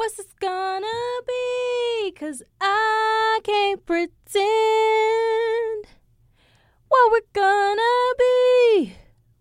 What's 0.00 0.16
this 0.16 0.32
gonna 0.40 0.86
be? 1.28 2.12
Cause 2.12 2.42
I 2.58 3.40
can't 3.44 3.84
pretend 3.84 4.40
what 6.88 7.12
we're 7.12 7.20
gonna 7.34 8.14
be 8.18 8.94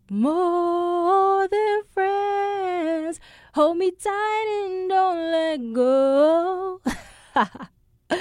more 0.10 1.48
than 1.48 1.84
friends. 1.94 3.22
Hold 3.54 3.78
me 3.78 3.92
tight 3.92 4.66
and 4.66 4.90
don't 4.90 5.32
let 5.32 5.74
go. 5.74 6.82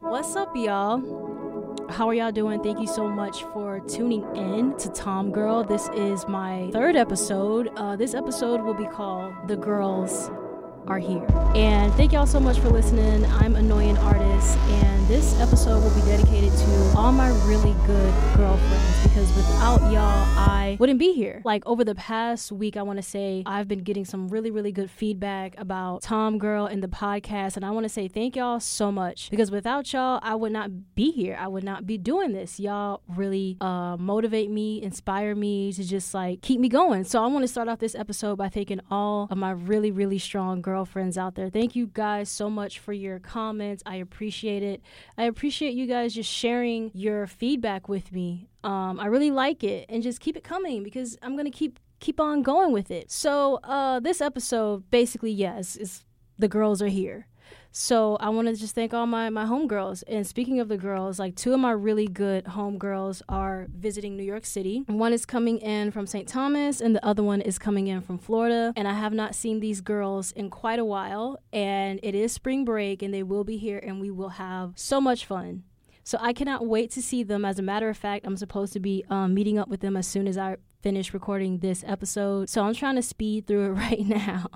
What's 0.00 0.34
up, 0.34 0.56
y'all? 0.56 1.86
How 1.88 2.08
are 2.08 2.14
y'all 2.14 2.32
doing? 2.32 2.64
Thank 2.64 2.80
you 2.80 2.88
so 2.88 3.06
much 3.08 3.44
for 3.52 3.78
tuning 3.78 4.24
in 4.34 4.76
to 4.78 4.88
Tom 4.88 5.30
Girl. 5.30 5.62
This 5.62 5.88
is 5.94 6.26
my 6.26 6.68
third 6.72 6.96
episode. 6.96 7.70
Uh, 7.76 7.94
this 7.94 8.12
episode 8.12 8.60
will 8.62 8.74
be 8.74 8.86
called 8.86 9.46
The 9.46 9.56
Girls 9.56 10.32
are 10.88 10.98
here. 10.98 11.26
And 11.54 11.92
thank 11.94 12.12
y'all 12.12 12.26
so 12.26 12.40
much 12.40 12.58
for 12.58 12.68
listening. 12.68 13.24
I'm 13.26 13.56
Annoying 13.56 13.96
Artist, 13.98 14.56
and 14.58 15.06
this 15.08 15.38
episode 15.40 15.82
will 15.82 15.94
be 15.94 16.02
dedicated 16.02 16.52
to 16.52 16.94
all 16.96 17.12
my 17.12 17.28
really 17.46 17.74
good 17.86 18.14
girlfriends 18.36 19.02
because 19.02 19.34
without 19.34 19.80
y'all, 19.90 20.38
I 20.38 20.76
wouldn't 20.78 20.98
be 20.98 21.12
here. 21.12 21.40
Like 21.44 21.64
over 21.66 21.84
the 21.84 21.94
past 21.94 22.52
week, 22.52 22.76
I 22.76 22.82
want 22.82 22.98
to 22.98 23.02
say 23.02 23.42
I've 23.46 23.68
been 23.68 23.82
getting 23.82 24.04
some 24.04 24.28
really, 24.28 24.50
really 24.50 24.72
good 24.72 24.90
feedback 24.90 25.58
about 25.58 26.02
Tom 26.02 26.38
Girl 26.38 26.66
and 26.66 26.82
the 26.82 26.88
podcast, 26.88 27.56
and 27.56 27.64
I 27.64 27.70
want 27.70 27.84
to 27.84 27.88
say 27.88 28.08
thank 28.08 28.36
y'all 28.36 28.60
so 28.60 28.92
much 28.92 29.30
because 29.30 29.50
without 29.50 29.92
y'all, 29.92 30.20
I 30.22 30.34
would 30.34 30.52
not 30.52 30.94
be 30.94 31.10
here. 31.10 31.36
I 31.40 31.48
would 31.48 31.64
not 31.64 31.86
be 31.86 31.98
doing 31.98 32.32
this. 32.32 32.60
Y'all 32.60 33.00
really 33.08 33.56
uh, 33.60 33.96
motivate 33.98 34.50
me, 34.50 34.82
inspire 34.82 35.34
me 35.34 35.72
to 35.72 35.82
just 35.82 36.14
like 36.14 36.42
keep 36.42 36.60
me 36.60 36.68
going. 36.68 37.04
So 37.04 37.22
I 37.22 37.26
want 37.26 37.42
to 37.42 37.48
start 37.48 37.68
off 37.68 37.78
this 37.78 37.94
episode 37.94 38.36
by 38.36 38.48
thanking 38.48 38.80
all 38.90 39.28
of 39.30 39.38
my 39.38 39.52
really, 39.52 39.90
really 39.90 40.18
strong 40.18 40.60
girls 40.60 40.75
girlfriends 40.76 41.16
out 41.16 41.36
there. 41.36 41.48
Thank 41.48 41.74
you 41.74 41.86
guys 41.86 42.28
so 42.28 42.50
much 42.50 42.80
for 42.80 42.92
your 42.92 43.18
comments. 43.18 43.82
I 43.86 43.96
appreciate 43.96 44.62
it. 44.62 44.82
I 45.16 45.24
appreciate 45.24 45.72
you 45.72 45.86
guys 45.86 46.12
just 46.12 46.30
sharing 46.30 46.90
your 46.92 47.26
feedback 47.26 47.88
with 47.88 48.12
me. 48.12 48.50
Um, 48.62 49.00
I 49.00 49.06
really 49.06 49.30
like 49.30 49.64
it, 49.64 49.86
and 49.88 50.02
just 50.02 50.20
keep 50.20 50.36
it 50.36 50.44
coming 50.44 50.82
because 50.82 51.16
I'm 51.22 51.34
gonna 51.34 51.50
keep 51.50 51.80
keep 51.98 52.20
on 52.20 52.42
going 52.42 52.72
with 52.72 52.90
it. 52.90 53.10
So 53.10 53.58
uh, 53.64 54.00
this 54.00 54.20
episode, 54.20 54.90
basically, 54.90 55.32
yes, 55.32 55.76
is 55.76 56.04
the 56.38 56.48
girls 56.48 56.82
are 56.82 56.88
here. 56.88 57.26
So 57.78 58.16
I 58.20 58.30
want 58.30 58.48
to 58.48 58.54
just 58.54 58.74
thank 58.74 58.94
all 58.94 59.06
my 59.06 59.28
my 59.28 59.44
homegirls. 59.44 60.02
And 60.08 60.26
speaking 60.26 60.60
of 60.60 60.68
the 60.68 60.78
girls, 60.78 61.18
like 61.18 61.36
two 61.36 61.52
of 61.52 61.60
my 61.60 61.72
really 61.72 62.06
good 62.06 62.46
homegirls 62.46 63.20
are 63.28 63.66
visiting 63.68 64.16
New 64.16 64.22
York 64.22 64.46
City. 64.46 64.82
One 64.86 65.12
is 65.12 65.26
coming 65.26 65.58
in 65.58 65.90
from 65.90 66.06
St. 66.06 66.26
Thomas, 66.26 66.80
and 66.80 66.96
the 66.96 67.04
other 67.04 67.22
one 67.22 67.42
is 67.42 67.58
coming 67.58 67.88
in 67.88 68.00
from 68.00 68.16
Florida. 68.16 68.72
And 68.76 68.88
I 68.88 68.94
have 68.94 69.12
not 69.12 69.34
seen 69.34 69.60
these 69.60 69.82
girls 69.82 70.32
in 70.32 70.48
quite 70.48 70.78
a 70.78 70.86
while. 70.86 71.38
And 71.52 72.00
it 72.02 72.14
is 72.14 72.32
spring 72.32 72.64
break, 72.64 73.02
and 73.02 73.12
they 73.12 73.22
will 73.22 73.44
be 73.44 73.58
here, 73.58 73.78
and 73.78 74.00
we 74.00 74.10
will 74.10 74.30
have 74.30 74.72
so 74.76 74.98
much 74.98 75.26
fun. 75.26 75.64
So 76.02 76.16
I 76.18 76.32
cannot 76.32 76.66
wait 76.66 76.90
to 76.92 77.02
see 77.02 77.24
them. 77.24 77.44
As 77.44 77.58
a 77.58 77.62
matter 77.62 77.90
of 77.90 77.98
fact, 77.98 78.26
I'm 78.26 78.38
supposed 78.38 78.72
to 78.72 78.80
be 78.80 79.04
um, 79.10 79.34
meeting 79.34 79.58
up 79.58 79.68
with 79.68 79.80
them 79.80 79.98
as 79.98 80.06
soon 80.06 80.26
as 80.26 80.38
I 80.38 80.56
finish 80.80 81.12
recording 81.12 81.58
this 81.58 81.84
episode. 81.86 82.48
So 82.48 82.62
I'm 82.62 82.72
trying 82.72 82.94
to 82.94 83.02
speed 83.02 83.46
through 83.46 83.66
it 83.66 83.68
right 83.84 84.06
now. 84.06 84.46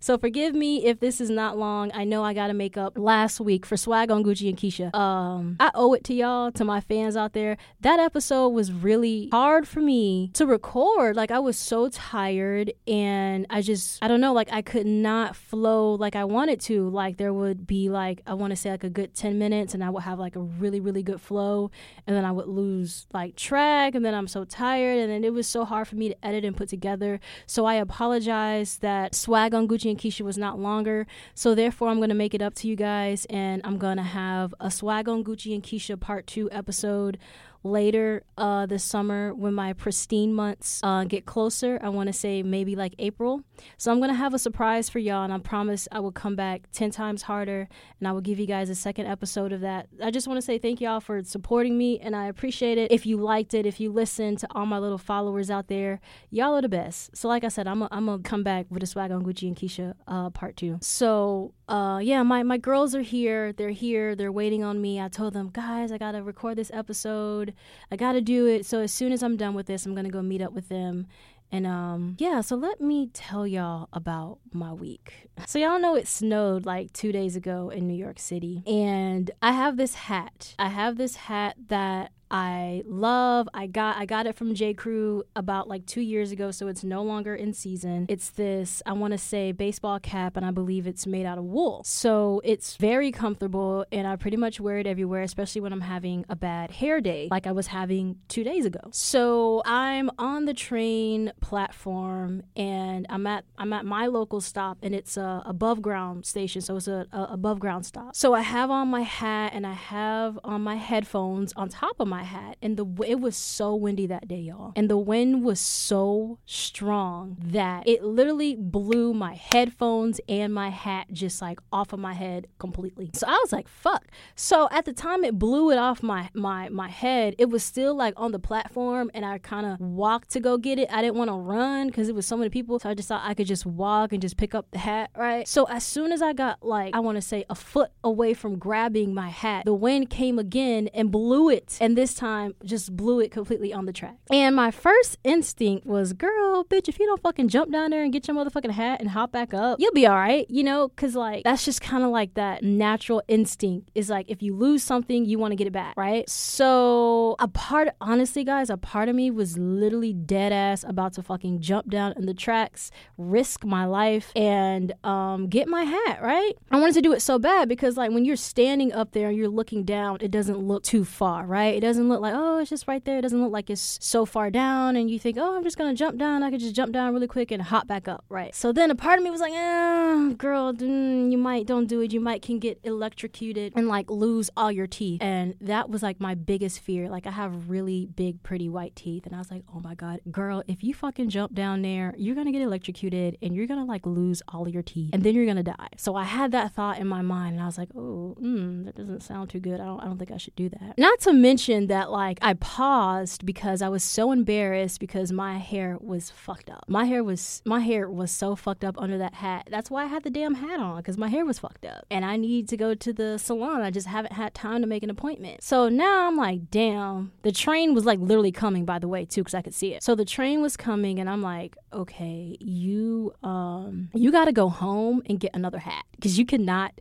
So 0.00 0.18
forgive 0.18 0.54
me 0.54 0.84
if 0.86 1.00
this 1.00 1.20
is 1.20 1.30
not 1.30 1.56
long. 1.58 1.90
I 1.94 2.04
know 2.04 2.22
I 2.22 2.34
got 2.34 2.48
to 2.48 2.54
make 2.54 2.76
up 2.76 2.98
last 2.98 3.40
week 3.40 3.64
for 3.64 3.76
swag 3.76 4.10
on 4.10 4.22
Gucci 4.22 4.48
and 4.48 4.58
Keisha. 4.58 4.94
Um, 4.94 5.56
I 5.58 5.70
owe 5.74 5.94
it 5.94 6.04
to 6.04 6.14
y'all, 6.14 6.52
to 6.52 6.64
my 6.64 6.80
fans 6.80 7.16
out 7.16 7.32
there. 7.32 7.56
That 7.80 8.00
episode 8.00 8.48
was 8.48 8.72
really 8.72 9.28
hard 9.32 9.66
for 9.66 9.80
me 9.80 10.30
to 10.34 10.46
record. 10.46 11.16
Like 11.16 11.30
I 11.30 11.38
was 11.38 11.58
so 11.58 11.88
tired 11.88 12.72
and 12.86 13.46
I 13.50 13.62
just 13.62 14.02
I 14.02 14.08
don't 14.08 14.20
know, 14.20 14.32
like 14.32 14.52
I 14.52 14.62
could 14.62 14.86
not 14.86 15.36
flow 15.36 15.94
like 15.94 16.16
I 16.16 16.24
wanted 16.24 16.60
to. 16.62 16.88
Like 16.88 17.16
there 17.16 17.32
would 17.32 17.66
be 17.66 17.88
like 17.88 18.22
I 18.26 18.34
want 18.34 18.50
to 18.50 18.56
say 18.56 18.70
like 18.70 18.84
a 18.84 18.90
good 18.90 19.14
10 19.14 19.38
minutes 19.38 19.74
and 19.74 19.82
I 19.82 19.90
would 19.90 20.02
have 20.02 20.18
like 20.18 20.36
a 20.36 20.40
really 20.40 20.80
really 20.80 21.02
good 21.02 21.20
flow 21.20 21.70
and 22.06 22.14
then 22.16 22.24
I 22.24 22.32
would 22.32 22.48
lose 22.48 23.06
like 23.12 23.36
track 23.36 23.94
and 23.94 24.04
then 24.04 24.14
I'm 24.14 24.28
so 24.28 24.44
tired 24.44 24.98
and 24.98 25.10
then 25.10 25.24
it 25.24 25.32
was 25.32 25.46
so 25.46 25.64
hard 25.64 25.88
for 25.88 25.96
me 25.96 26.08
to 26.10 26.26
edit 26.26 26.44
and 26.44 26.56
put 26.56 26.68
together. 26.68 27.20
So 27.46 27.64
I 27.64 27.74
apologize 27.74 28.78
that 28.78 29.14
swag 29.14 29.53
on 29.54 29.68
Gucci 29.68 29.90
and 29.90 29.98
Keisha 29.98 30.22
was 30.22 30.36
not 30.36 30.58
longer. 30.58 31.06
So 31.34 31.54
therefore, 31.54 31.88
I'm 31.88 31.98
going 31.98 32.08
to 32.10 32.14
make 32.14 32.34
it 32.34 32.42
up 32.42 32.54
to 32.56 32.68
you 32.68 32.76
guys, 32.76 33.26
and 33.30 33.62
I'm 33.64 33.78
going 33.78 33.96
to 33.96 34.02
have 34.02 34.54
a 34.60 34.70
swag 34.70 35.08
on 35.08 35.24
Gucci 35.24 35.54
and 35.54 35.62
Keisha 35.62 35.98
part 35.98 36.26
two 36.26 36.50
episode 36.50 37.18
later 37.64 38.22
uh, 38.36 38.66
this 38.66 38.84
summer 38.84 39.34
when 39.34 39.54
my 39.54 39.72
pristine 39.72 40.32
months 40.34 40.80
uh, 40.82 41.04
get 41.04 41.26
closer. 41.26 41.78
I 41.82 41.88
want 41.88 42.08
to 42.08 42.12
say 42.12 42.42
maybe 42.42 42.76
like 42.76 42.94
April. 42.98 43.42
So 43.78 43.90
I'm 43.90 43.98
going 43.98 44.10
to 44.10 44.14
have 44.16 44.34
a 44.34 44.38
surprise 44.38 44.88
for 44.88 44.98
y'all, 44.98 45.24
and 45.24 45.32
I 45.32 45.38
promise 45.38 45.88
I 45.90 46.00
will 46.00 46.12
come 46.12 46.36
back 46.36 46.62
10 46.72 46.90
times 46.90 47.22
harder 47.22 47.68
and 47.98 48.08
I 48.08 48.12
will 48.12 48.20
give 48.20 48.38
you 48.38 48.46
guys 48.46 48.68
a 48.68 48.74
second 48.74 49.06
episode 49.06 49.52
of 49.52 49.62
that. 49.62 49.88
I 50.02 50.10
just 50.10 50.28
want 50.28 50.36
to 50.36 50.42
say 50.42 50.58
thank 50.58 50.80
y'all 50.80 51.00
for 51.00 51.22
supporting 51.24 51.78
me, 51.78 51.98
and 51.98 52.14
I 52.14 52.26
appreciate 52.26 52.78
it. 52.78 52.92
If 52.92 53.06
you 53.06 53.16
liked 53.16 53.54
it, 53.54 53.66
if 53.66 53.80
you 53.80 53.90
listened 53.90 54.38
to 54.40 54.48
all 54.50 54.66
my 54.66 54.78
little 54.78 54.98
followers 54.98 55.50
out 55.50 55.68
there, 55.68 56.00
y'all 56.30 56.54
are 56.54 56.62
the 56.62 56.68
best. 56.68 57.16
So, 57.16 57.28
like 57.28 57.44
I 57.44 57.48
said, 57.48 57.66
I'm 57.66 57.80
going 57.80 58.22
to 58.22 58.28
come 58.28 58.42
back 58.42 58.66
with 58.68 58.82
a 58.82 58.86
swag 58.86 59.10
on 59.10 59.24
Gucci 59.24 59.48
and 59.48 59.56
Keisha 59.56 59.94
uh, 60.06 60.30
part 60.30 60.56
two. 60.56 60.78
So, 60.82 61.54
uh, 61.68 62.00
yeah, 62.02 62.22
my, 62.22 62.42
my 62.42 62.58
girls 62.58 62.94
are 62.94 63.00
here. 63.00 63.52
They're 63.52 63.70
here. 63.70 64.14
They're 64.14 64.32
waiting 64.32 64.62
on 64.62 64.80
me. 64.80 65.00
I 65.00 65.08
told 65.08 65.32
them, 65.32 65.48
guys, 65.50 65.90
I 65.90 65.98
got 65.98 66.12
to 66.12 66.22
record 66.22 66.56
this 66.56 66.70
episode. 66.74 67.53
I 67.90 67.96
got 67.96 68.12
to 68.12 68.20
do 68.20 68.46
it. 68.46 68.66
So 68.66 68.80
as 68.80 68.92
soon 68.92 69.12
as 69.12 69.22
I'm 69.22 69.36
done 69.36 69.54
with 69.54 69.66
this, 69.66 69.86
I'm 69.86 69.94
going 69.94 70.04
to 70.04 70.10
go 70.10 70.22
meet 70.22 70.42
up 70.42 70.52
with 70.52 70.68
them. 70.68 71.06
And 71.52 71.68
um 71.68 72.16
yeah, 72.18 72.40
so 72.40 72.56
let 72.56 72.80
me 72.80 73.10
tell 73.12 73.46
y'all 73.46 73.88
about 73.92 74.38
my 74.52 74.72
week. 74.72 75.28
So 75.46 75.58
y'all 75.58 75.78
know 75.78 75.94
it 75.94 76.08
snowed 76.08 76.66
like 76.66 76.92
2 76.92 77.12
days 77.12 77.36
ago 77.36 77.70
in 77.70 77.86
New 77.86 77.94
York 77.94 78.18
City. 78.18 78.64
And 78.66 79.30
I 79.40 79.52
have 79.52 79.76
this 79.76 79.94
hat. 79.94 80.54
I 80.58 80.68
have 80.68 80.96
this 80.96 81.14
hat 81.14 81.56
that 81.68 82.10
I 82.34 82.82
love. 82.84 83.48
I 83.54 83.68
got 83.68 83.96
I 83.96 84.06
got 84.06 84.26
it 84.26 84.34
from 84.34 84.56
J 84.56 84.74
Crew 84.74 85.22
about 85.36 85.68
like 85.68 85.86
two 85.86 86.00
years 86.00 86.32
ago, 86.32 86.50
so 86.50 86.66
it's 86.66 86.82
no 86.82 87.00
longer 87.04 87.32
in 87.32 87.52
season. 87.52 88.06
It's 88.08 88.30
this 88.30 88.82
I 88.84 88.92
want 88.92 89.12
to 89.12 89.18
say 89.18 89.52
baseball 89.52 90.00
cap, 90.00 90.36
and 90.36 90.44
I 90.44 90.50
believe 90.50 90.88
it's 90.88 91.06
made 91.06 91.26
out 91.26 91.38
of 91.38 91.44
wool, 91.44 91.84
so 91.84 92.40
it's 92.42 92.76
very 92.76 93.12
comfortable, 93.12 93.86
and 93.92 94.04
I 94.08 94.16
pretty 94.16 94.36
much 94.36 94.58
wear 94.58 94.78
it 94.78 94.86
everywhere, 94.88 95.22
especially 95.22 95.60
when 95.60 95.72
I'm 95.72 95.82
having 95.82 96.24
a 96.28 96.34
bad 96.34 96.72
hair 96.72 97.00
day, 97.00 97.28
like 97.30 97.46
I 97.46 97.52
was 97.52 97.68
having 97.68 98.16
two 98.26 98.42
days 98.42 98.66
ago. 98.66 98.80
So 98.90 99.62
I'm 99.64 100.10
on 100.18 100.46
the 100.46 100.54
train 100.54 101.32
platform, 101.40 102.42
and 102.56 103.06
I'm 103.10 103.28
at 103.28 103.44
I'm 103.58 103.72
at 103.72 103.84
my 103.84 104.06
local 104.06 104.40
stop, 104.40 104.78
and 104.82 104.92
it's 104.92 105.16
a 105.16 105.40
above 105.46 105.80
ground 105.82 106.26
station, 106.26 106.62
so 106.62 106.74
it's 106.74 106.88
a, 106.88 107.06
a 107.12 107.28
above 107.30 107.60
ground 107.60 107.86
stop. 107.86 108.16
So 108.16 108.34
I 108.34 108.40
have 108.40 108.72
on 108.72 108.88
my 108.88 109.02
hat, 109.02 109.52
and 109.54 109.64
I 109.64 109.74
have 109.74 110.36
on 110.42 110.62
my 110.62 110.74
headphones 110.74 111.52
on 111.52 111.68
top 111.68 112.00
of 112.00 112.08
my 112.08 112.23
hat 112.24 112.56
and 112.62 112.76
the 112.76 112.86
it 113.06 113.20
was 113.20 113.36
so 113.36 113.74
windy 113.74 114.06
that 114.06 114.28
day 114.28 114.40
y'all. 114.40 114.72
And 114.76 114.90
the 114.90 114.98
wind 114.98 115.44
was 115.44 115.60
so 115.60 116.38
strong 116.46 117.36
that 117.40 117.86
it 117.86 118.02
literally 118.02 118.56
blew 118.56 119.14
my 119.14 119.34
headphones 119.34 120.20
and 120.28 120.52
my 120.52 120.70
hat 120.70 121.06
just 121.12 121.40
like 121.40 121.58
off 121.72 121.92
of 121.92 122.00
my 122.00 122.14
head 122.14 122.46
completely. 122.58 123.10
So 123.14 123.26
i 123.26 123.38
was 123.42 123.52
like 123.52 123.68
fuck. 123.68 124.06
So 124.34 124.68
at 124.70 124.84
the 124.84 124.92
time 124.92 125.24
it 125.24 125.38
blew 125.38 125.70
it 125.70 125.78
off 125.78 126.02
my 126.02 126.30
my 126.34 126.68
my 126.68 126.88
head. 126.88 127.34
It 127.38 127.50
was 127.50 127.62
still 127.62 127.94
like 127.94 128.14
on 128.16 128.32
the 128.32 128.38
platform 128.38 129.10
and 129.14 129.24
i 129.24 129.38
kind 129.38 129.66
of 129.66 129.80
walked 129.80 130.30
to 130.30 130.40
go 130.40 130.58
get 130.58 130.78
it. 130.78 130.88
I 130.90 131.02
didn't 131.02 131.16
want 131.16 131.30
to 131.30 131.34
run 131.34 131.88
because 131.88 132.08
it 132.08 132.14
was 132.14 132.26
so 132.26 132.36
many 132.36 132.50
people 132.50 132.78
so 132.78 132.90
i 132.90 132.94
just 132.94 133.08
thought 133.08 133.22
i 133.24 133.34
could 133.34 133.46
just 133.46 133.66
walk 133.66 134.12
and 134.12 134.20
just 134.22 134.36
pick 134.36 134.54
up 134.54 134.66
the 134.70 134.78
hat 134.78 135.10
right? 135.16 135.46
So 135.46 135.64
as 135.64 135.84
soon 135.84 136.12
as 136.12 136.22
i 136.22 136.32
got 136.32 136.62
like 136.62 136.94
i 136.94 137.00
want 137.00 137.16
to 137.16 137.22
say 137.22 137.44
a 137.50 137.54
foot 137.54 137.90
away 138.02 138.34
from 138.34 138.58
grabbing 138.58 139.14
my 139.14 139.28
hat 139.28 139.64
the 139.64 139.74
wind 139.74 140.10
came 140.10 140.38
again 140.38 140.88
and 140.94 141.10
blew 141.10 141.48
it. 141.48 141.78
And 141.80 141.96
this 141.96 142.03
time 142.12 142.54
just 142.64 142.94
blew 142.94 143.20
it 143.20 143.30
completely 143.30 143.72
on 143.72 143.86
the 143.86 143.92
track. 143.92 144.16
And 144.30 144.54
my 144.54 144.70
first 144.70 145.16
instinct 145.24 145.86
was, 145.86 146.12
girl, 146.12 146.64
bitch, 146.64 146.88
if 146.88 146.98
you 146.98 147.06
don't 147.06 147.22
fucking 147.22 147.48
jump 147.48 147.72
down 147.72 147.90
there 147.90 148.02
and 148.02 148.12
get 148.12 148.28
your 148.28 148.36
motherfucking 148.36 148.72
hat 148.72 149.00
and 149.00 149.08
hop 149.08 149.32
back 149.32 149.54
up, 149.54 149.80
you'll 149.80 149.92
be 149.92 150.06
all 150.06 150.16
right, 150.16 150.44
you 150.50 150.62
know? 150.62 150.90
Cause 150.90 151.14
like, 151.14 151.44
that's 151.44 151.64
just 151.64 151.80
kind 151.80 152.04
of 152.04 152.10
like 152.10 152.34
that 152.34 152.62
natural 152.62 153.22
instinct 153.28 153.90
is 153.94 154.10
like, 154.10 154.28
if 154.28 154.42
you 154.42 154.54
lose 154.54 154.82
something, 154.82 155.24
you 155.24 155.38
want 155.38 155.52
to 155.52 155.56
get 155.56 155.66
it 155.66 155.72
back, 155.72 155.94
right? 155.96 156.28
So, 156.28 157.36
a 157.38 157.48
part, 157.48 157.88
honestly, 158.00 158.42
guys, 158.42 158.68
a 158.68 158.76
part 158.76 159.08
of 159.08 159.14
me 159.14 159.30
was 159.30 159.56
literally 159.56 160.12
dead 160.12 160.52
ass 160.52 160.84
about 160.84 161.12
to 161.14 161.22
fucking 161.22 161.60
jump 161.60 161.88
down 161.88 162.12
in 162.16 162.26
the 162.26 162.34
tracks, 162.34 162.90
risk 163.16 163.64
my 163.64 163.84
life, 163.84 164.32
and 164.34 164.92
um, 165.04 165.48
get 165.48 165.68
my 165.68 165.84
hat, 165.84 166.20
right? 166.20 166.52
I 166.70 166.80
wanted 166.80 166.94
to 166.94 167.02
do 167.02 167.12
it 167.12 167.20
so 167.20 167.38
bad 167.38 167.68
because, 167.68 167.96
like, 167.96 168.10
when 168.10 168.24
you're 168.24 168.36
standing 168.36 168.92
up 168.92 169.12
there 169.12 169.28
and 169.28 169.36
you're 169.36 169.48
looking 169.48 169.84
down, 169.84 170.18
it 170.20 170.30
doesn't 170.30 170.58
look 170.58 170.82
too 170.82 171.04
far, 171.04 171.46
right? 171.46 171.74
It 171.74 171.80
doesn't 171.80 171.93
doesn't 171.94 172.08
look 172.08 172.20
like, 172.20 172.34
oh, 172.36 172.58
it's 172.58 172.70
just 172.70 172.88
right 172.88 173.04
there. 173.04 173.18
It 173.18 173.22
doesn't 173.22 173.40
look 173.40 173.52
like 173.52 173.70
it's 173.70 173.98
so 174.00 174.26
far 174.26 174.50
down. 174.50 174.96
And 174.96 175.10
you 175.10 175.18
think, 175.18 175.36
oh, 175.38 175.56
I'm 175.56 175.62
just 175.62 175.78
going 175.78 175.94
to 175.94 175.96
jump 175.96 176.18
down. 176.18 176.42
I 176.42 176.50
could 176.50 176.60
just 176.60 176.74
jump 176.74 176.92
down 176.92 177.14
really 177.14 177.26
quick 177.26 177.50
and 177.50 177.62
hop 177.62 177.86
back 177.86 178.08
up, 178.08 178.24
right? 178.28 178.54
So 178.54 178.72
then 178.72 178.90
a 178.90 178.94
part 178.94 179.18
of 179.18 179.24
me 179.24 179.30
was 179.30 179.40
like, 179.40 179.52
eh, 179.52 180.34
girl, 180.36 180.72
mm, 180.72 181.30
you 181.30 181.38
might, 181.38 181.66
don't 181.66 181.86
do 181.86 182.00
it. 182.00 182.12
You 182.12 182.20
might 182.20 182.42
can 182.42 182.58
get 182.58 182.80
electrocuted 182.82 183.72
and 183.76 183.86
like 183.88 184.10
lose 184.10 184.50
all 184.56 184.72
your 184.72 184.86
teeth. 184.86 185.22
And 185.22 185.54
that 185.60 185.88
was 185.88 186.02
like 186.02 186.20
my 186.20 186.34
biggest 186.34 186.80
fear. 186.80 187.08
Like 187.08 187.26
I 187.26 187.30
have 187.30 187.70
really 187.70 188.06
big, 188.06 188.42
pretty 188.42 188.68
white 188.68 188.96
teeth. 188.96 189.26
And 189.26 189.34
I 189.34 189.38
was 189.38 189.50
like, 189.50 189.62
oh 189.74 189.80
my 189.80 189.94
God, 189.94 190.20
girl, 190.30 190.62
if 190.66 190.82
you 190.82 190.94
fucking 190.94 191.30
jump 191.30 191.54
down 191.54 191.82
there, 191.82 192.14
you're 192.18 192.34
going 192.34 192.46
to 192.46 192.52
get 192.52 192.62
electrocuted 192.62 193.38
and 193.40 193.54
you're 193.54 193.66
going 193.66 193.80
to 193.80 193.86
like 193.86 194.04
lose 194.04 194.42
all 194.48 194.68
your 194.68 194.82
teeth 194.82 195.10
and 195.12 195.22
then 195.22 195.34
you're 195.34 195.44
going 195.44 195.56
to 195.56 195.62
die. 195.62 195.88
So 195.96 196.16
I 196.16 196.24
had 196.24 196.50
that 196.52 196.72
thought 196.72 196.98
in 196.98 197.06
my 197.06 197.22
mind 197.22 197.54
and 197.54 197.62
I 197.62 197.66
was 197.66 197.78
like, 197.78 197.90
oh, 197.94 198.36
mm, 198.40 198.84
that 198.84 198.96
doesn't 198.96 199.22
sound 199.22 199.50
too 199.50 199.60
good. 199.60 199.80
I 199.80 199.84
don't, 199.84 200.00
I 200.00 200.04
don't 200.04 200.18
think 200.18 200.30
I 200.30 200.36
should 200.36 200.56
do 200.56 200.68
that. 200.68 200.98
Not 200.98 201.20
to 201.20 201.32
mention 201.32 201.83
that 201.86 202.10
like 202.10 202.38
I 202.42 202.54
paused 202.54 203.44
because 203.44 203.82
I 203.82 203.88
was 203.88 204.02
so 204.02 204.32
embarrassed 204.32 205.00
because 205.00 205.32
my 205.32 205.58
hair 205.58 205.96
was 206.00 206.30
fucked 206.30 206.70
up. 206.70 206.84
My 206.88 207.04
hair 207.04 207.22
was, 207.22 207.62
my 207.64 207.80
hair 207.80 208.10
was 208.10 208.30
so 208.30 208.56
fucked 208.56 208.84
up 208.84 208.96
under 208.98 209.18
that 209.18 209.34
hat. 209.34 209.68
That's 209.70 209.90
why 209.90 210.04
I 210.04 210.06
had 210.06 210.22
the 210.22 210.30
damn 210.30 210.54
hat 210.54 210.80
on 210.80 210.98
because 210.98 211.18
my 211.18 211.28
hair 211.28 211.44
was 211.44 211.58
fucked 211.58 211.84
up 211.84 212.04
and 212.10 212.24
I 212.24 212.36
need 212.36 212.68
to 212.68 212.76
go 212.76 212.94
to 212.94 213.12
the 213.12 213.38
salon. 213.38 213.82
I 213.82 213.90
just 213.90 214.06
haven't 214.06 214.32
had 214.32 214.54
time 214.54 214.80
to 214.80 214.86
make 214.86 215.02
an 215.02 215.10
appointment. 215.10 215.62
So 215.62 215.88
now 215.88 216.26
I'm 216.26 216.36
like, 216.36 216.70
damn. 216.70 217.32
The 217.42 217.52
train 217.52 217.94
was 217.94 218.04
like 218.04 218.18
literally 218.18 218.52
coming, 218.52 218.84
by 218.84 218.98
the 218.98 219.08
way, 219.08 219.24
too, 219.24 219.42
because 219.42 219.54
I 219.54 219.62
could 219.62 219.74
see 219.74 219.94
it. 219.94 220.02
So 220.02 220.14
the 220.14 220.24
train 220.24 220.62
was 220.62 220.76
coming, 220.76 221.18
and 221.18 221.28
I'm 221.28 221.42
like, 221.42 221.76
okay, 221.92 222.56
you 222.60 223.34
um, 223.42 224.10
you 224.14 224.32
got 224.32 224.46
to 224.46 224.52
go 224.52 224.68
home 224.68 225.22
and 225.26 225.38
get 225.38 225.52
another 225.54 225.78
hat 225.78 226.04
because 226.16 226.38
you 226.38 226.46
cannot 226.46 226.92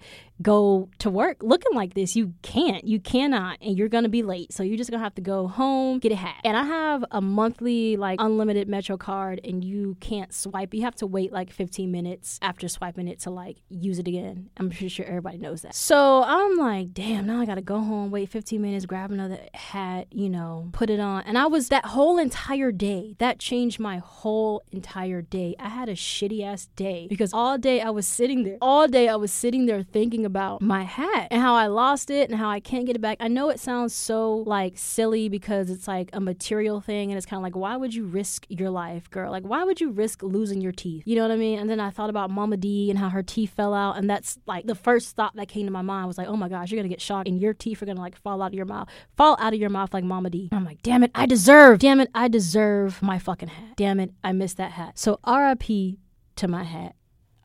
go 0.42 0.90
to 1.00 1.10
work 1.10 1.38
looking 1.42 1.74
like 1.74 1.94
this. 1.94 2.16
You 2.16 2.34
can't. 2.42 2.84
You 2.84 3.00
cannot. 3.00 3.58
And 3.62 3.78
you're 3.78 3.90
going 3.90 4.04
to 4.04 4.10
be 4.10 4.24
late. 4.24 4.52
So 4.52 4.64
you're 4.64 4.78
just 4.78 4.90
going 4.90 5.00
to 5.00 5.04
have 5.04 5.16
to 5.16 5.22
go 5.22 5.48
home, 5.48 6.00
get 6.00 6.12
a 6.12 6.16
hat. 6.16 6.42
And 6.44 6.58
I 6.58 6.64
have 6.64 7.06
a 7.12 7.22
monthly, 7.22 7.98
like, 7.98 8.20
unlimited 8.20 8.68
Metro 8.68 8.98
card, 8.98 9.40
and 9.44 9.64
you 9.64 9.96
can't 10.00 10.34
swipe. 10.34 10.74
You 10.74 10.82
have 10.84 10.96
to 10.96 11.08
wait 11.08 11.32
like 11.32 11.52
15 11.52 11.92
minutes 11.92 12.40
after 12.42 12.68
swiping 12.68 13.08
it 13.08 13.20
to, 13.22 13.30
like, 13.30 13.58
use 13.70 14.00
it 14.00 14.08
again. 14.08 14.50
I'm 14.58 14.70
pretty 14.70 14.90
sure 14.90 15.06
everybody 15.06 15.38
knows 15.38 15.62
that. 15.62 15.76
So 15.76 16.24
I'm 16.24 16.58
like, 16.58 16.94
damn, 16.94 17.28
now 17.28 17.40
I 17.40 17.46
got 17.46 17.56
to 17.56 17.62
go 17.62 17.80
home, 17.80 18.12
wait 18.12 18.30
15 18.30 18.62
minutes, 18.62 18.86
grab 18.86 19.12
another 19.12 19.40
hat, 19.54 20.08
you 20.12 20.30
know, 20.30 20.70
put 20.72 20.90
it 20.90 21.00
on. 21.00 21.24
And 21.24 21.38
I 21.38 21.46
was 21.46 21.70
that 21.70 21.86
whole 21.86 22.18
entire 22.18 22.72
day, 22.72 23.16
that 23.20 23.40
changed 23.40 23.80
my 23.80 23.98
whole 23.98 24.64
entire 24.72 25.22
day. 25.22 25.56
I 25.60 25.70
had 25.70 25.90
a 25.90 25.94
shitty 25.94 26.44
ass 26.44 26.68
day 26.76 27.08
because 27.10 27.34
all 27.34 27.58
day 27.58 27.82
I 27.82 27.90
was 27.90 28.08
sitting 28.08 28.44
there, 28.44 28.58
all 28.62 28.88
day 28.88 29.08
I 29.08 29.16
was 29.16 29.32
sitting 29.32 29.66
there 29.66 29.84
thinking 29.84 30.23
about 30.26 30.62
my 30.62 30.84
hat 30.84 31.28
and 31.32 31.42
how 31.42 31.56
I 31.56 31.68
lost 31.68 32.10
it 32.10 32.30
and 32.30 32.40
how 32.40 32.50
I 32.50 32.60
can't 32.60 32.86
get 32.86 32.96
it 32.96 33.00
back. 33.00 33.18
I 33.20 33.28
know 33.28 33.50
it 33.50 33.60
sounds 33.60 33.94
so 33.94 34.44
like 34.46 34.78
silly 34.78 35.30
because 35.30 35.70
it's 35.70 35.88
like 35.88 36.10
a 36.14 36.20
material 36.20 36.82
thing 36.82 37.12
and 37.12 37.18
it's 37.18 37.26
kind 37.26 37.40
of 37.40 37.44
like, 37.44 37.56
why 37.56 37.76
would 37.76 37.94
you 37.94 38.06
risk 38.06 38.46
your 38.50 38.70
life, 38.70 39.10
girl? 39.10 39.32
Like, 39.32 39.44
why 39.44 39.64
would 39.64 39.82
you 39.82 39.92
risk 39.92 40.24
losing 40.24 40.62
your 40.62 40.72
teeth? 40.72 41.04
You 41.06 41.16
know 41.16 41.24
what 41.24 41.32
I 41.32 41.36
mean? 41.38 41.60
And 41.60 41.70
then 41.70 41.80
I 41.80 41.90
thought 41.90 42.10
about 42.10 42.30
Mama 42.30 42.58
D 42.58 42.90
and 42.90 43.00
how 43.00 43.10
her 43.10 43.24
teeth 43.24 43.54
fell 43.56 43.74
out. 43.74 43.98
And 43.98 44.10
that's 44.10 44.40
like 44.46 44.66
the 44.66 44.76
first 44.76 45.16
thought 45.16 45.36
that 45.36 45.48
came 45.48 45.66
to 45.66 45.72
my 45.72 45.82
mind 45.82 46.08
was 46.08 46.18
like, 46.18 46.28
oh 46.28 46.36
my 46.36 46.50
gosh, 46.50 46.72
you're 46.72 46.78
going 46.78 46.90
to 46.90 46.94
get 46.94 47.02
shocked 47.02 47.28
and 47.28 47.40
your 47.40 47.54
teeth 47.54 47.82
are 47.82 47.86
going 47.86 47.98
to 47.98 48.02
like 48.02 48.16
fall 48.16 48.42
out 48.42 48.48
of 48.48 48.54
your 48.54 48.66
mouth, 48.66 48.88
fall 49.16 49.38
out 49.40 49.54
of 49.54 49.60
your 49.60 49.70
mouth 49.70 49.94
like 49.94 50.04
Mama 50.04 50.30
D. 50.30 50.50
And 50.52 50.60
I'm 50.60 50.66
like, 50.66 50.82
damn 50.82 51.04
it, 51.04 51.12
I 51.16 51.26
deserve, 51.26 51.80
damn 51.80 52.00
it, 52.00 52.10
I 52.14 52.28
deserve 52.28 53.02
my 53.02 53.20
fucking 53.20 53.50
hat. 53.50 53.76
Damn 53.76 54.00
it, 54.00 54.12
I 54.24 54.32
missed 54.32 54.58
that 54.58 54.72
hat. 54.72 54.98
So 54.98 55.20
RIP 55.28 55.98
to 56.36 56.48
my 56.48 56.64
hat. 56.64 56.96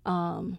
Um, 0.04 0.58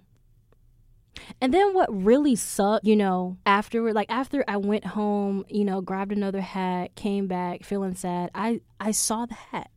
and 1.41 1.53
then 1.53 1.73
what 1.73 1.89
really 1.91 2.35
sucked, 2.35 2.85
you 2.85 2.95
know, 2.95 3.37
afterward, 3.45 3.93
like 3.93 4.11
after 4.11 4.43
I 4.47 4.57
went 4.57 4.85
home, 4.85 5.45
you 5.49 5.65
know, 5.65 5.81
grabbed 5.81 6.11
another 6.11 6.41
hat, 6.41 6.95
came 6.95 7.27
back 7.27 7.63
feeling 7.63 7.95
sad, 7.95 8.31
I 8.33 8.61
I 8.79 8.91
saw 8.91 9.25
the 9.25 9.35
hat. 9.35 9.71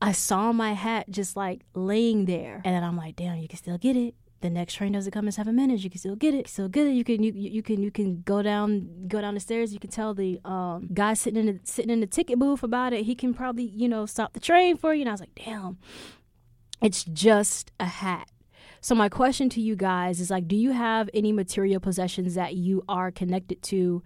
I 0.00 0.12
saw 0.12 0.52
my 0.52 0.74
hat 0.74 1.08
just 1.10 1.36
like 1.36 1.62
laying 1.74 2.26
there. 2.26 2.60
And 2.64 2.74
then 2.74 2.84
I'm 2.84 2.96
like, 2.96 3.16
damn, 3.16 3.38
you 3.38 3.48
can 3.48 3.56
still 3.58 3.78
get 3.78 3.96
it. 3.96 4.14
The 4.42 4.50
next 4.50 4.74
train 4.74 4.92
doesn't 4.92 5.12
come 5.12 5.24
in 5.24 5.32
seven 5.32 5.56
minutes. 5.56 5.82
You 5.82 5.88
can 5.88 5.98
still 5.98 6.16
get 6.16 6.34
it. 6.34 6.48
Still 6.48 6.68
get 6.68 6.86
it. 6.86 6.90
You 6.90 7.02
can 7.02 7.22
you, 7.22 7.32
you 7.32 7.62
can 7.62 7.82
you 7.82 7.90
can 7.90 8.20
go 8.20 8.42
down 8.42 9.06
go 9.08 9.22
down 9.22 9.32
the 9.32 9.40
stairs. 9.40 9.72
You 9.72 9.80
can 9.80 9.88
tell 9.88 10.12
the 10.12 10.38
um, 10.44 10.90
guy 10.92 11.14
sitting 11.14 11.40
in 11.40 11.46
the 11.46 11.60
sitting 11.64 11.90
in 11.90 12.00
the 12.00 12.06
ticket 12.06 12.38
booth 12.38 12.62
about 12.62 12.92
it. 12.92 13.06
He 13.06 13.14
can 13.14 13.32
probably 13.32 13.64
you 13.64 13.88
know 13.88 14.04
stop 14.04 14.34
the 14.34 14.40
train 14.40 14.76
for 14.76 14.92
you. 14.92 15.00
And 15.00 15.08
I 15.08 15.12
was 15.12 15.20
like, 15.20 15.34
damn, 15.42 15.78
it's 16.82 17.04
just 17.04 17.72
a 17.80 17.86
hat. 17.86 18.28
So 18.84 18.94
my 18.94 19.08
question 19.08 19.48
to 19.48 19.62
you 19.62 19.76
guys 19.76 20.20
is 20.20 20.28
like, 20.28 20.46
do 20.46 20.54
you 20.54 20.72
have 20.72 21.08
any 21.14 21.32
material 21.32 21.80
possessions 21.80 22.34
that 22.34 22.54
you 22.56 22.84
are 22.86 23.10
connected 23.10 23.62
to? 23.62 24.02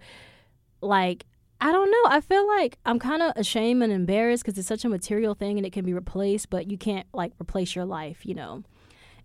Like, 0.79 1.25
I 1.59 1.73
don't 1.73 1.91
know. 1.91 2.03
I 2.05 2.21
feel 2.21 2.47
like 2.47 2.77
I'm 2.85 2.97
kind 2.97 3.21
of 3.21 3.33
ashamed 3.35 3.83
and 3.83 3.91
embarrassed 3.91 4.41
because 4.41 4.57
it's 4.57 4.69
such 4.69 4.85
a 4.85 4.89
material 4.89 5.33
thing 5.33 5.57
and 5.57 5.67
it 5.67 5.73
can 5.73 5.83
be 5.83 5.93
replaced, 5.93 6.49
but 6.49 6.71
you 6.71 6.77
can't 6.77 7.05
like 7.13 7.33
replace 7.41 7.75
your 7.75 7.83
life, 7.83 8.25
you 8.25 8.33
know. 8.33 8.63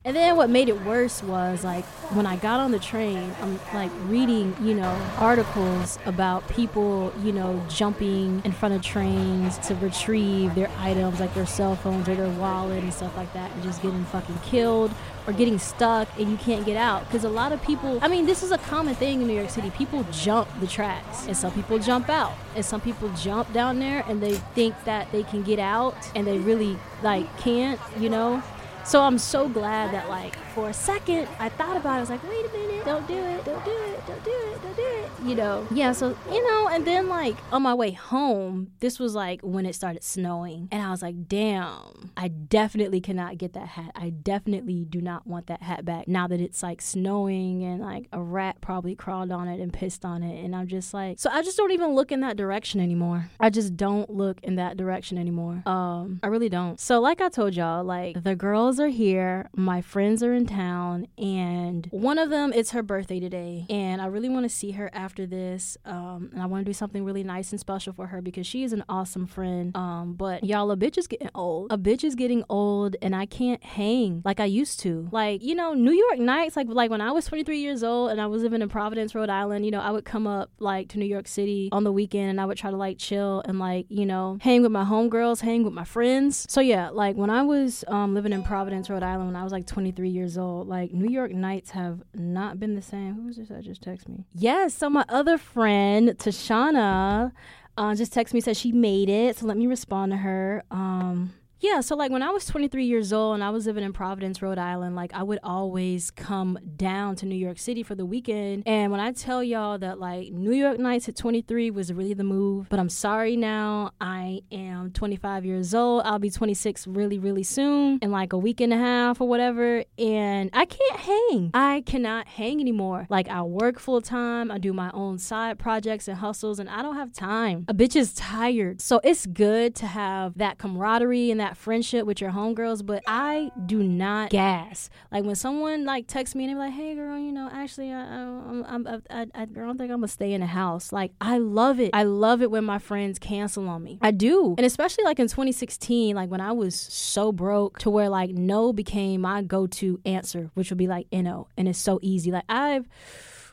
And 0.07 0.15
then 0.15 0.37
what 0.37 0.51
made 0.51 0.69
it 0.69 0.85
worse 0.85 1.23
was 1.23 1.65
like 1.65 1.87
when 2.13 2.27
I 2.27 2.37
got 2.37 2.61
on 2.61 2.73
the 2.73 2.79
train, 2.79 3.35
I'm 3.41 3.59
like 3.73 3.91
reading, 4.03 4.55
you 4.61 4.75
know, 4.75 4.95
articles 5.17 5.99
about 6.05 6.47
people, 6.47 7.11
you 7.23 7.33
know, 7.33 7.65
jumping 7.71 8.43
in 8.45 8.53
front 8.53 8.75
of 8.75 8.83
trains 8.83 9.57
to 9.67 9.75
retrieve 9.77 10.55
their 10.55 10.71
items 10.77 11.21
like 11.21 11.33
their 11.33 11.47
cell 11.47 11.75
phones 11.75 12.07
or 12.07 12.17
their 12.17 12.29
wallet 12.39 12.83
and 12.83 12.93
stuff 12.93 13.17
like 13.17 13.33
that 13.33 13.51
and 13.53 13.63
just 13.63 13.81
getting 13.81 14.05
fucking 14.05 14.39
killed 14.41 14.93
or 15.27 15.33
getting 15.33 15.59
stuck 15.59 16.07
and 16.19 16.31
you 16.31 16.37
can't 16.37 16.67
get 16.67 16.77
out. 16.77 17.07
Because 17.07 17.25
a 17.25 17.31
lot 17.31 17.53
of 17.53 17.63
people 17.63 17.99
i 18.03 18.09
mean 18.09 18.27
this 18.27 18.43
is 18.43 18.51
a 18.51 18.59
common 18.59 18.95
thing 18.95 19.23
in 19.23 19.27
new 19.27 19.35
york 19.35 19.49
city. 19.49 19.71
People 19.71 20.05
jump 20.13 20.51
the 20.61 20.67
tracks 20.67 21.27
and 21.27 21.35
some 21.35 21.51
people 21.53 21.79
jump 21.79 22.11
out 22.11 22.35
and 22.55 22.63
some 22.63 22.83
people 22.83 23.09
jump 23.15 23.51
down 23.55 23.79
there 23.79 24.05
and 24.07 24.23
they 24.23 24.35
think 24.55 24.75
that 24.85 25.11
they 25.13 25.23
can 25.23 25.43
get 25.43 25.59
out 25.59 25.97
and 26.15 26.27
they 26.27 26.37
really 26.37 26.77
like 27.03 27.39
can't 27.39 27.81
you 27.99 28.11
know 28.11 28.43
so 28.85 29.03
I'm 29.03 29.19
so 29.19 29.49
glad 29.49 29.93
that 29.93 30.09
like 30.09 30.37
for 30.55 30.69
a 30.69 30.73
second 30.73 31.29
I 31.39 31.49
thought 31.49 31.77
about 31.77 31.95
it. 31.95 31.97
I 31.97 32.01
was 32.01 32.11
like, 32.11 32.23
wait 32.29 32.47
a 32.47 32.53
minute, 32.53 32.85
don't 32.85 33.07
do 33.07 33.15
it, 33.15 33.45
don't 33.45 33.65
do 33.65 33.71
it, 33.71 34.07
don't 34.07 34.25
do 34.25 34.31
it, 34.31 34.63
don't 34.63 34.77
do 34.77 34.83
it. 34.83 35.11
You 35.25 35.35
know, 35.35 35.67
yeah. 35.71 35.93
So 35.93 36.17
you 36.31 36.51
know, 36.51 36.69
and 36.69 36.87
then 36.87 37.09
like 37.09 37.37
on 37.51 37.63
my 37.63 37.75
way 37.75 37.93
home, 37.93 38.73
this 38.81 38.99
was 38.99 39.15
like 39.15 39.41
when 39.43 39.67
it 39.67 39.75
started 39.75 40.05
snowing, 40.05 40.69
and 40.71 40.83
I 40.83 40.91
was 40.91 41.03
like, 41.03 41.29
damn, 41.29 42.13
I 42.17 42.29
definitely 42.29 43.01
cannot 43.01 43.39
get 43.39 43.55
that 43.55 43.69
hat. 43.69 43.93
I 43.95 44.11
definitely 44.11 44.85
do 44.85 45.01
not 45.01 45.27
want 45.27 45.47
that 45.47 45.63
hat 45.63 45.85
back 45.85 46.09
now 46.09 46.27
that 46.29 46.41
it's 46.41 46.63
like 46.63 46.83
snowing 46.83 47.65
and 47.65 47.81
like 47.81 48.07
a 48.13 48.23
rat 48.23 48.61
probably 48.61 48.95
crawled 48.95 49.33
on 49.33 49.49
it 49.49 49.61
and 49.61 49.73
pissed 49.73 50.05
on 50.05 50.23
it, 50.23 50.45
and 50.45 50.55
I'm 50.55 50.67
just 50.67 50.93
like, 50.93 51.19
so 51.19 51.31
I 51.31 51.43
just 51.43 51.57
don't 51.57 51.73
even 51.73 51.95
look 51.95 52.13
in 52.13 52.21
that 52.21 52.37
direction 52.37 52.81
anymore. 52.81 53.31
I 53.41 53.51
just 53.51 53.77
don't 53.77 54.11
look 54.11 54.41
in 54.43 54.57
that 54.57 54.77
direction 54.77 55.17
anymore. 55.19 55.63
Um, 55.67 56.21
I 56.23 56.27
really 56.29 56.49
don't. 56.49 56.79
So 56.79 57.01
like 57.01 57.21
I 57.21 57.29
told 57.29 57.55
y'all, 57.55 57.83
like 57.83 58.23
the 58.23 58.37
girls 58.37 58.79
are 58.79 58.89
here, 58.89 59.49
my 59.57 59.81
friends 59.81 60.23
are 60.23 60.35
in 60.35 60.44
town, 60.47 61.07
and 61.19 61.89
one 61.91 62.19
of 62.19 62.31
them 62.31 62.53
it's 62.53 62.71
her 62.71 62.83
birthday 62.83 63.21
today, 63.21 63.67
and 63.69 64.01
I 64.01 64.07
really 64.07 64.29
want 64.29 64.45
to 64.45 64.49
see 64.49 64.73
her 64.73 64.91
after 64.93 65.27
this. 65.27 65.77
Um, 65.85 66.31
and 66.33 66.43
I 66.43 66.47
want 66.47 66.65
to 66.65 66.69
do 66.69 66.73
something 66.73 67.05
really 67.05 67.25
nice 67.25 67.51
and 67.53 67.61
special 67.61 67.93
for 67.93 68.09
her 68.09 68.21
because 68.21 68.47
she 68.47 68.65
is 68.65 68.73
an 68.73 68.85
awesome 68.89 69.27
friend. 69.27 69.77
Um, 69.77 70.15
but 70.15 70.45
y'all, 70.45 70.71
a 70.71 70.77
bitch 70.77 70.99
is 70.99 71.07
getting 71.07 71.31
old. 71.35 71.73
A 71.73 71.79
bitch 71.79 72.05
is 72.05 72.15
getting 72.15 72.45
old, 72.49 72.97
and 73.03 73.15
I 73.15 73.27
can't 73.27 73.63
hang 73.63 74.23
like 74.25 74.41
I 74.41 74.45
used 74.45 74.81
to. 74.81 75.09
Like 75.13 75.43
you 75.43 75.55
know, 75.55 75.75
New 75.75 75.93
York 75.93 76.19
nights, 76.19 76.57
like 76.57 76.67
like 76.69 76.91
when 76.91 77.01
I 77.01 77.13
was 77.13 77.27
23 77.27 77.59
years 77.59 77.83
old 77.83 78.11
and 78.11 78.21
I 78.21 78.27
was 78.27 78.43
living 78.43 78.63
in 78.63 78.69
Providence, 78.69 79.15
Rhode 79.15 79.31
Island. 79.31 79.65
You 79.65 79.71
know, 79.71 79.81
I 79.81 79.91
would 79.91 80.05
come 80.05 80.27
up 80.27 80.51
like 80.59 80.89
to 80.91 80.99
New 80.99 81.07
York 81.07 81.29
City 81.29 81.69
on 81.73 81.85
the 81.85 81.93
weekend, 81.93 82.31
and 82.31 82.41
I 82.41 82.45
would 82.45 82.59
try 82.59 82.71
to 82.71 82.77
like 82.77 82.99
chill 82.99 83.43
and 83.47 83.59
like 83.59 83.87
you 83.89 84.07
know 84.07 84.39
hang 84.41 84.63
with 84.63 84.73
my 84.73 84.85
homegirls, 84.85 85.41
hang 85.41 85.65
with 85.65 85.75
my 85.75 85.85
friends. 85.85 86.47
So 86.49 86.61
yeah, 86.61 86.91
like 86.91 87.17
when 87.17 87.31
I 87.31 87.43
was 87.43 87.85
um, 87.89 88.15
living 88.15 88.33
in 88.33 88.43
Providence, 88.43 88.91
Rhode 88.91 89.03
Island, 89.03 89.27
when 89.27 89.37
I 89.37 89.45
was 89.45 89.53
like 89.53 89.67
23 89.67 90.09
years 90.09 90.34
old, 90.39 90.69
like 90.69 90.93
New 90.93 91.09
York 91.09 91.33
nights 91.33 91.71
have 91.71 92.03
not 92.15 92.59
been 92.61 92.75
the 92.75 92.83
same. 92.83 93.15
Who's 93.15 93.37
this 93.37 93.51
I 93.51 93.61
just 93.61 93.83
text 93.83 94.09
me? 94.09 94.25
Yes, 94.35 94.75
so 94.75 94.89
my 94.91 95.05
other 95.09 95.39
friend, 95.39 96.11
Tashana, 96.11 97.33
uh, 97.77 97.95
just 97.95 98.13
texted 98.13 98.35
me 98.35 98.41
said 98.41 98.57
she 98.57 98.73
made 98.73 99.09
it. 99.09 99.37
So 99.37 99.47
let 99.47 99.57
me 99.57 99.67
respond 99.67 100.13
to 100.13 100.19
her. 100.19 100.63
Um, 100.71 101.33
yeah, 101.65 101.81
so 101.81 101.97
like 101.97 102.11
when 102.11 102.23
I 102.23 102.29
was 102.29 102.45
23 102.45 102.85
years 102.85 103.11
old 103.11 103.37
and 103.37 103.43
I 103.43 103.49
was 103.49 103.67
living 103.67 103.85
in 103.85 103.95
Providence, 103.95 104.43
Rhode 104.43 104.59
Island, 104.59 104.95
like 104.95 105.15
I 105.15 105.23
would 105.23 105.39
always 105.43 106.11
come 106.11 106.59
down 106.77 107.17
to 107.17 107.27
New 107.27 107.37
York 107.37 107.59
City 107.59 107.83
for 107.83 107.95
the 107.95 108.05
weekend. 108.05 108.65
And 108.67 108.93
when 108.93 109.01
I 109.01 109.13
tell 109.13 109.43
y'all 109.43 109.79
that 109.79 109.99
like 109.99 110.31
New 110.31 110.53
York 110.53 110.79
nights 110.79 111.09
at 111.09 111.17
23 111.17 111.71
was 111.71 111.91
really 111.91 112.13
the 112.13 112.23
move, 112.23 112.69
but 112.69 112.79
I'm 112.79 112.91
sorry 112.91 113.35
now. 113.35 113.93
I 113.99 114.43
am 114.53 114.91
25 114.93 115.47
years 115.47 115.75
old. 115.75 116.03
I'll 116.05 116.19
be 116.19 116.29
26 116.29 116.87
really, 116.87 117.19
really 117.19 117.43
soon 117.43 117.99
in 118.03 118.11
like 118.11 118.35
a 118.35 118.39
week 118.39 118.61
and 118.61 118.73
a 118.73 118.77
half 118.77 119.23
or 119.23 119.27
whatever. 119.27 119.85
And 119.97 120.51
I 120.53 120.67
can't 120.67 121.01
hang. 121.01 121.51
I 121.55 121.83
cannot 121.87 122.29
hang 122.29 122.61
anymore. 122.61 123.07
Like 123.09 123.29
I 123.29 123.41
work 123.41 123.79
full 123.79 124.03
time, 124.03 124.51
I 124.51 124.59
do 124.59 124.75
my 124.75 124.91
own 124.93 125.17
side 125.17 125.59
projects 125.59 126.09
and 126.09 126.19
hustles, 126.19 126.59
and 126.59 126.69
I 126.69 126.83
don't 126.83 126.97
have 126.97 127.11
time. 127.15 127.65
A 127.69 127.75
bitch 127.75 127.97
is 127.97 128.13
tired. 128.13 128.83
So 128.83 129.01
it's 129.03 129.25
good 129.25 129.75
to 129.77 129.87
have 129.87 130.37
that 130.37 130.59
camaraderie 130.59 131.31
and 131.31 131.41
that 131.41 131.54
friendship 131.55 132.07
with 132.07 132.21
your 132.21 132.31
homegirls, 132.31 132.85
but 132.85 133.03
I 133.07 133.51
do 133.67 133.83
not 133.83 134.31
gas. 134.31 134.91
Like 135.13 135.25
when 135.25 135.35
someone 135.35 135.85
like 135.85 136.07
texts 136.07 136.35
me 136.35 136.45
and 136.45 136.53
they're 136.53 136.59
like, 136.59 136.75
"Hey, 136.75 136.95
girl, 136.95 137.19
you 137.19 137.33
know, 137.33 137.49
actually, 137.53 137.93
I, 137.93 138.03
I, 138.03 139.01
I, 139.11 139.27
I 139.35 139.45
don't 139.45 139.79
think 139.79 139.91
I'm 139.91 139.99
gonna 139.99 140.09
stay 140.09 140.33
in 140.33 140.41
the 140.41 140.47
house." 140.47 140.93
Like 140.93 141.13
I 141.21 141.39
love 141.39 141.81
it. 141.81 141.91
I 141.93 142.05
love 142.05 142.43
it 142.43 142.51
when 142.51 142.65
my 142.65 142.79
friends 142.79 143.19
cancel 143.19 143.69
on 143.69 143.83
me. 143.83 143.99
I 144.03 144.11
do, 144.11 144.55
and 144.57 144.67
especially 144.67 145.05
like 145.05 145.19
in 145.19 145.29
2016, 145.29 146.15
like 146.15 146.31
when 146.31 146.41
I 146.41 146.53
was 146.53 146.79
so 146.79 147.33
broke 147.33 147.79
to 147.81 147.91
where 147.91 148.09
like 148.09 148.31
no 148.31 148.73
became 148.73 149.23
my 149.23 149.43
go-to 149.43 150.01
answer, 150.05 150.51
which 150.55 150.71
would 150.71 150.79
be 150.79 150.89
like 150.89 151.07
no, 151.13 151.49
and 151.57 151.69
it's 151.69 151.79
so 151.79 151.99
easy. 152.03 152.31
Like 152.31 152.45
I've 152.49 152.89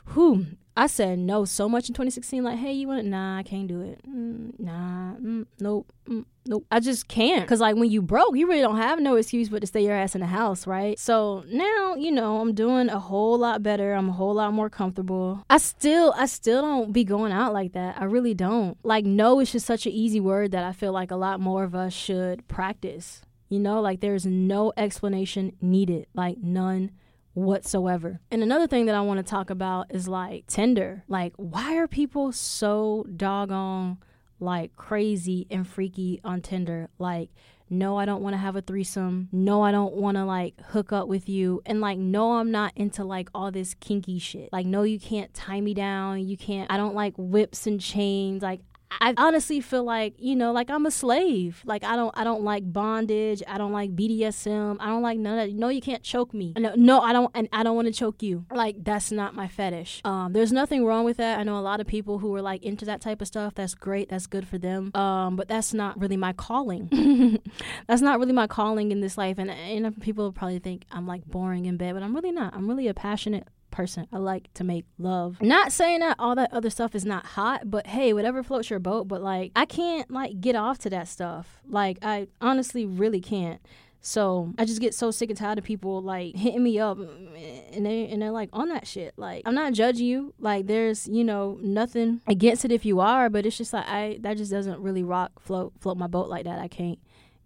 who 0.06 0.46
I 0.76 0.86
said 0.86 1.18
no 1.18 1.44
so 1.44 1.68
much 1.68 1.88
in 1.88 1.94
2016. 1.94 2.42
Like, 2.42 2.58
hey, 2.58 2.72
you 2.72 2.88
want 2.88 3.00
it? 3.00 3.04
Nah, 3.04 3.38
I 3.38 3.42
can't 3.42 3.68
do 3.68 3.82
it. 3.82 4.00
Mm, 4.08 4.58
nah, 4.58 5.14
mm, 5.16 5.46
nope, 5.60 5.92
mm, 6.08 6.24
nope. 6.46 6.64
I 6.70 6.80
just 6.80 7.08
can't. 7.08 7.46
Cause 7.46 7.60
like 7.60 7.76
when 7.76 7.90
you 7.90 8.00
broke, 8.00 8.36
you 8.36 8.48
really 8.48 8.62
don't 8.62 8.78
have 8.78 8.98
no 8.98 9.16
excuse 9.16 9.50
but 9.50 9.60
to 9.60 9.66
stay 9.66 9.84
your 9.84 9.94
ass 9.94 10.14
in 10.14 10.22
the 10.22 10.26
house, 10.26 10.66
right? 10.66 10.98
So 10.98 11.44
now, 11.46 11.94
you 11.96 12.10
know, 12.10 12.40
I'm 12.40 12.54
doing 12.54 12.88
a 12.88 12.98
whole 12.98 13.38
lot 13.38 13.62
better. 13.62 13.92
I'm 13.92 14.08
a 14.08 14.12
whole 14.12 14.34
lot 14.34 14.54
more 14.54 14.70
comfortable. 14.70 15.44
I 15.50 15.58
still, 15.58 16.14
I 16.16 16.24
still 16.24 16.62
don't 16.62 16.92
be 16.92 17.04
going 17.04 17.32
out 17.32 17.52
like 17.52 17.72
that. 17.72 18.00
I 18.00 18.04
really 18.04 18.34
don't. 18.34 18.78
Like, 18.82 19.04
no 19.04 19.40
is 19.40 19.52
just 19.52 19.66
such 19.66 19.84
an 19.84 19.92
easy 19.92 20.20
word 20.20 20.52
that 20.52 20.64
I 20.64 20.72
feel 20.72 20.92
like 20.92 21.10
a 21.10 21.16
lot 21.16 21.38
more 21.38 21.64
of 21.64 21.74
us 21.74 21.92
should 21.92 22.48
practice. 22.48 23.20
You 23.50 23.58
know, 23.58 23.82
like 23.82 24.00
there's 24.00 24.24
no 24.24 24.72
explanation 24.78 25.52
needed, 25.60 26.06
like 26.14 26.38
none 26.38 26.92
whatsoever. 27.34 28.20
And 28.30 28.42
another 28.42 28.66
thing 28.66 28.86
that 28.86 28.94
I 28.94 29.00
want 29.00 29.18
to 29.18 29.30
talk 29.30 29.50
about 29.50 29.94
is 29.94 30.08
like 30.08 30.46
Tinder. 30.46 31.04
Like, 31.08 31.32
why 31.36 31.76
are 31.76 31.88
people 31.88 32.32
so 32.32 33.06
doggone 33.16 33.98
like 34.40 34.76
crazy 34.76 35.46
and 35.50 35.66
freaky 35.66 36.20
on 36.24 36.42
Tinder? 36.42 36.88
Like, 36.98 37.30
no, 37.70 37.96
I 37.96 38.04
don't 38.04 38.22
want 38.22 38.34
to 38.34 38.38
have 38.38 38.54
a 38.54 38.60
threesome. 38.60 39.30
No, 39.32 39.62
I 39.62 39.72
don't 39.72 39.94
want 39.94 40.18
to 40.18 40.26
like 40.26 40.60
hook 40.60 40.92
up 40.92 41.08
with 41.08 41.26
you. 41.26 41.62
And 41.64 41.80
like, 41.80 41.96
no, 41.96 42.34
I'm 42.34 42.50
not 42.50 42.72
into 42.76 43.02
like 43.02 43.30
all 43.34 43.50
this 43.50 43.72
kinky 43.80 44.18
shit. 44.18 44.50
Like, 44.52 44.66
no, 44.66 44.82
you 44.82 45.00
can't 45.00 45.32
tie 45.32 45.62
me 45.62 45.72
down. 45.72 46.28
You 46.28 46.36
can't, 46.36 46.70
I 46.70 46.76
don't 46.76 46.94
like 46.94 47.14
whips 47.16 47.66
and 47.66 47.80
chains. 47.80 48.42
Like, 48.42 48.60
I 49.00 49.14
honestly 49.16 49.60
feel 49.60 49.84
like 49.84 50.14
you 50.18 50.36
know, 50.36 50.52
like 50.52 50.70
I'm 50.70 50.86
a 50.86 50.90
slave. 50.90 51.62
Like 51.64 51.84
I 51.84 51.96
don't, 51.96 52.16
I 52.16 52.24
don't 52.24 52.42
like 52.42 52.70
bondage. 52.72 53.42
I 53.46 53.58
don't 53.58 53.72
like 53.72 53.94
BDSM. 53.94 54.76
I 54.80 54.86
don't 54.86 55.02
like 55.02 55.18
none 55.18 55.38
of 55.38 55.48
that. 55.48 55.54
No, 55.54 55.68
you 55.68 55.80
can't 55.80 56.02
choke 56.02 56.34
me. 56.34 56.52
No, 56.56 56.74
no, 56.76 57.00
I 57.00 57.12
don't, 57.12 57.30
and 57.34 57.48
I 57.52 57.62
don't 57.62 57.76
want 57.76 57.86
to 57.86 57.92
choke 57.92 58.22
you. 58.22 58.46
Like 58.50 58.82
that's 58.84 59.12
not 59.12 59.34
my 59.34 59.48
fetish. 59.48 60.00
Um, 60.04 60.32
there's 60.32 60.52
nothing 60.52 60.84
wrong 60.84 61.04
with 61.04 61.16
that. 61.18 61.38
I 61.38 61.42
know 61.42 61.58
a 61.58 61.60
lot 61.60 61.80
of 61.80 61.86
people 61.86 62.18
who 62.18 62.34
are 62.34 62.42
like 62.42 62.62
into 62.62 62.84
that 62.86 63.00
type 63.00 63.20
of 63.20 63.26
stuff. 63.26 63.54
That's 63.54 63.74
great. 63.74 64.08
That's 64.08 64.26
good 64.26 64.46
for 64.46 64.58
them. 64.58 64.94
Um, 64.94 65.36
but 65.36 65.48
that's 65.48 65.72
not 65.74 66.00
really 66.00 66.16
my 66.16 66.32
calling. 66.32 67.40
that's 67.86 68.02
not 68.02 68.18
really 68.18 68.32
my 68.32 68.46
calling 68.46 68.92
in 68.92 69.00
this 69.00 69.16
life. 69.16 69.38
And 69.38 69.50
and 69.50 70.00
people 70.00 70.32
probably 70.32 70.58
think 70.58 70.84
I'm 70.90 71.06
like 71.06 71.24
boring 71.26 71.66
in 71.66 71.76
bed, 71.76 71.94
but 71.94 72.02
I'm 72.02 72.14
really 72.14 72.32
not. 72.32 72.54
I'm 72.54 72.68
really 72.68 72.88
a 72.88 72.94
passionate 72.94 73.48
person. 73.72 74.06
I 74.12 74.18
like 74.18 74.52
to 74.54 74.64
make 74.64 74.84
love. 74.98 75.40
Not 75.40 75.72
saying 75.72 76.00
that 76.00 76.16
all 76.18 76.34
that 76.36 76.52
other 76.52 76.70
stuff 76.70 76.94
is 76.94 77.04
not 77.04 77.26
hot, 77.26 77.70
but 77.70 77.86
hey, 77.88 78.12
whatever 78.12 78.42
floats 78.42 78.70
your 78.70 78.78
boat. 78.78 79.08
But 79.08 79.22
like, 79.22 79.52
I 79.56 79.64
can't 79.64 80.10
like 80.10 80.40
get 80.40 80.54
off 80.54 80.78
to 80.80 80.90
that 80.90 81.08
stuff. 81.08 81.60
Like, 81.68 81.98
I 82.02 82.28
honestly 82.40 82.86
really 82.86 83.20
can't. 83.20 83.60
So 84.04 84.52
I 84.58 84.64
just 84.64 84.80
get 84.80 84.94
so 84.94 85.12
sick 85.12 85.30
and 85.30 85.38
tired 85.38 85.58
of 85.58 85.64
people 85.64 86.02
like 86.02 86.34
hitting 86.34 86.64
me 86.64 86.80
up 86.80 86.98
and 86.98 87.86
they 87.86 88.08
and 88.08 88.20
they're 88.20 88.32
like 88.32 88.48
on 88.52 88.68
that 88.70 88.84
shit. 88.84 89.14
Like 89.16 89.44
I'm 89.46 89.54
not 89.54 89.74
judging 89.74 90.06
you. 90.06 90.34
Like 90.40 90.66
there's, 90.66 91.06
you 91.06 91.22
know, 91.22 91.56
nothing 91.62 92.20
against 92.26 92.64
it 92.64 92.72
if 92.72 92.84
you 92.84 92.98
are, 92.98 93.30
but 93.30 93.46
it's 93.46 93.56
just 93.56 93.72
like 93.72 93.86
I 93.86 94.18
that 94.22 94.36
just 94.38 94.50
doesn't 94.50 94.80
really 94.80 95.04
rock 95.04 95.40
float 95.40 95.74
float 95.78 95.96
my 95.96 96.08
boat 96.08 96.28
like 96.28 96.44
that. 96.46 96.58
I 96.58 96.66
can't 96.66 96.98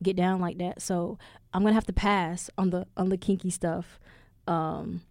get 0.02 0.16
down 0.16 0.40
like 0.40 0.56
that. 0.56 0.80
So 0.80 1.18
I'm 1.52 1.62
gonna 1.62 1.74
have 1.74 1.86
to 1.86 1.92
pass 1.92 2.48
on 2.56 2.70
the 2.70 2.86
on 2.96 3.10
the 3.10 3.18
kinky 3.18 3.50
stuff. 3.50 4.00
Um 4.48 5.02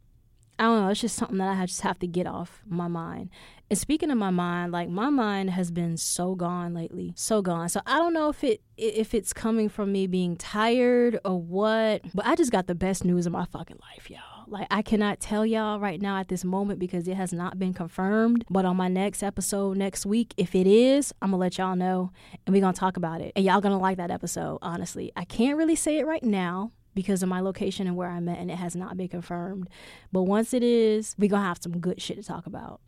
I 0.58 0.64
don't 0.64 0.82
know. 0.82 0.90
It's 0.90 1.02
just 1.02 1.16
something 1.16 1.38
that 1.38 1.58
I 1.58 1.66
just 1.66 1.82
have 1.82 2.00
to 2.00 2.08
get 2.08 2.28
off 2.28 2.62
my 2.66 2.88
mind. 2.88 3.30
And 3.70 3.80
speaking 3.80 4.12
of 4.12 4.18
my 4.18 4.30
mind, 4.30 4.72
like 4.72 4.90
my 4.90 5.10
mind 5.10 5.50
has 5.50 5.72
been 5.72 5.98
so 5.98 6.36
gone 6.36 6.74
lately, 6.74 7.14
so 7.16 7.42
gone. 7.42 7.68
So 7.70 7.82
I 7.86 7.98
don't 7.98 8.14
know 8.14 8.30
if 8.30 8.44
it 8.44 8.62
if 8.78 9.14
it's 9.14 9.34
coming 9.34 9.70
from 9.70 9.92
me 9.92 10.08
being 10.08 10.36
tired 10.36 11.20
or 11.26 11.42
what. 11.42 12.02
But 12.14 12.26
I 12.26 12.36
just 12.36 12.52
got 12.52 12.68
the 12.68 12.76
best 12.76 13.04
news 13.04 13.26
of 13.26 13.34
my 13.34 13.46
fucking 13.46 13.80
life, 13.94 14.10
y'all. 14.10 14.46
Like 14.48 14.68
I 14.70 14.82
cannot 14.82 15.20
tell 15.20 15.46
y'all 15.46 15.80
right 15.80 16.00
now 16.00 16.20
at 16.20 16.28
this 16.28 16.46
moment 16.46 16.80
because 16.80 17.08
it 17.08 17.16
has 17.16 17.34
not 17.34 17.58
been 17.58 17.74
confirmed. 17.74 18.46
But 18.50 18.66
on 18.66 18.78
my 18.78 18.88
next 18.88 19.24
episode 19.24 19.78
next 19.78 20.06
week, 20.06 20.34
if 20.38 20.54
it 20.54 20.68
is, 20.68 21.14
I'm 21.22 21.32
gonna 21.32 21.42
let 21.42 21.58
y'all 21.58 21.76
know 21.76 22.12
and 22.46 22.54
we're 22.54 22.62
gonna 22.62 22.74
talk 22.74 22.98
about 22.98 23.20
it. 23.20 23.34
And 23.36 23.44
y'all 23.44 23.62
gonna 23.62 23.80
like 23.80 23.98
that 23.98 24.12
episode, 24.12 24.60
honestly. 24.62 25.12
I 25.16 25.26
can't 25.26 25.58
really 25.58 25.76
say 25.76 25.98
it 25.98 26.06
right 26.06 26.24
now 26.24 26.72
because 26.96 27.22
of 27.22 27.30
my 27.30 27.42
location 27.42 27.86
and 27.86 27.96
where 27.96 28.10
I'm 28.10 28.28
at, 28.30 28.40
and 28.40 28.50
it 28.50 28.58
has 28.58 28.76
not 28.76 28.98
been 28.98 29.10
confirmed. 29.10 29.70
But 30.12 30.24
once 30.24 30.54
it 30.54 30.64
is, 30.64 31.16
we're 31.18 31.30
gonna 31.30 31.46
have 31.46 31.62
some 31.62 31.80
good 31.80 32.02
shit 32.02 32.18
to 32.18 32.24
talk 32.24 32.46
about. 32.48 32.82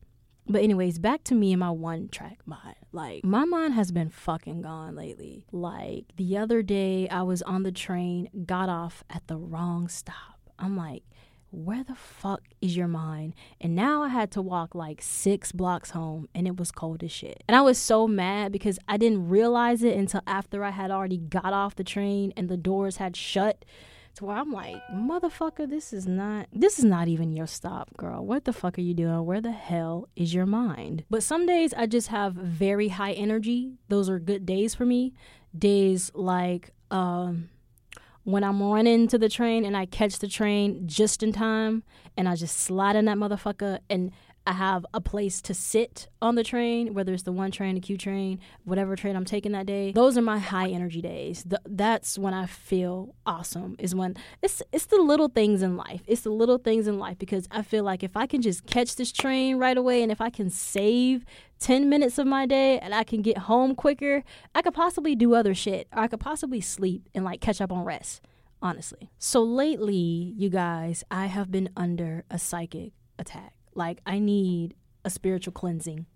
But 0.49 0.63
anyways, 0.63 0.97
back 0.97 1.23
to 1.25 1.35
me 1.35 1.51
and 1.51 1.59
my 1.59 1.71
one 1.71 2.07
track 2.07 2.39
mind. 2.45 2.77
Like 2.91 3.23
my 3.25 3.43
mind 3.43 3.73
has 3.73 3.91
been 3.91 4.09
fucking 4.09 4.61
gone 4.61 4.95
lately. 4.95 5.45
Like 5.51 6.05
the 6.15 6.37
other 6.37 6.61
day 6.61 7.09
I 7.09 7.23
was 7.23 7.41
on 7.41 7.63
the 7.63 7.71
train, 7.71 8.29
got 8.45 8.69
off 8.69 9.03
at 9.09 9.27
the 9.27 9.37
wrong 9.37 9.89
stop. 9.89 10.39
I'm 10.57 10.77
like, 10.77 11.03
where 11.51 11.83
the 11.83 11.95
fuck 11.95 12.43
is 12.61 12.75
your 12.75 12.87
mind? 12.87 13.33
And 13.59 13.75
now 13.75 14.03
I 14.03 14.09
had 14.09 14.31
to 14.31 14.41
walk 14.41 14.73
like 14.73 15.01
six 15.01 15.51
blocks 15.51 15.91
home 15.91 16.27
and 16.33 16.47
it 16.47 16.57
was 16.57 16.71
cold 16.71 17.03
as 17.03 17.11
shit. 17.11 17.43
And 17.47 17.55
I 17.55 17.61
was 17.61 17.77
so 17.77 18.07
mad 18.07 18.51
because 18.51 18.79
I 18.87 18.97
didn't 18.97 19.29
realize 19.29 19.83
it 19.83 19.97
until 19.97 20.21
after 20.27 20.63
I 20.63 20.71
had 20.71 20.91
already 20.91 21.17
got 21.17 21.53
off 21.53 21.75
the 21.75 21.83
train 21.83 22.33
and 22.37 22.49
the 22.49 22.57
doors 22.57 22.97
had 22.97 23.15
shut 23.15 23.65
to 24.17 24.25
where 24.25 24.37
I'm 24.37 24.51
like, 24.51 24.81
motherfucker, 24.91 25.69
this 25.69 25.93
is 25.93 26.07
not 26.07 26.47
this 26.51 26.79
is 26.79 26.85
not 26.85 27.07
even 27.07 27.31
your 27.31 27.47
stop, 27.47 27.95
girl. 27.97 28.25
What 28.25 28.45
the 28.45 28.53
fuck 28.53 28.77
are 28.77 28.81
you 28.81 28.93
doing? 28.93 29.25
Where 29.25 29.41
the 29.41 29.51
hell 29.51 30.09
is 30.15 30.33
your 30.33 30.45
mind? 30.45 31.03
But 31.09 31.23
some 31.23 31.45
days 31.45 31.73
I 31.73 31.85
just 31.85 32.07
have 32.09 32.33
very 32.33 32.89
high 32.89 33.13
energy. 33.13 33.73
Those 33.89 34.09
are 34.09 34.19
good 34.19 34.45
days 34.45 34.75
for 34.75 34.85
me. 34.85 35.13
Days 35.57 36.11
like 36.13 36.71
um 36.91 37.49
when 38.23 38.43
I'm 38.43 38.61
running 38.61 39.07
to 39.07 39.17
the 39.17 39.29
train 39.29 39.63
and 39.63 39.77
I 39.77 39.85
catch 39.85 40.19
the 40.19 40.27
train 40.27 40.85
just 40.85 41.23
in 41.23 41.31
time 41.31 41.83
and 42.17 42.27
I 42.27 42.35
just 42.35 42.57
slide 42.57 42.97
in 42.97 43.05
that 43.05 43.17
motherfucker 43.17 43.79
and 43.89 44.11
I 44.47 44.53
have 44.53 44.85
a 44.93 45.01
place 45.01 45.41
to 45.41 45.53
sit 45.53 46.07
on 46.21 46.35
the 46.35 46.43
train, 46.43 46.93
whether 46.93 47.13
it's 47.13 47.23
the 47.23 47.33
one 47.33 47.51
train, 47.51 47.75
the 47.75 47.81
Q 47.81 47.97
train, 47.97 48.39
whatever 48.63 48.95
train 48.95 49.17
I'm 49.17 49.25
taking 49.25 49.51
that 49.51 49.65
day. 49.65 49.91
Those 49.91 50.17
are 50.17 50.21
my 50.21 50.39
high 50.39 50.69
energy 50.69 51.01
days. 51.01 51.43
The, 51.45 51.59
that's 51.65 52.17
when 52.17 52.33
I 52.33 52.45
feel 52.45 53.13
awesome. 53.25 53.75
Is 53.77 53.93
when 53.93 54.15
it's 54.41 54.63
it's 54.71 54.85
the 54.85 55.01
little 55.01 55.27
things 55.27 55.61
in 55.61 55.75
life. 55.75 56.01
It's 56.07 56.21
the 56.21 56.29
little 56.29 56.59
things 56.59 56.87
in 56.87 56.97
life 56.97 57.17
because 57.17 57.45
I 57.51 57.61
feel 57.61 57.83
like 57.83 58.03
if 58.03 58.15
I 58.15 58.25
can 58.25 58.41
just 58.41 58.65
catch 58.65 58.95
this 58.95 59.11
train 59.11 59.57
right 59.57 59.77
away 59.77 60.01
and 60.01 60.13
if 60.13 60.21
I 60.21 60.29
can 60.29 60.49
save 60.49 61.25
10 61.59 61.89
minutes 61.89 62.17
of 62.17 62.25
my 62.25 62.45
day 62.45 62.79
and 62.79 62.95
I 62.95 63.03
can 63.03 63.21
get 63.21 63.37
home 63.39 63.75
quicker, 63.75 64.23
I 64.55 64.61
could 64.61 64.73
possibly 64.73 65.13
do 65.13 65.35
other 65.35 65.53
shit. 65.53 65.89
Or 65.91 66.03
I 66.03 66.07
could 66.07 66.21
possibly 66.21 66.61
sleep 66.61 67.09
and 67.13 67.25
like 67.25 67.41
catch 67.41 67.59
up 67.59 67.73
on 67.73 67.83
rest, 67.83 68.21
honestly. 68.61 69.11
So 69.17 69.43
lately, 69.43 70.33
you 70.37 70.49
guys, 70.49 71.03
I 71.11 71.25
have 71.25 71.51
been 71.51 71.69
under 71.75 72.23
a 72.29 72.39
psychic 72.39 72.93
attack. 73.19 73.56
Like, 73.77 74.01
I 74.05 74.19
need 74.19 74.75
a 75.05 75.09
spiritual 75.09 75.53
cleansing. 75.53 76.07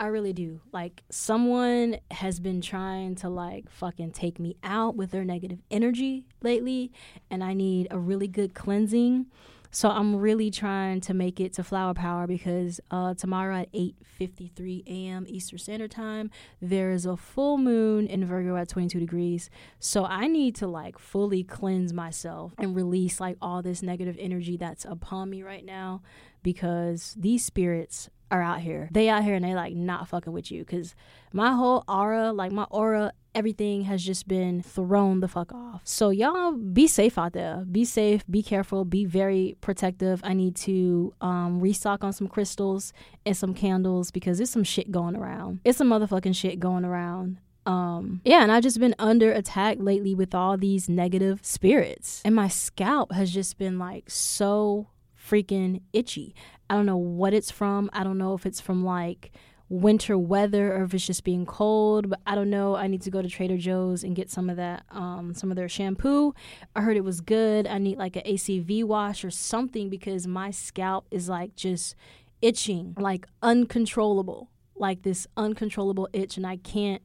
I 0.00 0.06
really 0.06 0.32
do. 0.32 0.60
Like, 0.72 1.04
someone 1.10 1.98
has 2.10 2.40
been 2.40 2.60
trying 2.60 3.14
to, 3.16 3.28
like, 3.28 3.70
fucking 3.70 4.12
take 4.12 4.40
me 4.40 4.56
out 4.64 4.96
with 4.96 5.10
their 5.12 5.24
negative 5.24 5.60
energy 5.70 6.24
lately, 6.42 6.90
and 7.30 7.44
I 7.44 7.52
need 7.52 7.88
a 7.90 7.98
really 7.98 8.26
good 8.26 8.54
cleansing. 8.54 9.26
So 9.74 9.90
I'm 9.90 10.14
really 10.14 10.52
trying 10.52 11.00
to 11.00 11.14
make 11.14 11.40
it 11.40 11.52
to 11.54 11.64
Flower 11.64 11.94
Power 11.94 12.28
because 12.28 12.80
uh, 12.92 13.14
tomorrow 13.14 13.56
at 13.56 13.72
8:53 13.72 14.86
a.m. 14.86 15.26
Eastern 15.28 15.58
Standard 15.58 15.90
Time, 15.90 16.30
there 16.62 16.92
is 16.92 17.06
a 17.06 17.16
full 17.16 17.58
moon 17.58 18.06
in 18.06 18.24
Virgo 18.24 18.54
at 18.54 18.68
22 18.68 19.00
degrees. 19.00 19.50
So 19.80 20.04
I 20.04 20.28
need 20.28 20.54
to 20.56 20.68
like 20.68 20.96
fully 20.96 21.42
cleanse 21.42 21.92
myself 21.92 22.52
and 22.56 22.76
release 22.76 23.18
like 23.18 23.36
all 23.42 23.62
this 23.62 23.82
negative 23.82 24.16
energy 24.20 24.56
that's 24.56 24.84
upon 24.84 25.28
me 25.28 25.42
right 25.42 25.64
now 25.64 26.02
because 26.44 27.16
these 27.18 27.44
spirits 27.44 28.08
are 28.30 28.42
out 28.42 28.60
here. 28.60 28.88
They 28.92 29.08
out 29.08 29.24
here 29.24 29.34
and 29.34 29.44
they 29.44 29.54
like 29.54 29.74
not 29.74 30.08
fucking 30.08 30.32
with 30.32 30.50
you 30.50 30.64
because 30.64 30.94
my 31.32 31.52
whole 31.52 31.84
aura, 31.88 32.32
like 32.32 32.52
my 32.52 32.64
aura, 32.64 33.12
everything 33.34 33.82
has 33.82 34.04
just 34.04 34.28
been 34.28 34.62
thrown 34.62 35.20
the 35.20 35.28
fuck 35.28 35.52
off. 35.52 35.82
So 35.84 36.10
y'all 36.10 36.52
be 36.52 36.86
safe 36.86 37.18
out 37.18 37.32
there. 37.32 37.64
Be 37.70 37.84
safe, 37.84 38.24
be 38.30 38.42
careful, 38.42 38.84
be 38.84 39.04
very 39.04 39.56
protective. 39.60 40.20
I 40.24 40.34
need 40.34 40.56
to 40.56 41.14
um, 41.20 41.60
restock 41.60 42.04
on 42.04 42.12
some 42.12 42.28
crystals 42.28 42.92
and 43.26 43.36
some 43.36 43.54
candles 43.54 44.10
because 44.10 44.38
there's 44.38 44.50
some 44.50 44.64
shit 44.64 44.92
going 44.92 45.16
around. 45.16 45.60
It's 45.64 45.78
some 45.78 45.88
motherfucking 45.88 46.36
shit 46.36 46.60
going 46.60 46.84
around. 46.84 47.38
Um, 47.66 48.20
yeah, 48.24 48.42
and 48.42 48.52
I've 48.52 48.62
just 48.62 48.78
been 48.78 48.94
under 48.98 49.32
attack 49.32 49.78
lately 49.80 50.14
with 50.14 50.34
all 50.34 50.56
these 50.58 50.88
negative 50.88 51.40
spirits. 51.42 52.20
And 52.24 52.34
my 52.34 52.48
scalp 52.48 53.12
has 53.12 53.32
just 53.32 53.58
been 53.58 53.78
like 53.78 54.10
so 54.10 54.88
freaking 55.24 55.80
itchy. 55.92 56.34
I 56.68 56.74
don't 56.74 56.86
know 56.86 56.96
what 56.96 57.34
it's 57.34 57.50
from. 57.50 57.90
I 57.92 58.04
don't 58.04 58.18
know 58.18 58.34
if 58.34 58.46
it's 58.46 58.60
from 58.60 58.84
like 58.84 59.32
winter 59.68 60.16
weather 60.16 60.74
or 60.74 60.84
if 60.84 60.94
it's 60.94 61.06
just 61.06 61.24
being 61.24 61.46
cold. 61.46 62.10
But 62.10 62.20
I 62.26 62.34
don't 62.34 62.50
know. 62.50 62.76
I 62.76 62.86
need 62.86 63.02
to 63.02 63.10
go 63.10 63.22
to 63.22 63.28
Trader 63.28 63.56
Joe's 63.56 64.04
and 64.04 64.14
get 64.14 64.30
some 64.30 64.50
of 64.50 64.56
that, 64.56 64.84
um, 64.90 65.34
some 65.34 65.50
of 65.50 65.56
their 65.56 65.68
shampoo. 65.68 66.34
I 66.74 66.82
heard 66.82 66.96
it 66.96 67.04
was 67.04 67.20
good. 67.20 67.66
I 67.66 67.78
need 67.78 67.98
like 67.98 68.16
an 68.16 68.22
ACV 68.22 68.84
wash 68.84 69.24
or 69.24 69.30
something 69.30 69.88
because 69.88 70.26
my 70.26 70.50
scalp 70.50 71.06
is 71.10 71.28
like 71.28 71.56
just 71.56 71.94
itching, 72.42 72.94
like 72.98 73.26
uncontrollable, 73.42 74.50
like 74.76 75.02
this 75.02 75.26
uncontrollable 75.36 76.08
itch, 76.12 76.36
and 76.36 76.46
I 76.46 76.56
can't, 76.56 77.02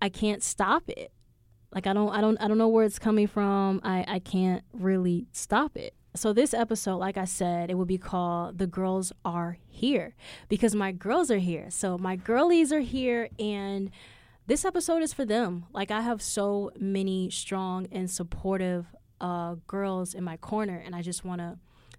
I 0.00 0.08
can't 0.08 0.42
stop 0.42 0.84
it. 0.88 1.12
Like 1.72 1.86
I 1.86 1.92
don't, 1.92 2.10
I 2.10 2.20
don't, 2.20 2.38
I 2.38 2.48
don't 2.48 2.58
know 2.58 2.68
where 2.68 2.84
it's 2.84 2.98
coming 2.98 3.26
from. 3.26 3.80
I, 3.82 4.04
I 4.06 4.18
can't 4.20 4.62
really 4.72 5.26
stop 5.32 5.76
it. 5.76 5.94
So, 6.16 6.32
this 6.32 6.54
episode, 6.54 6.98
like 6.98 7.16
I 7.16 7.24
said, 7.24 7.70
it 7.70 7.74
will 7.74 7.84
be 7.84 7.98
called 7.98 8.58
The 8.58 8.68
Girls 8.68 9.12
Are 9.24 9.58
Here 9.66 10.14
because 10.48 10.72
my 10.72 10.92
girls 10.92 11.28
are 11.28 11.38
here. 11.38 11.70
So, 11.70 11.98
my 11.98 12.14
girlies 12.14 12.72
are 12.72 12.80
here, 12.80 13.30
and 13.36 13.90
this 14.46 14.64
episode 14.64 15.02
is 15.02 15.12
for 15.12 15.24
them. 15.24 15.66
Like, 15.72 15.90
I 15.90 16.02
have 16.02 16.22
so 16.22 16.70
many 16.78 17.30
strong 17.30 17.88
and 17.90 18.08
supportive 18.08 18.86
uh, 19.20 19.56
girls 19.66 20.14
in 20.14 20.22
my 20.22 20.36
corner, 20.36 20.80
and 20.86 20.94
I 20.94 21.02
just 21.02 21.24
want 21.24 21.40
to 21.40 21.58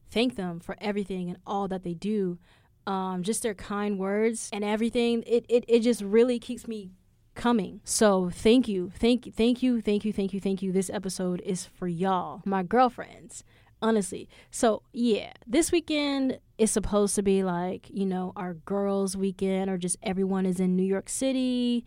thank 0.10 0.38
them 0.38 0.62
for 0.62 0.78
everything 0.80 1.28
and 1.28 1.38
all 1.46 1.68
that 1.68 1.84
they 1.84 1.94
do. 1.94 2.40
Um, 2.88 3.22
just 3.22 3.44
their 3.44 3.54
kind 3.54 4.00
words 4.00 4.50
and 4.54 4.64
everything. 4.64 5.24
It, 5.28 5.46
it, 5.50 5.66
it 5.68 5.82
just 5.82 6.02
really 6.02 6.40
keeps 6.40 6.70
me 6.70 6.92
coming. 7.34 7.82
So 7.84 8.30
thank 8.30 8.70
you, 8.70 8.94
thank 8.96 9.26
you, 9.26 9.34
thank 9.34 9.62
you, 9.62 9.82
thank 9.82 10.06
you, 10.06 10.14
thank 10.14 10.34
you, 10.34 10.40
thank 10.40 10.62
you. 10.62 10.72
This 10.72 10.90
episode 10.90 11.42
is 11.42 11.66
for 11.66 11.90
y'all, 11.90 12.42
my 12.46 12.64
girlfriends 12.64 13.44
honestly. 13.82 14.28
So, 14.52 14.82
yeah, 14.94 15.32
this 15.46 15.72
weekend 15.72 16.40
is 16.58 16.72
supposed 16.72 17.16
to 17.16 17.22
be 17.22 17.44
like, 17.44 17.90
you 17.90 18.06
know, 18.06 18.34
our 18.36 18.54
girls' 18.54 19.16
weekend, 19.18 19.70
or 19.70 19.78
just 19.78 19.98
everyone 20.04 20.46
is 20.46 20.60
in 20.60 20.76
New 20.76 20.84
York 20.84 21.10
City 21.10 21.86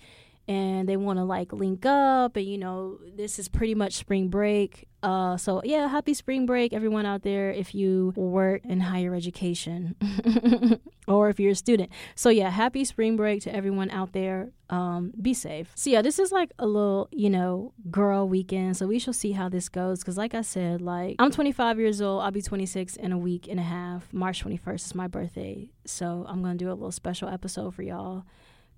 and 0.48 0.88
they 0.88 0.96
want 0.96 1.18
to 1.18 1.24
like 1.24 1.52
link 1.52 1.84
up 1.84 2.34
and 2.34 2.46
you 2.46 2.56
know 2.56 2.98
this 3.16 3.38
is 3.38 3.48
pretty 3.48 3.74
much 3.74 3.92
spring 3.92 4.28
break 4.28 4.87
uh 5.02 5.36
so 5.36 5.60
yeah 5.64 5.86
happy 5.88 6.12
spring 6.12 6.44
break 6.46 6.72
everyone 6.72 7.06
out 7.06 7.22
there 7.22 7.50
if 7.50 7.74
you 7.74 8.12
work 8.16 8.64
in 8.64 8.80
higher 8.80 9.14
education 9.14 9.94
or 11.08 11.28
if 11.28 11.38
you're 11.38 11.52
a 11.52 11.54
student. 11.56 11.90
So 12.14 12.30
yeah 12.30 12.50
happy 12.50 12.84
spring 12.84 13.16
break 13.16 13.42
to 13.42 13.54
everyone 13.54 13.90
out 13.90 14.12
there. 14.12 14.50
Um 14.70 15.12
be 15.20 15.34
safe. 15.34 15.70
So 15.74 15.90
yeah 15.90 16.02
this 16.02 16.18
is 16.18 16.32
like 16.32 16.52
a 16.58 16.66
little 16.66 17.08
you 17.12 17.30
know 17.30 17.72
girl 17.90 18.28
weekend 18.28 18.76
so 18.76 18.86
we 18.86 18.98
shall 18.98 19.12
see 19.14 19.32
how 19.32 19.48
this 19.48 19.68
goes 19.68 20.00
because 20.00 20.16
like 20.18 20.34
i 20.34 20.42
said 20.42 20.80
like 20.80 21.16
i'm 21.18 21.30
25 21.30 21.78
years 21.78 22.02
old 22.02 22.22
i'll 22.22 22.30
be 22.30 22.42
26 22.42 22.96
in 22.96 23.12
a 23.12 23.18
week 23.18 23.48
and 23.48 23.58
a 23.58 23.62
half. 23.62 24.12
March 24.12 24.44
21st 24.44 24.74
is 24.86 24.94
my 24.94 25.06
birthday 25.06 25.70
so 25.84 26.26
i'm 26.28 26.42
gonna 26.42 26.54
do 26.56 26.68
a 26.68 26.74
little 26.74 26.92
special 26.92 27.28
episode 27.28 27.74
for 27.74 27.82
y'all 27.82 28.24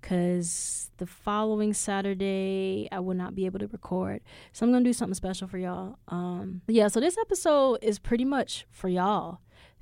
because 0.01 0.89
the 0.97 1.05
following 1.05 1.73
Saturday 1.73 2.87
I 2.91 2.99
will 2.99 3.15
not 3.15 3.35
be 3.35 3.45
able 3.45 3.59
to 3.59 3.67
record. 3.67 4.21
So 4.51 4.65
I'm 4.65 4.71
gonna 4.71 4.83
do 4.83 4.93
something 4.93 5.15
special 5.15 5.47
for 5.47 5.57
y'all. 5.57 5.97
Um, 6.07 6.61
yeah, 6.67 6.87
so 6.87 6.99
this 6.99 7.17
episode 7.17 7.79
is 7.81 7.99
pretty 7.99 8.25
much 8.25 8.65
for 8.71 8.89
y'all. 8.89 9.39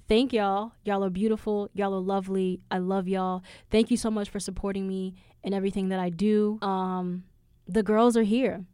Thank 0.07 0.33
y'all. 0.33 0.73
Y'all 0.83 1.03
are 1.03 1.09
beautiful. 1.09 1.69
Y'all 1.73 1.93
are 1.93 1.99
lovely. 1.99 2.61
I 2.71 2.79
love 2.79 3.07
y'all. 3.07 3.43
Thank 3.69 3.91
you 3.91 3.97
so 3.97 4.09
much 4.09 4.29
for 4.29 4.39
supporting 4.39 4.88
me 4.88 5.13
and 5.43 5.53
everything 5.53 5.89
that 5.89 5.99
I 5.99 6.09
do. 6.09 6.57
Um, 6.61 7.23
the 7.67 7.83
girls 7.83 8.17
are 8.17 8.23
here. 8.23 8.65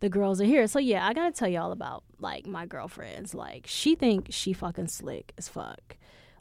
The 0.00 0.10
girls 0.10 0.40
are 0.40 0.44
here. 0.44 0.66
So 0.66 0.78
yeah, 0.78 1.06
I 1.06 1.14
gotta 1.14 1.32
tell 1.32 1.48
y'all 1.48 1.72
about 1.72 2.04
like 2.18 2.46
my 2.46 2.66
girlfriends. 2.66 3.34
Like 3.34 3.64
she 3.66 3.94
thinks 3.94 4.34
she 4.34 4.52
fucking 4.52 4.88
slick 4.88 5.32
as 5.38 5.48
fuck. 5.48 5.96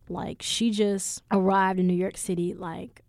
Like 0.09 0.41
she 0.41 0.71
just 0.71 1.23
arrived 1.31 1.79
in 1.79 1.87
New 1.87 1.93
York 1.93 2.17
City 2.17 2.53
like 2.53 3.02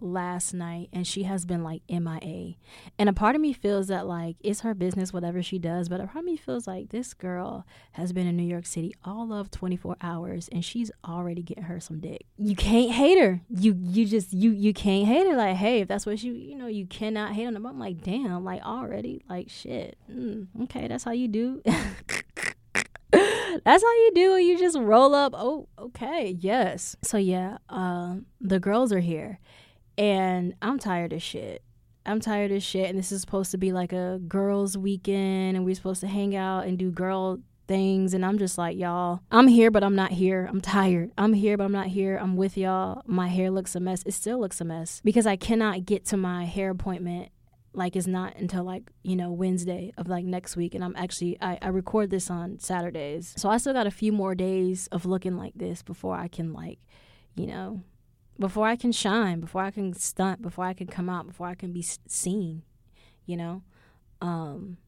last 0.00 0.54
night 0.54 0.88
and 0.92 1.06
she 1.06 1.24
has 1.24 1.44
been 1.44 1.62
like 1.62 1.82
MIA. 1.88 2.54
And 2.98 3.08
a 3.08 3.12
part 3.12 3.34
of 3.34 3.40
me 3.40 3.52
feels 3.52 3.88
that 3.88 4.06
like 4.06 4.36
it's 4.40 4.60
her 4.60 4.74
business, 4.74 5.12
whatever 5.12 5.42
she 5.42 5.58
does, 5.58 5.88
but 5.88 6.00
a 6.00 6.06
part 6.06 6.18
of 6.18 6.24
me 6.24 6.36
feels 6.36 6.66
like 6.66 6.90
this 6.90 7.14
girl 7.14 7.66
has 7.92 8.12
been 8.12 8.26
in 8.26 8.36
New 8.36 8.42
York 8.44 8.66
City 8.66 8.94
all 9.04 9.32
of 9.32 9.50
24 9.50 9.96
hours 10.00 10.48
and 10.50 10.64
she's 10.64 10.90
already 11.04 11.42
getting 11.42 11.64
her 11.64 11.80
some 11.80 12.00
dick. 12.00 12.26
You 12.38 12.56
can't 12.56 12.92
hate 12.92 13.18
her. 13.18 13.40
You 13.48 13.76
you 13.80 14.06
just 14.06 14.32
you 14.32 14.50
you 14.50 14.72
can't 14.72 15.06
hate 15.06 15.26
her. 15.26 15.36
Like, 15.36 15.56
hey, 15.56 15.80
if 15.80 15.88
that's 15.88 16.06
what 16.06 16.22
you 16.22 16.32
you 16.32 16.56
know, 16.56 16.66
you 16.66 16.86
cannot 16.86 17.32
hate 17.32 17.46
on 17.46 17.54
them. 17.54 17.66
I'm 17.66 17.78
like, 17.78 18.02
damn, 18.02 18.44
like 18.44 18.62
already, 18.62 19.22
like 19.28 19.50
shit. 19.50 19.96
Mm, 20.10 20.48
okay, 20.64 20.88
that's 20.88 21.04
how 21.04 21.12
you 21.12 21.28
do. 21.28 21.62
that's 23.64 23.82
how 23.82 23.92
you 23.92 24.12
do 24.14 24.34
it. 24.36 24.42
You 24.42 24.58
just 24.58 24.78
roll 24.78 25.14
up. 25.14 25.34
Oh, 25.36 25.68
okay, 25.78 26.36
yes. 26.38 26.96
So 27.02 27.16
yeah, 27.16 27.58
um, 27.68 28.26
the 28.40 28.60
girls 28.60 28.92
are 28.92 29.00
here 29.00 29.38
and 30.00 30.54
I'm 30.62 30.78
tired 30.78 31.12
of 31.12 31.22
shit. 31.22 31.62
I'm 32.06 32.20
tired 32.20 32.50
of 32.52 32.62
shit. 32.62 32.88
And 32.88 32.98
this 32.98 33.12
is 33.12 33.20
supposed 33.20 33.50
to 33.50 33.58
be 33.58 33.70
like 33.70 33.92
a 33.92 34.18
girls' 34.26 34.76
weekend, 34.76 35.56
and 35.56 35.64
we're 35.64 35.74
supposed 35.74 36.00
to 36.00 36.08
hang 36.08 36.34
out 36.34 36.66
and 36.66 36.78
do 36.78 36.90
girl 36.90 37.38
things. 37.68 38.14
And 38.14 38.24
I'm 38.24 38.38
just 38.38 38.56
like, 38.56 38.78
y'all, 38.78 39.20
I'm 39.30 39.46
here, 39.46 39.70
but 39.70 39.84
I'm 39.84 39.94
not 39.94 40.12
here. 40.12 40.48
I'm 40.50 40.62
tired. 40.62 41.12
I'm 41.18 41.34
here, 41.34 41.58
but 41.58 41.64
I'm 41.64 41.72
not 41.72 41.88
here. 41.88 42.16
I'm 42.16 42.36
with 42.38 42.56
y'all. 42.56 43.02
My 43.06 43.28
hair 43.28 43.50
looks 43.50 43.76
a 43.76 43.80
mess. 43.80 44.02
It 44.06 44.14
still 44.14 44.40
looks 44.40 44.60
a 44.62 44.64
mess 44.64 45.02
because 45.04 45.26
I 45.26 45.36
cannot 45.36 45.84
get 45.84 46.06
to 46.06 46.16
my 46.16 46.46
hair 46.46 46.70
appointment 46.70 47.28
like 47.72 47.94
it's 47.94 48.06
not 48.06 48.34
until 48.36 48.64
like 48.64 48.90
you 49.04 49.14
know 49.14 49.30
wednesday 49.30 49.92
of 49.96 50.08
like 50.08 50.24
next 50.24 50.56
week 50.56 50.74
and 50.74 50.82
i'm 50.82 50.96
actually 50.96 51.38
I, 51.40 51.56
I 51.62 51.68
record 51.68 52.10
this 52.10 52.28
on 52.28 52.58
saturdays 52.58 53.32
so 53.36 53.48
i 53.48 53.58
still 53.58 53.72
got 53.72 53.86
a 53.86 53.92
few 53.92 54.10
more 54.10 54.34
days 54.34 54.88
of 54.88 55.06
looking 55.06 55.36
like 55.36 55.52
this 55.54 55.80
before 55.80 56.16
i 56.16 56.26
can 56.26 56.52
like 56.52 56.80
you 57.36 57.46
know 57.46 57.84
before 58.40 58.66
I 58.66 58.74
can 58.74 58.90
shine, 58.90 59.38
before 59.38 59.62
I 59.62 59.70
can 59.70 59.92
stunt, 59.92 60.40
before 60.40 60.64
I 60.64 60.72
can 60.72 60.86
come 60.86 61.10
out, 61.10 61.26
before 61.26 61.46
I 61.46 61.54
can 61.54 61.72
be 61.72 61.82
seen, 61.82 62.62
you 63.26 63.36
know. 63.36 63.62
Um, 64.22 64.78